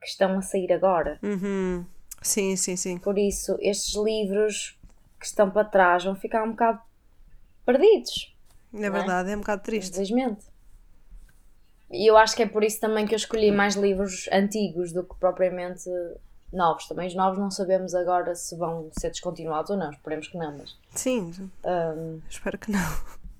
que 0.00 0.06
estão 0.06 0.38
a 0.38 0.42
sair 0.42 0.72
agora. 0.72 1.18
Uhum. 1.22 1.84
Sim, 2.22 2.56
sim, 2.56 2.76
sim. 2.76 2.98
Por 2.98 3.18
isso, 3.18 3.56
estes 3.60 3.94
livros 3.96 4.78
que 5.20 5.26
estão 5.26 5.50
para 5.50 5.64
trás 5.68 6.04
vão 6.04 6.14
ficar 6.14 6.42
um 6.44 6.50
bocado 6.50 6.80
perdidos, 7.66 8.34
É 8.72 8.90
verdade, 8.90 9.30
é 9.30 9.36
um 9.36 9.40
bocado 9.40 9.62
triste. 9.62 9.90
infelizmente. 9.92 10.44
E 11.90 12.10
eu 12.10 12.16
acho 12.16 12.34
que 12.34 12.42
é 12.42 12.46
por 12.46 12.64
isso 12.64 12.80
também 12.80 13.06
que 13.06 13.14
eu 13.14 13.16
escolhi 13.16 13.52
mais 13.52 13.74
livros 13.76 14.28
antigos 14.32 14.92
do 14.92 15.04
que 15.04 15.14
propriamente 15.16 15.88
novos. 16.52 16.86
Também 16.88 17.06
os 17.06 17.14
novos 17.14 17.38
não 17.38 17.50
sabemos 17.50 17.94
agora 17.94 18.34
se 18.34 18.56
vão 18.56 18.90
ser 18.98 19.10
descontinuados 19.10 19.70
ou 19.70 19.76
não, 19.76 19.90
esperemos 19.90 20.26
que 20.28 20.36
não, 20.36 20.56
mas 20.58 20.76
Sim, 20.94 21.32
hum, 21.64 22.20
espero 22.28 22.58
que 22.58 22.72
não. 22.72 22.80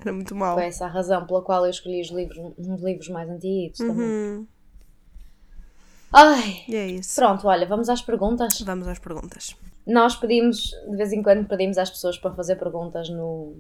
Era 0.01 0.13
muito 0.13 0.35
mal. 0.35 0.55
foi 0.57 0.67
essa 0.67 0.85
a 0.85 0.89
razão 0.89 1.27
pela 1.27 1.43
qual 1.43 1.65
eu 1.65 1.71
escolhi 1.71 2.01
os 2.01 2.11
livros, 2.11 2.37
uns 2.59 2.83
livros 2.83 3.09
mais 3.09 3.29
antigos 3.31 3.79
também. 3.79 3.97
Uhum. 4.07 4.47
Ai, 6.13 6.63
E 6.69 6.77
é 6.77 6.87
isso. 6.87 7.15
pronto, 7.17 7.47
olha, 7.49 7.67
vamos 7.67 7.89
às 7.89 8.01
perguntas. 8.03 8.61
Vamos 8.61 8.87
às 8.87 8.99
perguntas. 8.99 9.57
Nós 9.87 10.15
pedimos, 10.17 10.71
de 10.89 10.97
vez 10.97 11.13
em 11.13 11.23
quando 11.23 11.47
pedimos 11.47 11.77
às 11.77 11.91
pessoas 11.91 12.17
para 12.17 12.33
fazer 12.35 12.57
perguntas 12.57 13.09
no, 13.11 13.57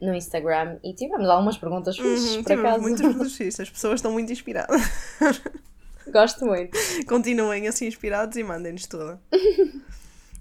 no 0.00 0.14
Instagram 0.14 0.78
e 0.84 0.94
tivemos 0.94 1.28
algumas 1.28 1.58
perguntas 1.58 1.96
fixes, 1.96 2.36
Uhum, 2.36 2.42
por 2.42 2.50
tivemos 2.50 2.64
acaso. 2.70 2.82
muitas 2.82 3.00
perguntas 3.06 3.32
fixas. 3.34 3.60
As 3.60 3.70
pessoas 3.70 3.94
estão 3.96 4.12
muito 4.12 4.32
inspiradas. 4.32 4.80
Gosto 6.12 6.46
muito. 6.46 6.76
Continuem 7.06 7.68
assim 7.68 7.86
inspirados 7.86 8.36
e 8.36 8.42
mandem-nos 8.42 8.86
tudo. 8.86 9.18
Uh, 9.32 9.80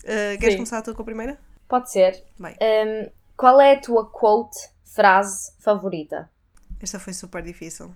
queres 0.39 0.53
Sim. 0.53 0.57
começar 0.57 0.81
tu 0.81 0.93
com 0.95 1.01
a 1.01 1.05
primeira? 1.05 1.37
Pode 1.67 1.91
ser. 1.91 2.23
Bem, 2.39 2.55
Hum, 2.61 3.09
qual 3.35 3.59
é 3.59 3.73
a 3.73 3.79
tua 3.81 4.05
quote, 4.09 4.57
frase 4.93 5.51
favorita? 5.59 6.29
esta 6.81 6.99
foi 6.99 7.13
super 7.13 7.41
difícil. 7.43 7.93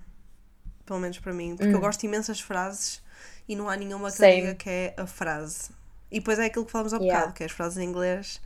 Pelo 0.84 0.98
menos 1.00 1.18
para 1.18 1.32
mim. 1.32 1.56
Porque 1.56 1.74
eu 1.74 1.80
gosto 1.80 2.00
de 2.00 2.06
imensas 2.06 2.40
frases 2.40 3.02
e 3.48 3.56
não 3.56 3.68
há 3.70 3.76
nenhuma 3.76 4.12
que 4.12 4.22
eu 4.22 4.28
Hum. 4.28 4.34
Diga 4.34 4.54
que 4.54 4.68
é 4.68 4.94
a 4.98 5.06
frase. 5.06 5.70
E 6.10 6.18
depois 6.20 6.38
é 6.38 6.44
aquilo 6.44 6.66
que 6.66 6.70
falamos 6.72 6.92
há 6.92 6.98
Yeah. 6.98 7.18
bocado, 7.20 7.34
que 7.34 7.42
é 7.42 7.46
as 7.46 7.52
frases 7.52 7.78
em 7.78 7.84
inglês. 7.88 8.40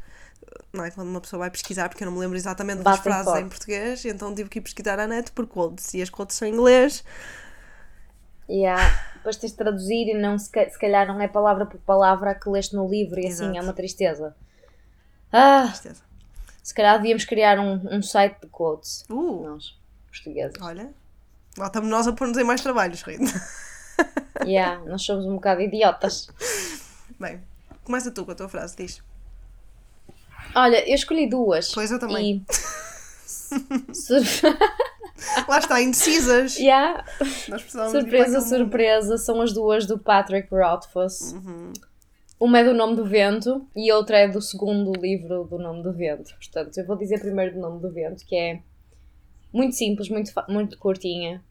Não 0.72 0.84
é 0.84 0.90
quando 0.92 1.08
uma 1.08 1.20
pessoa 1.20 1.40
vai 1.40 1.50
pesquisar, 1.50 1.88
porque 1.88 2.04
eu 2.04 2.06
não 2.06 2.12
me 2.14 2.20
lembro 2.20 2.36
exatamente 2.36 2.82
das 2.82 3.00
frases 3.00 3.24
forte. 3.24 3.42
em 3.44 3.48
português, 3.48 4.04
então 4.04 4.32
tive 4.34 4.48
que 4.48 4.58
ir 4.60 4.62
pesquisar 4.62 4.98
à 5.00 5.06
net 5.08 5.32
por 5.32 5.46
quotes. 5.46 5.92
E 5.94 6.00
as 6.00 6.08
quotes 6.08 6.36
são 6.36 6.46
em 6.46 6.52
inglês. 6.52 7.04
Yeah. 8.48 8.80
Depois 9.16 9.36
tens 9.36 9.50
de 9.50 9.56
traduzir 9.58 10.08
e 10.08 10.14
não, 10.14 10.38
se, 10.38 10.48
ca- 10.50 10.68
se 10.70 10.78
calhar 10.78 11.06
não 11.06 11.20
é 11.20 11.28
palavra 11.28 11.66
por 11.66 11.78
palavra 11.80 12.30
a 12.30 12.34
que 12.34 12.48
leste 12.48 12.74
no 12.74 12.88
livro 12.88 13.18
e 13.20 13.26
assim 13.26 13.42
Exato. 13.44 13.58
é 13.58 13.60
uma 13.60 13.72
tristeza. 13.74 14.34
Ah, 15.32 15.66
Tristeza. 15.66 16.02
Se 16.68 16.74
calhar 16.74 16.96
devíamos 16.98 17.24
criar 17.24 17.58
um, 17.58 17.80
um 17.96 18.02
site 18.02 18.36
de 18.42 18.46
quotes. 18.48 19.02
Uh, 19.08 19.42
Nós, 19.46 19.74
portugueses. 20.06 20.60
olha. 20.60 20.92
Lá 21.56 21.66
estamos 21.66 21.88
nós 21.88 22.06
a 22.06 22.12
pôr-nos 22.12 22.36
em 22.36 22.44
mais 22.44 22.60
trabalhos, 22.60 23.00
Rita. 23.02 23.24
Yeah, 24.44 24.84
nós 24.86 25.02
somos 25.02 25.24
um 25.24 25.36
bocado 25.36 25.62
idiotas. 25.62 26.28
Bem, 27.18 27.40
começa 27.84 28.10
tu 28.10 28.24
com 28.26 28.32
a 28.32 28.34
tua 28.34 28.50
frase, 28.50 28.76
diz. 28.76 29.02
Olha, 30.54 30.86
eu 30.86 30.94
escolhi 30.94 31.26
duas. 31.26 31.72
Pois 31.72 31.90
eu 31.90 31.98
também. 31.98 32.44
E... 32.46 33.94
Sur- 33.94 34.22
Lá 35.48 35.58
está, 35.58 35.80
indecisas. 35.80 36.56
yeah. 36.58 37.02
Surpresa, 37.90 38.40
surpresa, 38.42 39.16
são 39.16 39.40
as 39.40 39.52
duas 39.54 39.86
do 39.86 39.98
Patrick 39.98 40.48
Rothfuss. 40.54 41.32
Uhum. 41.32 41.72
Uma 42.40 42.60
é 42.60 42.64
do 42.64 42.72
Nome 42.74 42.94
do 42.96 43.04
Vento 43.04 43.66
e 43.74 43.90
outra 43.92 44.18
é 44.18 44.28
do 44.28 44.40
segundo 44.40 44.92
livro 44.92 45.44
do 45.44 45.58
Nome 45.58 45.82
do 45.82 45.92
Vento. 45.92 46.32
Portanto, 46.36 46.78
eu 46.78 46.86
vou 46.86 46.96
dizer 46.96 47.18
primeiro 47.20 47.54
do 47.54 47.60
Nome 47.60 47.80
do 47.80 47.90
Vento, 47.90 48.24
que 48.24 48.36
é 48.36 48.62
muito 49.52 49.74
simples, 49.74 50.08
muito, 50.08 50.32
muito 50.48 50.78
curtinha. 50.78 51.44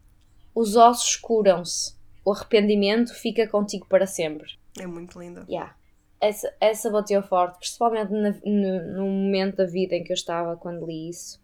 Os 0.55 0.75
ossos 0.77 1.15
curam-se, 1.17 1.93
o 2.23 2.31
arrependimento 2.31 3.13
fica 3.13 3.45
contigo 3.47 3.85
para 3.87 4.07
sempre. 4.07 4.57
É 4.79 4.87
muito 4.87 5.19
linda. 5.19 5.45
Yeah. 5.49 5.75
Essa, 6.21 6.53
essa 6.59 6.89
bateu 6.89 7.21
forte, 7.21 7.59
principalmente 7.59 8.11
na- 8.11 8.31
no, 8.45 8.93
no 8.93 9.05
momento 9.07 9.57
da 9.57 9.65
vida 9.65 9.93
em 9.95 10.03
que 10.03 10.11
eu 10.11 10.15
estava 10.15 10.55
quando 10.55 10.85
li 10.85 11.09
isso. 11.09 11.39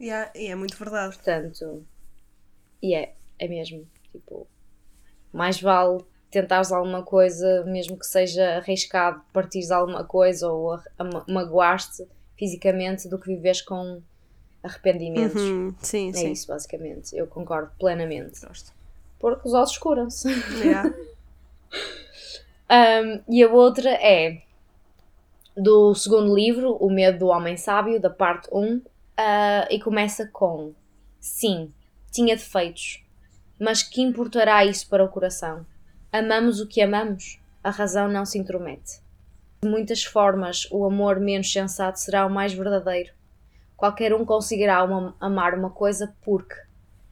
Yeah, 0.00 0.32
e 0.34 0.46
é 0.46 0.54
muito 0.54 0.76
verdade. 0.78 1.14
Portanto, 1.14 1.84
e 2.82 2.94
é, 2.94 3.14
é 3.38 3.46
mesmo. 3.46 3.86
Tipo, 4.10 4.46
mais 5.32 5.60
vale 5.60 6.02
tentares 6.30 6.70
alguma 6.72 7.02
coisa, 7.02 7.64
mesmo 7.64 7.98
que 7.98 8.06
seja 8.06 8.56
arriscado, 8.58 9.20
partires 9.32 9.70
alguma 9.70 10.04
coisa 10.04 10.48
ou 10.48 10.72
a, 10.74 10.82
a 10.98 11.04
ma- 11.04 11.24
magoar-te 11.28 12.06
fisicamente, 12.38 13.08
do 13.08 13.18
que 13.18 13.26
viveres 13.28 13.60
com 13.62 14.00
arrependimentos. 14.62 15.42
Uhum, 15.42 15.74
Sim, 15.80 16.10
É 16.10 16.12
sim. 16.12 16.32
isso, 16.32 16.46
basicamente. 16.48 17.16
Eu 17.16 17.26
concordo 17.26 17.70
plenamente. 17.78 18.40
Gosto. 18.46 18.72
Porque 19.18 19.46
os 19.48 19.54
ossos 19.54 19.76
curam-se. 19.78 20.28
Yeah. 20.62 20.92
Um, 22.72 23.20
e 23.28 23.42
a 23.42 23.48
outra 23.48 23.90
é 23.90 24.42
do 25.56 25.92
segundo 25.94 26.32
livro, 26.34 26.76
O 26.76 26.88
Medo 26.88 27.18
do 27.18 27.26
Homem 27.26 27.56
Sábio, 27.56 28.00
da 28.00 28.08
parte 28.10 28.48
1, 28.52 28.80
ah, 29.16 29.66
e 29.68 29.80
começa 29.80 30.26
com: 30.28 30.72
Sim, 31.18 31.72
tinha 32.12 32.36
defeitos, 32.36 33.02
mas 33.58 33.82
que 33.82 34.00
importará 34.00 34.64
isso 34.64 34.88
para 34.88 35.04
o 35.04 35.08
coração? 35.08 35.66
Amamos 36.12 36.60
o 36.60 36.66
que 36.66 36.82
amamos, 36.82 37.40
a 37.62 37.70
razão 37.70 38.08
não 38.08 38.24
se 38.24 38.38
intromete. 38.38 39.00
De 39.62 39.68
muitas 39.68 40.02
formas, 40.04 40.66
o 40.70 40.84
amor 40.84 41.20
menos 41.20 41.52
sensato 41.52 42.00
será 42.00 42.26
o 42.26 42.30
mais 42.30 42.52
verdadeiro. 42.52 43.12
Qualquer 43.76 44.12
um 44.14 44.24
conseguirá 44.24 44.82
uma- 44.82 45.14
amar 45.20 45.54
uma 45.54 45.70
coisa 45.70 46.14
porque 46.22 46.54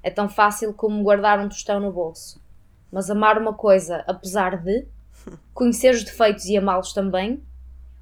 é 0.03 0.11
tão 0.11 0.29
fácil 0.29 0.73
como 0.75 1.03
guardar 1.03 1.39
um 1.39 1.49
tostão 1.49 1.79
no 1.81 1.93
bolso. 1.93 2.41
Mas 2.91 3.11
amar 3.11 3.39
uma 3.39 3.53
coisa, 3.55 4.03
apesar 4.07 4.57
de 4.63 4.87
conhecer 5.55 5.95
os 5.95 6.03
defeitos 6.03 6.47
e 6.47 6.57
amá-los 6.57 6.93
também, 6.93 7.43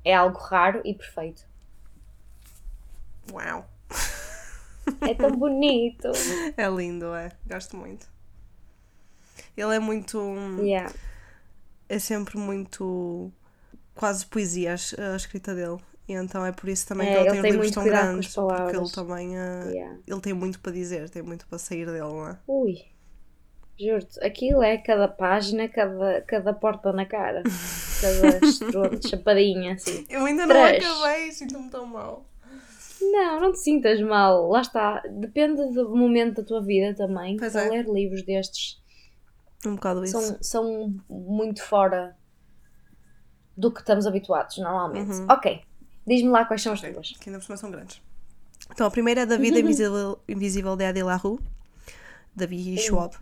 é 0.04 0.14
algo 0.14 0.38
raro 0.38 0.80
e 0.84 0.94
perfeito. 0.94 1.42
Uau. 3.32 3.68
É 5.00 5.14
tão 5.14 5.32
bonito. 5.32 6.08
É 6.56 6.68
lindo, 6.68 7.12
é. 7.14 7.30
Gosto 7.44 7.76
muito. 7.76 8.06
Ele 9.56 9.74
é 9.74 9.78
muito. 9.78 10.18
Yeah. 10.60 10.92
é 11.88 11.98
sempre 11.98 12.36
muito 12.38 13.32
quase 13.94 14.26
poesia 14.26 14.74
a, 14.98 15.12
a 15.12 15.16
escrita 15.16 15.54
dele. 15.54 15.78
E 16.08 16.12
então 16.12 16.44
é 16.46 16.52
por 16.52 16.68
isso 16.68 16.86
também 16.86 17.08
É, 17.08 17.12
que 17.12 17.18
ele, 17.18 17.28
ele 17.30 17.42
tem, 17.42 17.42
tem 17.42 17.50
os 17.60 17.66
livros 17.66 17.70
tão 17.70 17.84
grandes, 17.84 18.34
porque 18.34 18.76
ele 18.76 18.90
também 18.90 19.30
uh, 19.36 19.70
Yeah. 19.70 19.98
ele 20.06 20.20
tem 20.20 20.32
muito 20.34 20.60
para 20.60 20.72
dizer, 20.72 21.10
tem 21.10 21.22
muito 21.22 21.46
para 21.48 21.58
sair 21.58 21.86
dele, 21.86 22.00
não 22.00 22.28
é? 22.28 22.38
Ui, 22.46 22.74
juro-te, 23.78 24.20
aquilo 24.24 24.62
é 24.62 24.78
cada 24.78 25.08
página, 25.08 25.68
cada, 25.68 26.20
cada 26.22 26.52
porta 26.54 26.92
na 26.92 27.06
cara, 27.06 27.42
cada 28.00 28.38
estrondo, 28.46 29.06
chapadinha, 29.08 29.74
assim. 29.74 30.06
Eu 30.08 30.24
ainda 30.24 30.46
não 30.46 30.54
Três. 30.54 30.84
acabei, 30.84 31.32
sinto-me 31.32 31.70
tão 31.70 31.86
mal. 31.86 32.24
Não, 33.00 33.40
não 33.40 33.52
te 33.52 33.58
sintas 33.58 34.00
mal, 34.00 34.48
lá 34.48 34.60
está, 34.62 35.02
depende 35.10 35.56
do 35.74 35.94
momento 35.94 36.36
da 36.36 36.44
tua 36.44 36.62
vida 36.64 36.94
também, 36.96 37.36
Pois 37.36 37.52
para 37.52 37.66
é. 37.66 37.68
ler 37.70 37.86
livros 37.88 38.22
destes 38.24 38.80
Um 39.64 39.74
bocado 39.74 40.04
isso. 40.04 40.20
são, 40.20 40.38
são 40.42 40.94
muito 41.08 41.62
fora 41.62 42.16
do 43.56 43.72
que 43.72 43.80
estamos 43.80 44.06
habituados 44.06 44.58
normalmente. 44.58 45.10
Uhum. 45.12 45.26
Ok, 45.30 45.64
diz-me 46.06 46.28
lá 46.28 46.44
quais 46.44 46.62
são 46.62 46.72
as 46.72 46.80
Ok, 46.80 46.92
tuas. 46.92 47.12
que 47.18 47.28
ainda 47.28 47.38
por 47.38 47.44
cima 47.46 47.56
são 47.56 47.70
grandes. 47.70 48.02
Então, 48.70 48.86
a 48.86 48.90
primeira 48.90 49.22
é 49.22 49.26
da 49.26 49.36
Vida 49.36 49.60
Invisível, 49.60 50.18
Invisível 50.28 50.76
de 50.76 50.84
Adi 50.84 51.02
LaRue, 51.02 51.38
David 52.34 52.78
Schwab. 52.80 53.16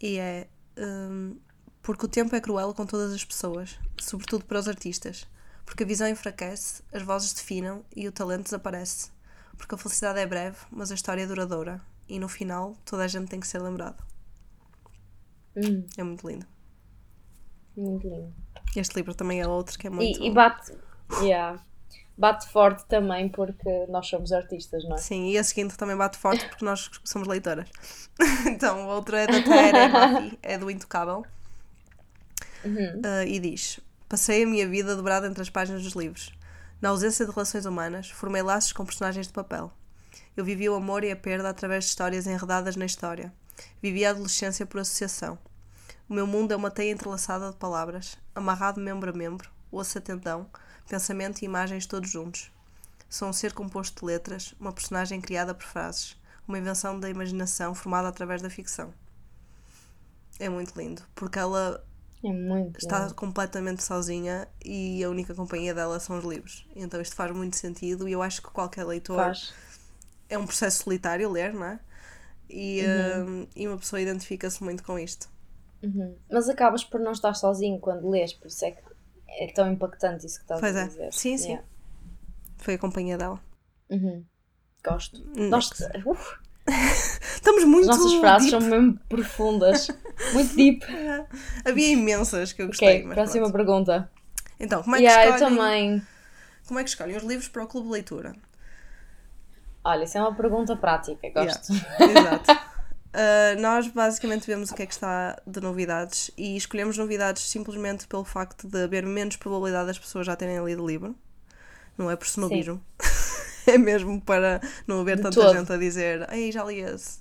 E 0.00 0.18
é 0.18 0.48
hum, 0.78 1.38
porque 1.82 2.06
o 2.06 2.08
tempo 2.08 2.34
é 2.34 2.40
cruel 2.40 2.72
com 2.74 2.86
todas 2.86 3.12
as 3.12 3.24
pessoas, 3.24 3.78
sobretudo 3.98 4.44
para 4.44 4.58
os 4.58 4.68
artistas. 4.68 5.26
Porque 5.64 5.82
a 5.82 5.86
visão 5.86 6.08
enfraquece, 6.08 6.82
as 6.92 7.02
vozes 7.02 7.32
definam 7.32 7.84
e 7.94 8.06
o 8.06 8.12
talento 8.12 8.44
desaparece. 8.44 9.10
Porque 9.56 9.74
a 9.74 9.78
felicidade 9.78 10.20
é 10.20 10.26
breve, 10.26 10.58
mas 10.70 10.90
a 10.92 10.94
história 10.94 11.22
é 11.22 11.26
duradoura. 11.26 11.80
E 12.08 12.18
no 12.20 12.28
final, 12.28 12.76
toda 12.84 13.04
a 13.04 13.08
gente 13.08 13.28
tem 13.28 13.40
que 13.40 13.48
ser 13.48 13.60
lembrado. 13.60 13.96
Hum, 15.56 15.86
É 15.96 16.02
muito 16.02 16.28
lindo. 16.28 16.46
muito 17.76 18.06
lindo. 18.08 18.32
Este 18.74 18.94
livro 18.96 19.14
também 19.14 19.40
é 19.40 19.48
outro 19.48 19.78
que 19.78 19.86
é 19.86 19.90
muito. 19.90 20.22
E, 20.22 20.26
e 20.28 20.30
bate, 20.30 20.72
yeah, 21.22 21.62
bate 22.16 22.46
forte 22.48 22.84
também 22.86 23.28
porque 23.28 23.86
nós 23.88 24.06
somos 24.06 24.32
artistas, 24.32 24.84
não 24.84 24.94
é? 24.96 24.98
Sim, 24.98 25.30
e 25.30 25.38
a 25.38 25.44
seguinte 25.44 25.76
também 25.76 25.96
bate 25.96 26.18
forte 26.18 26.46
porque 26.48 26.64
nós 26.64 26.90
somos 27.04 27.26
leitoras. 27.26 27.68
então, 28.46 28.86
o 28.86 28.88
outro 28.88 29.16
é 29.16 29.26
da 29.26 29.42
Terra 29.42 29.88
Mafi, 29.88 30.38
é 30.42 30.58
do 30.58 30.70
Intocável. 30.70 31.24
Uhum. 32.64 33.00
Ah, 33.04 33.24
e 33.24 33.38
diz: 33.38 33.80
Passei 34.08 34.42
a 34.42 34.46
minha 34.46 34.68
vida 34.68 34.94
dobrada 34.94 35.26
entre 35.26 35.40
as 35.42 35.50
páginas 35.50 35.82
dos 35.82 35.94
livros. 35.94 36.32
Na 36.80 36.90
ausência 36.90 37.24
de 37.24 37.32
relações 37.32 37.64
humanas, 37.64 38.10
formei 38.10 38.42
laços 38.42 38.72
com 38.72 38.84
personagens 38.84 39.26
de 39.26 39.32
papel. 39.32 39.72
Eu 40.36 40.44
vivi 40.44 40.68
o 40.68 40.74
amor 40.74 41.02
e 41.02 41.10
a 41.10 41.16
perda 41.16 41.48
através 41.48 41.84
de 41.84 41.90
histórias 41.90 42.26
enredadas 42.26 42.76
na 42.76 42.84
história. 42.84 43.32
Vivi 43.82 44.04
a 44.04 44.10
adolescência 44.10 44.66
por 44.66 44.80
associação. 44.80 45.38
O 46.08 46.14
meu 46.14 46.26
mundo 46.26 46.52
é 46.52 46.56
uma 46.56 46.70
teia 46.70 46.92
entrelaçada 46.92 47.50
de 47.50 47.56
palavras, 47.56 48.18
amarrado 48.34 48.80
membro 48.80 49.10
a 49.10 49.12
membro, 49.12 49.50
osso 49.70 49.98
a 49.98 50.00
tendão, 50.00 50.48
pensamento 50.88 51.42
e 51.42 51.46
imagens 51.46 51.86
todos 51.86 52.10
juntos. 52.10 52.50
Sou 53.10 53.28
um 53.28 53.32
ser 53.32 53.52
composto 53.54 54.00
de 54.00 54.06
letras, 54.06 54.54
uma 54.60 54.72
personagem 54.72 55.20
criada 55.20 55.54
por 55.54 55.64
frases, 55.66 56.16
uma 56.48 56.58
invenção 56.58 56.98
da 57.00 57.10
imaginação 57.10 57.74
formada 57.74 58.08
através 58.08 58.42
da 58.42 58.50
ficção. 58.50 58.94
É 60.38 60.48
muito 60.48 60.74
lindo, 60.78 61.02
porque 61.14 61.38
ela 61.38 61.84
É 62.22 62.28
está 62.78 63.08
lindo. 63.08 63.14
completamente 63.14 63.82
sozinha 63.82 64.48
e 64.64 65.02
a 65.04 65.10
única 65.10 65.34
companhia 65.34 65.74
dela 65.74 66.00
são 66.00 66.18
os 66.18 66.24
livros. 66.24 66.66
Então 66.76 67.00
isto 67.00 67.16
faz 67.16 67.32
muito 67.34 67.56
sentido 67.56 68.08
e 68.08 68.12
eu 68.12 68.22
acho 68.22 68.42
que 68.42 68.50
qualquer 68.50 68.84
leitor 68.84 69.32
Faz. 69.32 69.54
é 70.28 70.38
um 70.38 70.46
processo 70.46 70.84
solitário 70.84 71.30
ler, 71.30 71.52
não 71.54 71.64
é? 71.66 71.80
E, 72.48 72.82
Uhum. 72.84 73.40
hum, 73.42 73.46
e 73.56 73.66
uma 73.68 73.76
pessoa 73.78 74.00
identifica-se 74.00 74.62
muito 74.62 74.82
com 74.84 74.98
isto. 74.98 75.28
Uhum. 75.82 76.16
Mas 76.30 76.48
acabas 76.48 76.84
por 76.84 77.00
não 77.00 77.12
estar 77.12 77.34
sozinho 77.34 77.78
quando 77.78 78.08
lês, 78.08 78.32
por 78.32 78.46
isso 78.48 78.64
é 78.64 78.70
que 78.72 78.80
é 79.28 79.52
tão 79.52 79.70
impactante 79.70 80.26
isso 80.26 80.36
que 80.38 80.44
estás 80.44 80.60
Pois 80.60 80.76
a 80.76 80.80
é. 80.82 80.86
dizer. 80.86 81.12
Sim, 81.12 81.36
sim. 81.36 81.48
Yeah. 81.50 81.66
Foi 82.58 82.74
a 82.74 82.78
companhia 82.78 83.18
dela. 83.18 83.40
Uhum. 83.90 84.24
Gosto. 84.84 85.22
Gosto. 85.50 85.74
Uf, 86.06 86.38
Estamos 87.34 87.64
muito. 87.64 87.90
as 87.90 87.96
nossas 87.98 88.12
frases 88.14 88.50
deep. 88.50 88.60
são 88.62 88.70
mesmo 88.70 88.98
profundas. 89.08 89.88
muito 90.32 90.54
deep. 90.56 90.84
Havia 91.64 91.88
imensas 91.92 92.52
que 92.52 92.62
eu 92.62 92.66
gostei. 92.68 92.88
ok, 92.98 93.04
mas 93.04 93.14
próxima 93.14 93.50
pronto. 93.50 93.56
pergunta. 93.56 94.10
Então, 94.58 94.82
como 94.82 94.96
é, 94.96 94.98
que 95.00 95.04
yeah, 95.04 95.34
escolhem, 95.36 95.56
também. 95.56 96.02
como 96.66 96.80
é 96.80 96.84
que 96.84 96.88
escolhem 96.90 97.16
os 97.16 97.22
livros 97.22 97.48
para 97.48 97.62
o 97.62 97.66
clube 97.66 97.86
de 97.88 97.92
leitura? 97.92 98.32
Olha, 99.88 100.04
isso 100.04 100.18
é 100.18 100.20
uma 100.20 100.34
pergunta 100.34 100.74
prática, 100.76 101.28
gosto. 101.30 101.72
Exato. 101.72 102.66
Uh, 103.16 103.58
nós 103.62 103.88
basicamente 103.88 104.46
vemos 104.46 104.70
o 104.70 104.74
que 104.74 104.82
é 104.82 104.86
que 104.86 104.92
está 104.92 105.40
de 105.46 105.58
novidades 105.58 106.30
e 106.36 106.54
escolhemos 106.54 106.98
novidades 106.98 107.48
simplesmente 107.48 108.06
pelo 108.06 108.24
facto 108.24 108.68
de 108.68 108.84
haver 108.84 109.06
menos 109.06 109.36
probabilidade 109.36 109.86
das 109.86 109.98
pessoas 109.98 110.26
já 110.26 110.36
terem 110.36 110.62
lido 110.62 110.82
o 110.84 110.86
livro. 110.86 111.16
Não 111.96 112.10
é 112.10 112.16
por 112.16 112.26
snobismo. 112.26 112.78
é 113.66 113.78
mesmo 113.78 114.20
para 114.20 114.60
não 114.86 115.00
haver 115.00 115.16
De 115.16 115.22
tanta 115.22 115.40
todo. 115.40 115.56
gente 115.56 115.72
a 115.72 115.78
dizer 115.78 116.28
Ei, 116.30 116.52
já 116.52 116.62
li 116.62 116.80
esse. 116.80 117.20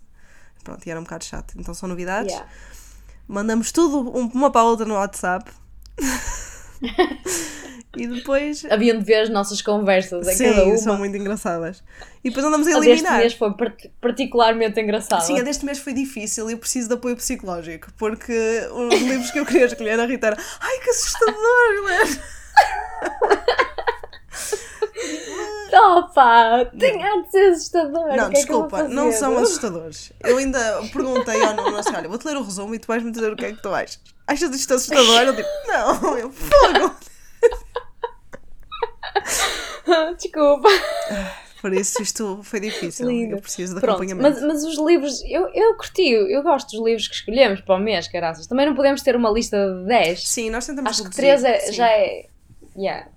Pronto, 0.65 0.85
e 0.85 0.91
era 0.91 0.99
um 0.99 1.03
bocado 1.03 1.23
chato. 1.23 1.53
Então 1.57 1.73
são 1.73 1.87
novidades. 1.87 2.33
Yeah. 2.33 2.51
Mandamos 3.25 3.71
tudo 3.71 3.99
um- 4.19 4.27
uma 4.33 4.51
para 4.51 4.61
a 4.61 4.65
outra 4.65 4.85
no 4.85 4.95
WhatsApp. 4.95 5.49
e 7.97 8.07
depois. 8.07 8.65
Haviam 8.69 8.97
de 8.99 9.05
ver 9.05 9.21
as 9.21 9.29
nossas 9.29 9.61
conversas 9.61 10.27
em 10.27 10.33
Sim, 10.35 10.45
cada 10.49 10.65
uma. 10.65 10.77
são 10.77 10.97
muito 10.97 11.15
engraçadas. 11.17 11.83
E 12.23 12.29
depois 12.29 12.45
andamos 12.45 12.67
a 12.67 12.71
A 12.71 12.73
deste 12.75 12.89
eliminar. 12.91 13.17
mês 13.19 13.33
foi 13.33 13.53
part- 13.53 13.89
particularmente 14.01 14.79
engraçada. 14.79 15.21
Sim, 15.21 15.39
a 15.39 15.43
deste 15.43 15.63
mês 15.65 15.77
foi 15.79 15.93
difícil 15.93 16.49
e 16.49 16.53
eu 16.53 16.57
preciso 16.57 16.87
de 16.89 16.95
apoio 16.95 17.15
psicológico, 17.15 17.87
porque 17.97 18.33
os 18.71 18.99
livros 19.01 19.31
que 19.31 19.39
eu 19.39 19.45
queria 19.45 19.65
escolher 19.65 19.97
na 19.97 20.05
Rita 20.05 20.27
era 20.27 20.37
Ai, 20.59 20.79
que 20.79 20.89
assustador, 20.89 21.35
ler! 21.85 22.19
Opa! 25.73 26.65
Tem 26.77 27.03
há 27.03 27.21
de 27.21 27.31
ser 27.31 27.51
assustador. 27.51 28.07
Não, 28.15 28.25
é 28.25 28.29
desculpa, 28.29 28.83
não 28.87 29.05
fazer? 29.05 29.17
são 29.17 29.37
assustadores. 29.37 30.13
Eu 30.23 30.37
ainda 30.37 30.81
perguntei 30.91 31.41
ao 31.43 31.53
Nuno 31.53 31.77
assim: 31.77 31.95
olha, 31.95 32.07
vou-te 32.07 32.27
ler 32.27 32.37
o 32.37 32.43
resumo 32.43 32.75
e 32.75 32.79
tu 32.79 32.87
vais-me 32.87 33.11
dizer 33.11 33.31
o 33.31 33.35
que 33.35 33.45
é 33.45 33.53
que 33.53 33.61
tu 33.61 33.69
achas. 33.69 33.99
Achas 34.27 34.55
isto 34.55 34.73
assustador? 34.73 35.21
Eu 35.21 35.35
tipo, 35.35 35.49
não, 35.67 36.17
eu 36.17 36.31
fogo! 36.31 36.95
Desculpa. 40.17 40.69
Por 41.61 41.73
isso 41.73 42.01
isto 42.01 42.41
foi 42.43 42.59
difícil. 42.59 43.07
Lindo. 43.07 43.35
Eu 43.35 43.41
preciso 43.41 43.73
de 43.75 43.81
Pronto, 43.81 44.03
acompanhamento. 44.03 44.41
mas, 44.41 44.43
mas 44.43 44.63
os 44.63 44.77
livros, 44.77 45.23
eu, 45.25 45.47
eu 45.53 45.75
curti, 45.75 46.09
eu 46.09 46.43
gosto 46.43 46.71
dos 46.71 46.85
livros 46.85 47.07
que 47.07 47.15
escolhemos 47.15 47.61
para 47.61 47.75
o 47.75 47.79
mês, 47.79 48.07
caraças. 48.07 48.45
Também 48.45 48.67
não 48.67 48.75
podemos 48.75 49.01
ter 49.01 49.15
uma 49.15 49.31
lista 49.31 49.57
de 49.57 49.87
10. 49.87 50.27
Sim, 50.27 50.49
nós 50.49 50.65
tentamos 50.65 50.91
Acho 50.91 51.09
que 51.09 51.21
reduzir, 51.21 51.41
3 51.41 51.43
é, 51.43 51.71
já 51.71 51.89
é. 51.89 52.27
Yeah. 52.77 53.07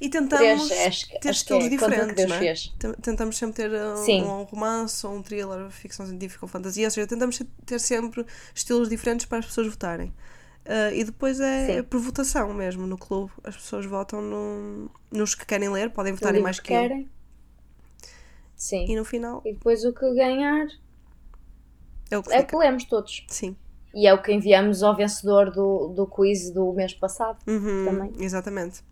E 0.00 0.08
3 0.08 0.10
tentamos 0.28 0.70
acho, 0.72 1.08
ter 1.20 1.28
acho 1.28 1.38
estilos 1.40 1.64
é 1.64 1.68
diferentes, 1.68 2.26
não 2.26 2.36
é? 2.36 2.38
fez. 2.38 2.74
Tentamos 3.02 3.36
sempre 3.36 3.56
ter 3.56 3.70
uh, 3.70 3.96
Sim. 3.96 4.22
um 4.22 4.42
romance, 4.44 5.06
ou 5.06 5.14
um 5.14 5.22
thriller, 5.22 5.70
ficção 5.70 6.06
científica 6.06 6.44
ou 6.44 6.48
fantasia, 6.48 6.86
ou 6.86 6.90
seja, 6.90 7.06
tentamos 7.06 7.40
ter 7.64 7.78
sempre 7.80 8.24
estilos 8.54 8.88
diferentes 8.88 9.26
para 9.26 9.38
as 9.38 9.46
pessoas 9.46 9.66
votarem. 9.68 10.08
Uh, 10.64 10.92
e 10.94 11.04
depois 11.04 11.38
é, 11.40 11.76
Sim. 11.76 11.82
por 11.84 12.00
votação 12.00 12.52
mesmo, 12.52 12.86
no 12.86 12.98
clube. 12.98 13.32
As 13.44 13.56
pessoas 13.56 13.86
votam 13.86 14.20
no- 14.20 14.90
nos 15.12 15.34
que 15.34 15.46
querem 15.46 15.68
ler, 15.68 15.90
podem 15.90 16.12
votar 16.12 16.34
em 16.34 16.40
mais 16.42 16.58
que 16.58 16.66
que 16.66 16.72
um. 16.72 16.76
querem. 16.80 17.10
Sim. 18.56 18.86
E 18.88 18.96
no 18.96 19.04
final 19.04 19.42
E 19.44 19.52
depois 19.52 19.84
o 19.84 19.92
que 19.92 20.12
ganhar 20.14 20.66
é 22.10 22.18
o 22.18 22.22
que 22.22 22.32
é 22.32 22.42
que 22.42 22.56
lemos 22.56 22.84
todos. 22.84 23.24
Sim. 23.28 23.56
E 23.96 24.06
é 24.06 24.12
o 24.12 24.20
que 24.20 24.30
enviamos 24.30 24.82
ao 24.82 24.94
vencedor 24.94 25.50
do, 25.50 25.88
do 25.88 26.06
quiz 26.06 26.50
do 26.50 26.70
mês 26.74 26.92
passado. 26.92 27.38
Uhum, 27.46 27.86
Também. 27.86 28.12
Exatamente. 28.20 28.84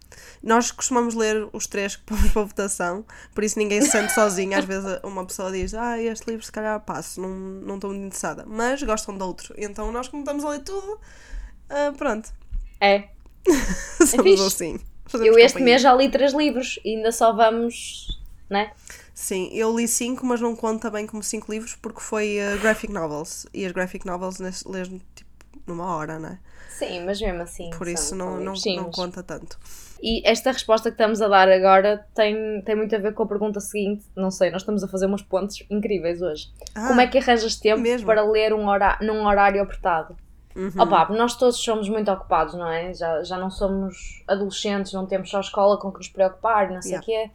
Nós 0.42 0.70
costumamos 0.70 1.14
ler 1.14 1.46
os 1.52 1.66
três 1.66 1.94
que 1.94 2.04
pomos 2.04 2.30
para 2.32 2.42
votação, 2.42 3.04
por 3.34 3.44
isso 3.44 3.58
ninguém 3.58 3.82
se 3.82 3.90
sente 3.90 4.12
sozinho. 4.14 4.56
Às 4.58 4.64
vezes 4.64 4.98
uma 5.04 5.26
pessoa 5.26 5.52
diz, 5.52 5.74
ah, 5.74 6.00
este 6.00 6.26
livro 6.30 6.42
se 6.42 6.50
calhar 6.50 6.80
passo, 6.80 7.20
não, 7.20 7.28
não 7.28 7.74
estou 7.74 7.90
muito 7.90 8.06
interessada. 8.06 8.46
Mas 8.46 8.82
gostam 8.82 9.14
de 9.18 9.22
outro. 9.22 9.54
Então 9.58 9.92
nós, 9.92 10.08
como 10.08 10.22
estamos 10.22 10.42
a 10.42 10.48
ler 10.48 10.60
tudo, 10.60 10.98
ah, 11.68 11.92
pronto. 11.98 12.32
É. 12.80 13.08
Somos 14.06 14.24
fixe. 14.24 14.42
assim. 14.46 14.80
Eu 15.12 15.38
este 15.38 15.52
companhia. 15.52 15.64
mês 15.64 15.82
já 15.82 15.94
li 15.94 16.08
três 16.10 16.32
livros 16.32 16.80
e 16.82 16.96
ainda 16.96 17.12
só 17.12 17.30
vamos. 17.34 18.18
Né? 18.48 18.72
Sim, 19.14 19.48
eu 19.52 19.74
li 19.74 19.86
cinco, 19.86 20.26
mas 20.26 20.40
não 20.40 20.56
conta 20.56 20.90
bem 20.90 21.06
como 21.06 21.22
cinco 21.22 21.50
livros 21.52 21.76
porque 21.76 22.00
foi 22.00 22.40
ah, 22.40 22.56
graphic 22.56 22.92
novels. 22.92 23.46
E 23.54 23.64
as 23.64 23.72
graphic 23.72 24.04
novels 24.04 24.38
lês 24.38 24.64
tipo 25.14 25.30
numa 25.66 25.94
hora, 25.96 26.18
não 26.18 26.30
é? 26.30 26.38
Sim, 26.68 27.04
mas 27.06 27.20
mesmo 27.20 27.42
assim. 27.42 27.70
Por 27.70 27.86
isso 27.86 28.08
são 28.08 28.18
não, 28.18 28.40
não, 28.40 28.54
não 28.76 28.90
conta 28.90 29.22
tanto. 29.22 29.58
E 30.02 30.20
esta 30.28 30.50
resposta 30.50 30.90
que 30.90 30.94
estamos 30.94 31.22
a 31.22 31.28
dar 31.28 31.48
agora 31.48 32.04
tem, 32.14 32.60
tem 32.62 32.74
muito 32.76 32.94
a 32.94 32.98
ver 32.98 33.14
com 33.14 33.22
a 33.22 33.26
pergunta 33.26 33.60
seguinte. 33.60 34.04
Não 34.16 34.30
sei, 34.30 34.50
nós 34.50 34.62
estamos 34.62 34.82
a 34.82 34.88
fazer 34.88 35.06
umas 35.06 35.22
pontes 35.22 35.64
incríveis 35.70 36.20
hoje. 36.20 36.48
Ah, 36.74 36.88
Como 36.88 37.00
é 37.00 37.06
que 37.06 37.16
arranjas 37.16 37.56
tempo 37.56 37.80
mesmo? 37.80 38.06
para 38.06 38.22
ler 38.22 38.52
um 38.52 38.66
hora, 38.66 38.98
num 39.00 39.24
horário 39.24 39.62
apertado? 39.62 40.16
uhum. 40.56 40.72
Opa, 40.76 41.08
nós 41.10 41.36
todos 41.36 41.56
somos 41.62 41.88
muito 41.88 42.10
ocupados, 42.10 42.54
não 42.54 42.68
é? 42.70 42.92
Já, 42.92 43.22
já 43.22 43.38
não 43.38 43.48
somos 43.50 44.22
adolescentes, 44.28 44.92
não 44.92 45.06
temos 45.06 45.30
só 45.30 45.40
escola 45.40 45.78
com 45.78 45.90
que 45.90 45.98
nos 45.98 46.08
preocupar, 46.08 46.70
não 46.70 46.82
sei 46.82 46.98
o 46.98 47.02
Yeah. 47.02 47.06
quê. 47.06 47.30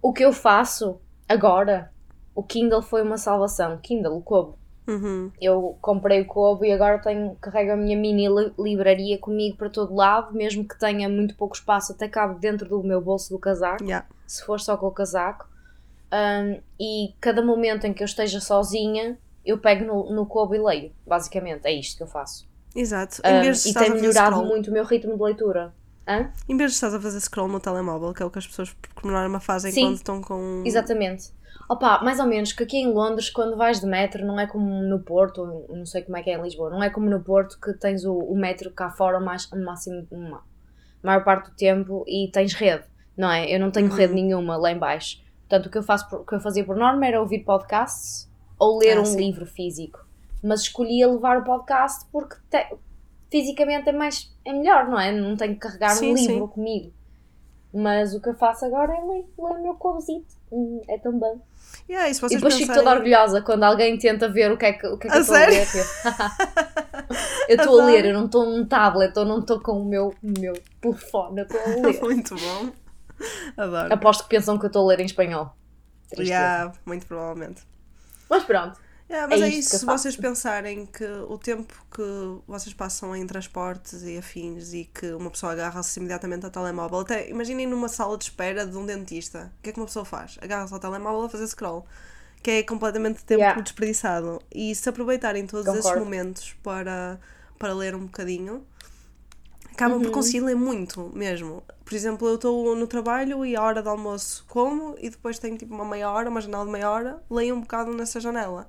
O 0.00 0.12
que 0.12 0.24
eu 0.24 0.32
faço 0.32 1.00
agora, 1.28 1.90
o 2.34 2.42
Kindle 2.42 2.82
foi 2.82 3.02
uma 3.02 3.18
salvação. 3.18 3.78
Kindle, 3.78 4.16
o 4.16 4.22
Kobo. 4.22 4.58
Uhum. 4.86 5.30
Eu 5.40 5.76
comprei 5.82 6.22
o 6.22 6.26
Kobo 6.26 6.64
e 6.64 6.72
agora 6.72 6.98
tenho, 6.98 7.36
carrego 7.40 7.72
a 7.72 7.76
minha 7.76 7.96
mini 7.96 8.26
li- 8.28 8.52
livraria 8.58 9.18
comigo 9.18 9.56
para 9.56 9.68
todo 9.68 9.94
lado, 9.94 10.32
mesmo 10.34 10.66
que 10.66 10.78
tenha 10.78 11.08
muito 11.08 11.34
pouco 11.36 11.54
espaço, 11.54 11.92
até 11.92 12.08
cabe 12.08 12.40
dentro 12.40 12.66
do 12.68 12.82
meu 12.82 13.00
bolso 13.00 13.28
do 13.30 13.38
casaco, 13.38 13.84
Yeah. 13.84 14.06
se 14.26 14.42
for 14.44 14.58
só 14.58 14.76
com 14.76 14.86
o 14.86 14.90
casaco. 14.90 15.46
Um, 16.10 16.60
e 16.80 17.12
cada 17.20 17.42
momento 17.42 17.86
em 17.86 17.92
que 17.92 18.02
eu 18.02 18.06
esteja 18.06 18.40
sozinha, 18.40 19.18
eu 19.44 19.58
pego 19.58 19.84
no, 19.84 20.14
no 20.14 20.24
Kobo 20.24 20.54
e 20.54 20.58
leio, 20.58 20.92
basicamente. 21.06 21.66
É 21.66 21.72
isto 21.72 21.98
que 21.98 22.02
eu 22.02 22.06
faço. 22.06 22.48
Exato. 22.74 23.20
Um, 23.26 23.68
e 23.68 23.74
tem 23.74 23.90
melhorado 23.90 24.42
muito 24.44 24.70
o 24.70 24.72
meu 24.72 24.84
ritmo 24.84 25.16
de 25.16 25.22
leitura. 25.22 25.74
Hã? 26.08 26.30
em 26.48 26.56
vez 26.56 26.70
de 26.70 26.74
estás 26.76 26.94
a 26.94 27.00
fazer 27.00 27.20
scroll 27.20 27.48
no 27.48 27.60
telemóvel, 27.60 28.14
que 28.14 28.22
é 28.22 28.26
o 28.26 28.30
que 28.30 28.38
as 28.38 28.46
pessoas 28.46 28.74
normalmente 29.04 29.44
fazem 29.44 29.70
Sim. 29.70 29.82
quando 29.82 29.94
estão 29.96 30.22
com. 30.22 30.62
Exatamente. 30.64 31.32
Opa, 31.68 32.02
mais 32.02 32.18
ou 32.18 32.24
menos, 32.26 32.52
que 32.52 32.62
aqui 32.62 32.78
em 32.78 32.90
Londres, 32.90 33.28
quando 33.28 33.54
vais 33.56 33.78
de 33.80 33.86
metro, 33.86 34.24
não 34.24 34.40
é 34.40 34.46
como 34.46 34.82
no 34.82 35.00
Porto, 35.00 35.66
não 35.68 35.84
sei 35.84 36.00
como 36.02 36.16
é 36.16 36.22
que 36.22 36.30
é 36.30 36.38
em 36.38 36.42
Lisboa, 36.42 36.70
não 36.70 36.82
é 36.82 36.88
como 36.88 37.10
no 37.10 37.20
Porto 37.20 37.58
que 37.60 37.74
tens 37.74 38.06
o, 38.06 38.14
o 38.14 38.34
metro 38.34 38.70
cá 38.70 38.90
fora 38.90 39.20
mais, 39.20 39.44
o 39.52 39.62
máximo, 39.62 40.06
uma 40.10 40.42
maior 41.02 41.22
parte 41.24 41.50
do 41.50 41.56
tempo 41.56 42.04
e 42.08 42.30
tens 42.32 42.54
rede, 42.54 42.84
não 43.16 43.30
é? 43.30 43.54
Eu 43.54 43.60
não 43.60 43.70
tenho 43.70 43.90
Uhum. 43.90 43.94
rede 43.96 44.14
nenhuma 44.14 44.56
lá 44.56 44.72
em 44.72 44.78
baixo. 44.78 45.20
Portanto, 45.46 45.66
o 45.66 45.70
que 45.70 45.76
eu, 45.78 45.82
faço, 45.82 46.08
por- 46.08 46.20
o 46.20 46.24
que 46.24 46.34
eu 46.34 46.40
fazia 46.40 46.64
por 46.64 46.74
norma 46.76 47.06
era 47.06 47.20
ouvir 47.20 47.40
podcasts 47.44 48.30
ou 48.58 48.78
ler 48.78 48.96
Ah, 48.96 49.00
um 49.02 49.04
sim. 49.04 49.18
livro 49.18 49.44
físico. 49.44 50.00
Mas 50.42 50.62
escolhia 50.62 51.06
levar 51.06 51.36
o 51.38 51.44
podcast 51.44 52.06
porque 52.10 52.36
te- 52.50 52.74
fisicamente 53.30 53.88
é 53.88 53.92
mais 53.92 54.30
é 54.44 54.52
melhor, 54.52 54.88
não 54.88 54.98
é? 54.98 55.12
Não 55.12 55.36
tenho 55.36 55.54
que 55.54 55.60
carregar 55.60 55.96
Sim, 55.96 56.12
um 56.12 56.16
sim. 56.16 56.26
livro 56.32 56.48
comigo. 56.48 56.92
Mas 57.72 58.14
o 58.14 58.20
que 58.20 58.30
eu 58.30 58.34
faço 58.34 58.64
agora 58.64 58.92
é 58.92 59.00
ler, 59.00 59.24
ler 59.38 59.58
o 59.58 59.62
meu 59.62 59.74
cobzito. 59.74 60.34
Hum, 60.50 60.80
É 60.88 60.96
tão 60.98 61.12
bom. 61.18 61.38
Yeah, 61.88 62.08
e 62.08 62.14
se 62.14 62.24
E 62.24 62.28
depois 62.30 62.54
fico 62.54 62.68
pensarem- 62.68 62.84
toda 62.84 62.96
orgulhosa 62.96 63.42
quando 63.42 63.62
alguém 63.64 63.98
tenta 63.98 64.28
ver 64.28 64.50
o 64.52 64.56
que 64.56 64.64
é 64.66 64.72
que, 64.72 64.86
o 64.86 64.96
que, 64.96 65.06
é 65.08 65.10
que 65.10 65.16
A 65.16 65.18
eu 65.20 65.22
estou 65.22 65.36
a 65.36 65.46
ler. 65.46 65.68
Eu 67.48 67.56
estou 67.56 67.80
a 67.80 67.84
ler, 67.84 68.04
eu 68.06 68.14
não 68.14 68.26
estou 68.26 68.46
num 68.46 68.64
tablet, 68.66 69.14
eu 69.16 69.24
não 69.24 69.40
estou 69.40 69.60
com 69.60 69.72
o 69.80 69.84
meu, 69.84 70.14
meu 70.22 70.54
telefone, 70.80 71.40
eu 71.40 71.44
estou 71.44 71.60
a 71.60 71.86
ler. 71.86 72.00
Muito 72.02 72.34
bom. 72.36 72.70
Adoro. 73.56 73.92
Aposto 73.94 74.22
que 74.24 74.30
pensam 74.30 74.58
que 74.58 74.64
eu 74.64 74.68
estou 74.68 74.84
a 74.84 74.88
ler 74.88 75.00
em 75.00 75.06
espanhol. 75.06 75.50
Tristeza. 76.08 76.32
Yeah, 76.40 76.72
muito 76.86 77.04
provavelmente. 77.06 77.62
Mas 78.30 78.44
pronto. 78.44 78.78
Yeah, 79.10 79.26
mas 79.26 79.40
É 79.40 79.48
é, 79.48 79.48
isso, 79.48 79.70
se 79.78 79.86
vocês 79.86 80.16
pensarem 80.16 80.84
que 80.84 81.04
o 81.04 81.38
tempo 81.38 81.72
que 81.90 82.02
vocês 82.46 82.74
passam 82.74 83.16
em 83.16 83.26
transportes 83.26 84.02
e 84.02 84.18
afins 84.18 84.74
e 84.74 84.84
que 84.84 85.12
uma 85.12 85.30
pessoa 85.30 85.52
agarra-se 85.52 85.98
imediatamente 85.98 86.44
ao 86.44 86.50
telemóvel, 86.50 87.00
até 87.00 87.28
imaginem 87.30 87.66
numa 87.66 87.88
sala 87.88 88.18
de 88.18 88.24
espera 88.24 88.66
de 88.66 88.76
um 88.76 88.84
dentista, 88.84 89.50
o 89.58 89.62
que 89.62 89.70
é 89.70 89.72
que 89.72 89.80
uma 89.80 89.86
pessoa 89.86 90.04
faz? 90.04 90.36
Agarra-se 90.42 90.74
ao 90.74 90.80
telemóvel 90.80 91.22
a 91.22 91.28
fazer 91.30 91.46
scroll, 91.46 91.86
que 92.42 92.50
é 92.50 92.62
completamente 92.62 93.24
tempo 93.24 93.46
Yeah. 93.46 93.62
desperdiçado. 93.62 94.42
E 94.54 94.74
se 94.74 94.88
aproveitarem 94.88 95.46
todos 95.46 95.72
esses 95.72 95.92
Concordo. 95.92 96.04
momentos 96.04 96.54
para, 96.62 97.18
para 97.58 97.72
ler 97.74 97.94
um 97.94 98.06
bocadinho, 98.06 98.66
acabam 99.72 100.00
por 100.02 100.10
conseguir 100.10 100.40
ler 100.40 100.56
muito 100.56 101.10
mesmo. 101.14 101.62
Por 101.84 101.94
exemplo, 101.94 102.28
eu 102.28 102.34
estou 102.34 102.76
no 102.76 102.86
trabalho 102.86 103.44
e 103.44 103.56
a 103.56 103.62
hora 103.62 103.82
de 103.82 103.88
almoço 103.88 104.44
como 104.48 104.94
e 104.98 105.08
depois 105.10 105.38
tenho 105.38 105.56
tipo 105.56 105.74
uma 105.74 105.84
meia 105.84 106.10
hora, 106.10 106.28
uma 106.28 106.40
janela 106.40 106.64
de 106.64 106.70
meia 106.70 106.90
hora, 106.90 107.22
leio 107.30 107.54
um 107.54 107.60
bocado 107.60 107.92
nessa 107.92 108.20
janela. 108.20 108.68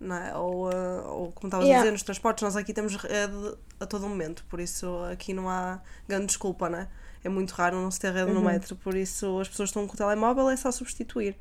É? 0.00 0.36
ou, 0.36 0.70
ah, 0.70 1.02
ou 1.12 1.32
como 1.32 1.48
estavas 1.48 1.64
a 1.64 1.68
Yeah. 1.68 1.82
dizer, 1.82 1.92
nos 1.92 2.02
transportes, 2.04 2.42
nós 2.42 2.56
aqui 2.56 2.72
temos 2.72 2.94
rede 2.96 3.56
a 3.80 3.86
todo 3.86 4.08
momento, 4.08 4.44
por 4.48 4.60
isso 4.60 4.86
aqui 5.12 5.34
não 5.34 5.48
há 5.50 5.80
grande 6.08 6.26
desculpa, 6.26 6.68
não 6.68 6.78
é? 6.78 6.88
É 7.24 7.28
muito 7.28 7.50
raro 7.52 7.76
não 7.76 7.90
se 7.90 7.98
ter 7.98 8.12
rede 8.12 8.30
no 8.32 8.40
metro, 8.40 8.76
por 8.76 8.94
isso 8.94 9.40
as 9.40 9.48
pessoas 9.48 9.70
estão 9.70 9.86
com 9.88 9.94
o 9.94 9.96
telemóvel, 9.96 10.48
é 10.50 10.56
só 10.56 10.70
substituir. 10.70 11.36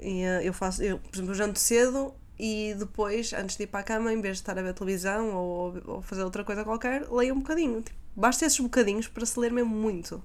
E 0.00 0.24
ah, 0.24 0.42
eu 0.42 0.52
faço, 0.52 0.82
eu, 0.82 0.98
por 0.98 1.14
exemplo, 1.14 1.30
eu 1.32 1.34
janto 1.36 1.58
cedo 1.60 2.14
e 2.38 2.74
depois, 2.78 3.32
antes 3.32 3.56
de 3.56 3.64
ir 3.64 3.66
para 3.68 3.80
a 3.80 3.82
cama, 3.84 4.12
em 4.12 4.20
vez 4.20 4.38
de 4.38 4.42
estar 4.42 4.58
a 4.58 4.62
ver 4.62 4.74
televisão 4.74 5.32
ou, 5.34 5.80
ou 5.86 6.02
fazer 6.02 6.24
outra 6.24 6.42
coisa 6.44 6.64
qualquer, 6.64 7.08
leio 7.10 7.34
um 7.34 7.38
bocadinho. 7.40 7.80
Tipo, 7.82 7.96
basta 8.16 8.44
esses 8.44 8.58
bocadinhos 8.58 9.06
para 9.06 9.24
se 9.24 9.38
ler 9.38 9.52
mesmo 9.52 9.70
muito. 9.74 10.22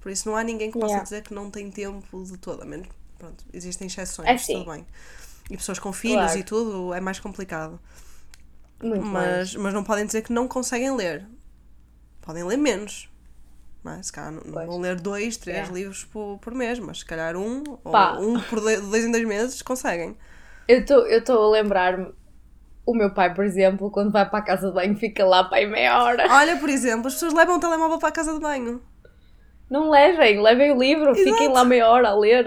Por 0.00 0.10
isso 0.12 0.28
não 0.28 0.36
há 0.36 0.42
ninguém 0.44 0.70
que 0.70 0.78
possa 0.78 0.92
Yeah. 0.94 1.04
dizer 1.04 1.22
que 1.22 1.34
não 1.34 1.50
tem 1.50 1.70
tempo 1.70 2.24
de 2.24 2.38
todo. 2.38 2.62
A 2.62 2.64
menos, 2.64 2.88
pronto, 3.18 3.44
existem 3.52 3.86
exceções, 3.86 4.28
É 4.28 4.36
tudo 4.36 4.70
bem. 4.70 4.86
E 5.50 5.56
pessoas 5.56 5.78
com 5.78 5.92
filhos 5.92 6.24
Claro. 6.24 6.38
e 6.38 6.42
tudo 6.42 6.94
é 6.94 7.00
mais 7.00 7.20
complicado. 7.20 7.78
Muito 8.82 9.04
mais. 9.04 9.54
Mas, 9.54 9.56
mas 9.56 9.74
não 9.74 9.84
podem 9.84 10.06
dizer 10.06 10.22
que 10.22 10.32
não 10.32 10.48
conseguem 10.48 10.94
ler. 10.94 11.26
Podem 12.22 12.44
ler 12.44 12.56
menos. 12.56 13.08
Não 13.82 13.92
é? 13.92 14.02
Se 14.02 14.10
calhar 14.10 14.32
não, 14.32 14.42
não 14.44 14.66
vão 14.66 14.80
ler 14.80 14.98
dois, 15.00 15.36
três 15.36 15.56
Yeah. 15.58 15.74
livros 15.74 16.04
por, 16.04 16.38
por 16.38 16.54
mês, 16.54 16.78
mas 16.78 17.00
se 17.00 17.04
calhar 17.04 17.36
um 17.36 17.62
Pá. 17.62 18.12
ou 18.14 18.30
um 18.30 18.40
por 18.40 18.60
dois, 18.60 18.80
em 19.04 19.10
dois 19.10 19.24
meses 19.26 19.60
conseguem. 19.60 20.16
Eu 20.66 20.80
estou 20.80 21.06
eu 21.06 21.18
estou 21.18 21.44
a 21.44 21.50
lembrar-me, 21.50 22.10
o 22.86 22.94
meu 22.94 23.12
pai, 23.12 23.34
por 23.34 23.44
exemplo, 23.44 23.90
quando 23.90 24.10
vai 24.10 24.28
para 24.28 24.38
a 24.38 24.42
casa 24.42 24.68
de 24.68 24.74
banho, 24.74 24.96
fica 24.96 25.24
lá 25.26 25.44
para 25.44 25.58
aí 25.58 25.66
meia 25.66 26.02
hora. 26.02 26.26
Olha, 26.30 26.56
por 26.58 26.70
exemplo, 26.70 27.06
as 27.08 27.14
pessoas 27.14 27.34
levam 27.34 27.56
o 27.56 27.60
telemóvel 27.60 27.98
para 27.98 28.08
a 28.08 28.12
casa 28.12 28.32
de 28.32 28.40
banho. 28.40 28.80
Não 29.70 29.90
levem, 29.90 30.40
levem 30.42 30.72
o 30.72 30.78
livro, 30.78 31.14
fiquem 31.14 31.48
lá 31.48 31.62
meia 31.64 31.88
hora 31.88 32.08
a 32.08 32.14
ler. 32.14 32.46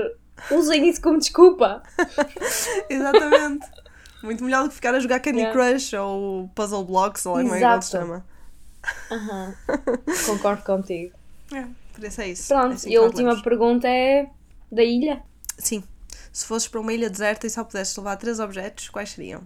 Usem 0.52 0.88
isso 0.90 1.02
como 1.02 1.18
desculpa. 1.20 1.82
Exatamente. 2.90 3.68
Muito 4.24 4.44
melhor 4.44 4.64
do 4.64 4.70
que 4.70 4.76
ficar 4.76 4.94
a 4.96 5.00
jogar 5.00 5.20
Candy 5.20 5.40
Yeah. 5.40 5.54
Crush 5.72 5.94
ou 5.94 6.48
Puzzle 6.56 6.84
Blocks 6.86 7.26
ou 7.26 7.36
lá 7.36 7.42
como 7.44 7.56
é 7.56 7.78
que 7.78 7.86
se 7.86 7.92
chama. 7.92 8.26
Aham. 9.12 9.54
Concordo 10.26 10.64
contigo. 10.64 11.14
É, 11.54 11.66
por 11.94 12.04
isso 12.04 12.22
é 12.22 12.28
isso. 12.30 12.48
Pronto, 12.48 12.72
É 12.72 12.76
assim 12.76 12.90
e 12.92 12.96
a 12.96 13.02
última 13.02 13.30
lemos. 13.30 13.42
pergunta 13.44 13.88
é 13.88 14.28
da 14.72 14.84
ilha. 14.84 15.22
Sim. 15.58 15.84
Se 16.32 16.46
fosses 16.46 16.68
para 16.68 16.80
uma 16.80 16.94
ilha 16.94 17.10
deserta 17.10 17.48
e 17.48 17.50
só 17.50 17.64
pudesses 17.64 17.96
levar 17.98 18.16
três 18.18 18.40
objetos, 18.40 18.90
quais 18.90 19.10
seriam? 19.12 19.42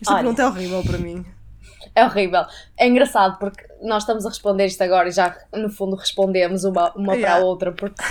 Esta 0.00 0.12
Olha. 0.12 0.22
pergunta 0.22 0.42
é 0.42 0.46
horrível 0.46 0.82
para 0.84 0.98
mim. 0.98 1.24
É 1.94 2.04
horrível. 2.04 2.44
É 2.76 2.88
engraçado 2.88 3.38
porque 3.38 3.64
nós 3.82 4.02
estamos 4.02 4.24
a 4.26 4.28
responder 4.30 4.66
isto 4.66 4.82
agora 4.82 5.08
e 5.08 5.12
já 5.12 5.36
no 5.52 5.70
fundo 5.70 5.96
respondemos 5.96 6.64
uma, 6.64 6.90
uma 6.94 7.12
para 7.12 7.16
Yeah. 7.16 7.42
a 7.42 7.44
outra 7.46 7.72
porque 7.72 8.02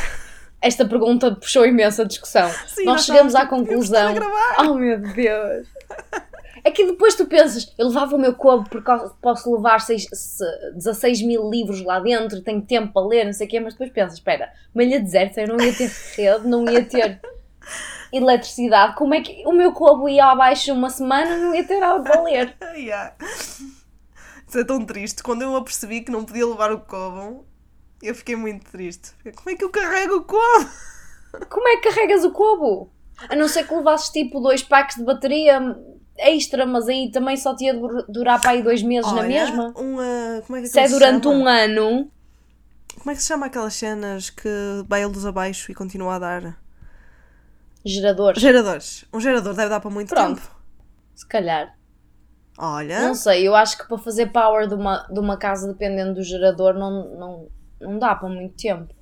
esta 0.63 0.85
pergunta 0.85 1.35
puxou 1.35 1.65
imensa 1.65 2.05
discussão. 2.05 2.49
Sim, 2.67 2.85
nós 2.85 2.95
nós 2.95 3.05
chegamos 3.05 3.35
à 3.35 3.41
tipo, 3.41 3.57
"Devíamos 3.57 3.85
estar 3.85 4.05
conclusão. 4.05 4.07
a 4.07 4.13
gravar." 4.13 4.69
Oh 4.71 4.73
meu 4.75 4.99
Deus! 5.13 5.67
É 6.65 6.71
que 6.71 6.85
depois 6.85 7.13
tu 7.15 7.25
pensas, 7.25 7.73
eu 7.77 7.87
levava 7.89 8.15
o 8.15 8.19
meu 8.19 8.33
cobo 8.33 8.69
porque 8.69 8.89
posso 9.21 9.53
levar 9.53 9.79
seis, 9.81 10.07
se- 10.13 10.71
16 10.73 11.21
mil 11.21 11.49
livros 11.49 11.83
lá 11.83 11.99
dentro, 11.99 12.41
tenho 12.41 12.61
tempo 12.61 12.93
para 12.93 13.05
ler, 13.05 13.25
não 13.25 13.33
sei 13.33 13.47
o 13.47 13.49
quê, 13.49 13.59
mas 13.59 13.73
depois 13.73 13.91
pensas, 13.91 14.13
espera, 14.13 14.49
uma 14.73 14.81
ilha 14.81 14.99
deserta, 15.01 15.41
eu 15.41 15.47
não 15.49 15.59
ia 15.59 15.73
ter 15.73 15.91
rede, 16.15 16.47
não 16.47 16.63
ia 16.69 16.85
ter 16.85 17.19
eletricidade, 18.13 18.95
como 18.95 19.13
é 19.13 19.21
que 19.21 19.43
o 19.45 19.51
meu 19.51 19.73
cobo 19.73 20.07
ia 20.07 20.25
abaixo 20.27 20.71
uma 20.71 20.89
semana, 20.89 21.35
não 21.35 21.53
ia 21.53 21.65
ter 21.65 21.83
algo 21.83 22.03
para 22.03 22.21
ler? 22.21 22.55
Yeah. 22.75 23.13
Isso 24.47 24.59
é 24.59 24.63
tão 24.63 24.85
triste. 24.85 25.21
Quando 25.23 25.41
eu 25.41 25.55
apercebi 25.55 26.01
que 26.01 26.11
não 26.11 26.23
podia 26.23 26.45
levar 26.45 26.71
o 26.71 26.79
cobo, 26.79 27.45
eu 28.07 28.15
fiquei 28.15 28.35
muito 28.35 28.69
triste. 28.69 29.11
Como 29.35 29.49
é 29.49 29.55
que 29.55 29.63
eu 29.63 29.69
carrego 29.69 30.15
o 30.17 30.23
cobo? 30.23 30.69
Como 31.49 31.67
é 31.67 31.77
que 31.77 31.89
carregas 31.89 32.23
o 32.23 32.31
cobo? 32.31 32.91
A 33.29 33.35
não 33.35 33.47
ser 33.47 33.67
que 33.67 33.73
levasses 33.73 34.09
tipo 34.09 34.39
dois 34.39 34.61
packs 34.63 34.97
de 34.97 35.03
bateria 35.03 35.59
extra, 36.17 36.65
mas 36.65 36.87
aí 36.87 37.09
também 37.11 37.35
só 37.37 37.55
ia 37.59 37.73
dur- 37.73 38.05
durar 38.07 38.39
para 38.39 38.51
aí 38.51 38.61
dois 38.63 38.83
meses 38.83 39.11
na 39.11 39.19
Olha, 39.19 39.27
mesma. 39.27 39.73
Um, 39.77 39.99
ah, 39.99 40.41
como 40.45 40.57
é 40.57 40.61
que 40.61 40.67
Se 40.67 40.79
é 40.79 40.87
durante 40.87 41.23
chama? 41.23 41.35
um 41.35 41.47
ano, 41.47 42.11
Como 42.99 43.11
é 43.11 43.15
que 43.15 43.21
se 43.21 43.27
chama 43.27 43.47
aquelas 43.47 43.73
cenas 43.73 44.29
que 44.29 44.47
vai 44.87 45.01
a 45.03 45.07
luz 45.07 45.25
abaixo 45.25 45.71
e 45.71 45.75
continua 45.75 46.15
a 46.15 46.19
dar? 46.19 46.59
geradores, 47.85 48.41
Geradores. 48.41 49.05
Um 49.13 49.19
gerador 49.19 49.53
deve 49.53 49.69
dar 49.69 49.79
para 49.79 49.89
muito 49.89 50.09
Pronto. 50.09 50.39
tempo. 50.41 50.55
se 51.15 51.27
calhar. 51.27 51.75
Olha. 52.57 53.01
Não 53.01 53.15
sei, 53.15 53.47
eu 53.47 53.55
acho 53.55 53.77
que 53.77 53.87
para 53.87 53.97
fazer 53.97 54.27
power 54.27 54.67
de 54.67 54.75
uma, 54.75 55.07
de 55.11 55.19
uma 55.19 55.37
casa, 55.37 55.67
dependendo 55.67 56.13
do 56.15 56.23
gerador, 56.23 56.75
não, 56.75 57.09
não, 57.17 57.47
não 57.83 57.99
dá 57.99 58.15
para 58.15 58.29
muito 58.29 58.55
tempo. 58.55 58.93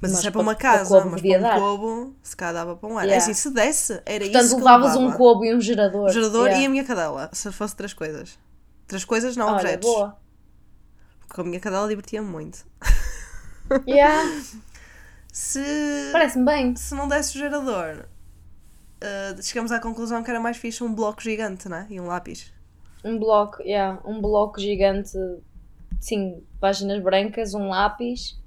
Mas, 0.00 0.10
Mas 0.10 0.12
isso 0.12 0.20
é 0.20 0.22
para- 0.24 0.32
para 0.32 0.40
uma 0.40 0.54
para 0.56 0.62
casa, 0.78 0.98
cobo 0.98 1.10
mas 1.12 1.20
para 1.22 1.38
um 1.38 1.42
dar. 1.42 1.58
cobo, 1.60 2.16
se 2.22 2.36
calhar 2.36 2.54
dava 2.54 2.76
para 2.76 2.88
um 2.88 2.92
ano. 2.98 3.00
É 3.02 3.04
Yeah. 3.04 3.22
assim, 3.24 3.34
se 3.34 3.50
desse, 3.50 3.92
era 4.04 4.24
Portanto, 4.24 4.44
isso 4.44 4.54
eu 4.54 4.58
levavas 4.58 4.96
um 4.96 5.00
levava. 5.02 5.16
cobo 5.16 5.44
e 5.44 5.54
um 5.54 5.60
gerador. 5.60 6.06
Um 6.06 6.12
gerador 6.12 6.46
Yeah. 6.46 6.62
e 6.62 6.66
a 6.66 6.68
minha 6.68 6.84
cadela, 6.84 7.30
se 7.32 7.52
fosse 7.52 7.76
três 7.76 7.92
coisas. 7.94 8.36
Três 8.88 9.04
coisas, 9.04 9.36
não 9.36 9.46
Olha, 9.46 9.54
objetos. 9.56 9.88
boa. 9.88 10.16
Porque 11.28 11.40
a 11.40 11.44
minha 11.44 11.60
cadela 11.60 11.88
divertia-me 11.88 12.26
muito. 12.28 12.64
Yeah, 13.86 14.22
Se, 15.32 16.10
Parece-me 16.12 16.44
bem. 16.44 16.76
se 16.76 16.94
não 16.94 17.08
desse 17.08 17.36
o 17.36 17.38
gerador, 17.40 18.06
ah, 19.02 19.36
chegamos 19.42 19.70
à 19.72 19.78
conclusão 19.80 20.22
que 20.22 20.30
era 20.30 20.40
mais 20.40 20.56
fixe 20.56 20.82
um 20.82 20.94
bloco 20.94 21.22
gigante, 21.22 21.68
não 21.68 21.76
é? 21.78 21.86
E 21.90 22.00
um 22.00 22.06
lápis. 22.06 22.52
Um 23.04 23.18
bloco, 23.18 23.62
yeah, 23.62 24.00
um 24.04 24.20
bloco 24.20 24.58
gigante, 24.60 25.10
sim, 26.00 26.42
páginas 26.60 27.02
brancas, 27.02 27.54
um 27.54 27.68
lápis 27.68 28.38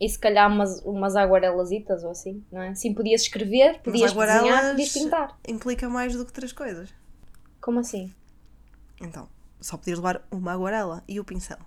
e 0.00 0.08
se 0.08 0.18
calhar 0.18 0.50
umas, 0.50 0.80
umas 0.84 1.16
aguarelasitas 1.16 2.02
ou 2.04 2.10
assim, 2.10 2.44
não 2.50 2.60
é? 2.62 2.68
Assim 2.70 2.92
podias 2.92 3.22
escrever, 3.22 3.80
podias 3.80 4.12
desenhar, 4.12 4.38
aguarelas- 4.38 4.70
podias 4.72 4.92
pintar. 4.92 5.38
Implica 5.46 5.88
mais 5.88 6.14
do 6.16 6.24
que 6.24 6.32
três 6.32 6.52
coisas. 6.52 6.90
Como 7.60 7.78
assim? 7.80 8.12
Então, 9.00 9.28
só 9.60 9.76
podias 9.76 9.98
levar 9.98 10.22
uma 10.30 10.52
aguarela 10.52 11.02
e 11.08 11.18
o 11.20 11.24
pincel. 11.24 11.58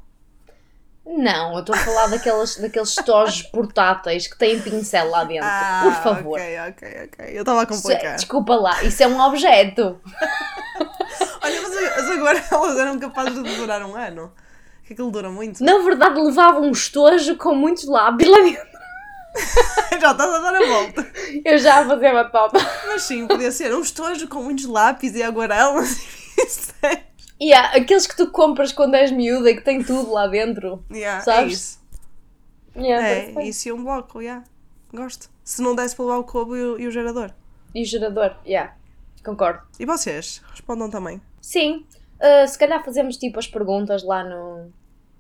Não, 1.06 1.54
eu 1.54 1.60
estou 1.62 1.74
a 1.74 1.78
falar 1.80 2.08
daqueles, 2.08 2.58
daqueles 2.58 2.90
estojos 2.90 3.42
portáteis 3.50 4.28
que 4.28 4.38
têm 4.38 4.62
pincel 4.62 5.10
lá 5.10 5.24
dentro. 5.24 5.48
Ah, 5.50 5.80
Por 5.84 5.94
favor. 5.94 6.38
Ok, 6.40 6.60
ok, 6.70 6.88
ok. 7.06 7.26
Eu 7.38 7.40
estava 7.42 7.60
a 7.62 7.64
é- 7.64 7.66
complicar. 7.66 8.16
desculpa 8.16 8.56
lá, 8.56 8.84
isso 8.84 9.02
é 9.04 9.08
um 9.08 9.18
objeto. 9.22 10.02
Olha, 11.42 11.62
mas, 11.62 11.74
mas 11.96 12.12
agora 12.12 12.44
elas 12.52 12.78
eram 12.78 13.00
capazes 13.00 13.42
de 13.42 13.56
durar 13.56 13.82
um 13.84 13.96
ano. 13.96 14.34
Que 14.88 14.94
aquilo 14.94 15.12
dura 15.12 15.30
muito. 15.30 15.62
Na 15.62 15.80
verdade, 15.80 16.20
levava 16.20 16.62
um 16.62 16.72
estojo 16.72 17.36
com 17.36 17.54
muitos 17.54 17.86
lábios 17.86 18.30
lá 18.30 18.40
dentro. 18.40 18.78
Já 20.00 20.12
estás 20.12 20.34
a 20.34 20.40
dar 20.40 20.56
a 20.56 20.66
volta. 20.66 21.12
Eu 21.44 21.58
já 21.58 21.82
a 21.82 21.86
fazer 21.86 22.14
batata. 22.14 22.58
Mas 22.88 23.04
sim, 23.04 23.28
podia 23.28 23.52
ser 23.52 23.76
um 23.76 23.82
estojo 23.82 24.28
com 24.28 24.42
muitos 24.42 24.66
lápis 24.66 25.14
e 25.14 25.20
e. 25.22 25.28
E 27.40 27.54
há 27.54 27.72
aqueles 27.76 28.08
que 28.08 28.16
tu 28.16 28.32
compras 28.32 28.72
quando 28.72 28.96
és 28.96 29.12
miúda 29.12 29.52
e 29.52 29.56
que 29.56 29.62
tem 29.62 29.84
tudo 29.84 30.12
lá 30.12 30.26
dentro. 30.26 30.84
Yeah, 30.92 31.20
é 31.20 31.22
Sabes? 31.22 31.54
isso. 31.54 31.80
Yeah, 32.76 33.08
É, 33.08 33.44
isso 33.44 33.68
e 33.68 33.72
um 33.74 33.84
bloco, 33.84 34.22
yeah. 34.22 34.44
Gosto. 34.94 35.30
Se 35.44 35.62
não 35.62 35.76
desse 35.76 35.96
para 35.96 36.06
levar 36.06 36.18
o 36.18 36.24
cubo 36.24 36.56
e 36.56 36.64
o, 36.64 36.80
e 36.80 36.88
o 36.88 36.92
gerador. 36.92 37.32
E 37.76 37.84
o 37.84 37.86
gerador, 37.86 38.36
yeah. 38.46 38.76
Concordo. 39.24 39.62
E 39.80 39.86
vocês? 39.86 40.42
Respondam 40.52 40.90
também. 40.90 41.22
Sim, 41.42 41.86
uh, 42.20 42.48
se 42.48 42.58
calhar 42.58 42.84
fazemos 42.84 43.18
tipo 43.18 43.40
as 43.40 43.48
perguntas 43.48 44.04
lá 44.04 44.24
no, 44.24 44.72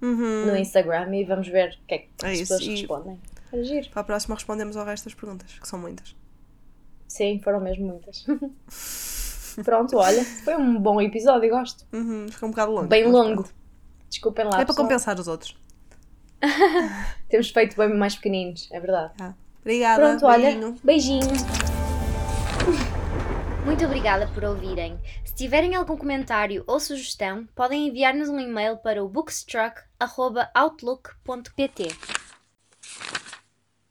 Uhum. 0.01 0.45
no 0.47 0.55
Instagram 0.57 1.15
e 1.15 1.23
vamos 1.25 1.47
ver 1.47 1.77
o 1.83 1.87
que 1.87 1.93
é 1.95 1.97
que 1.99 2.09
É 2.23 2.27
as 2.31 2.39
isso, 2.39 2.53
pessoas 2.53 2.61
e- 2.61 2.71
respondem. 2.81 3.19
Era 3.51 3.63
giro. 3.63 3.89
Para 3.89 4.01
a 4.01 4.03
próxima 4.03 4.35
respondemos 4.35 4.75
ao 4.77 4.85
resto 4.85 5.05
das 5.05 5.13
perguntas, 5.13 5.57
que 5.59 5.67
são 5.67 5.79
muitas. 5.79 6.15
Sim, 7.07 7.39
foram 7.43 7.59
mesmo 7.61 7.87
muitas. 7.87 8.25
Pronto, 9.63 9.97
olha, 9.97 10.23
foi 10.23 10.55
um 10.55 10.79
bom 10.79 11.01
episódio, 11.01 11.49
gosto. 11.49 11.83
Uhum, 11.91 12.27
ficou 12.29 12.47
um 12.47 12.51
bocado 12.51 12.71
longo. 12.73 12.87
Bem 12.87 13.05
longo. 13.05 13.33
pronto. 13.43 13.53
Desculpem 14.09 14.45
lá. 14.45 14.51
É 14.51 14.55
para 14.57 14.65
pessoal. 14.67 14.85
compensar 14.85 15.19
os 15.19 15.27
outros. 15.27 15.57
Temos 17.29 17.49
feito 17.49 17.75
bem 17.75 17.91
mais 17.97 18.15
pequeninos, 18.15 18.69
é 18.71 18.79
verdade. 18.79 19.13
Tá. 19.17 19.33
Obrigada. 19.61 20.01
Pronto, 20.01 20.25
olha, 20.27 20.51
beijinho. 20.51 20.75
beijinho. 20.83 21.27
Muito 23.65 23.83
obrigada 23.85 24.27
por 24.27 24.43
ouvirem. 24.43 24.97
Se 25.37 25.43
tiverem 25.43 25.75
algum 25.75 25.95
comentário 25.95 26.63
ou 26.65 26.79
sugestão, 26.79 27.47
podem 27.53 27.87
enviar-nos 27.87 28.27
um 28.27 28.39
e-mail 28.39 28.77
para 28.77 29.03
o 29.03 29.07
bookstruck.outlook.pt. 29.07 31.95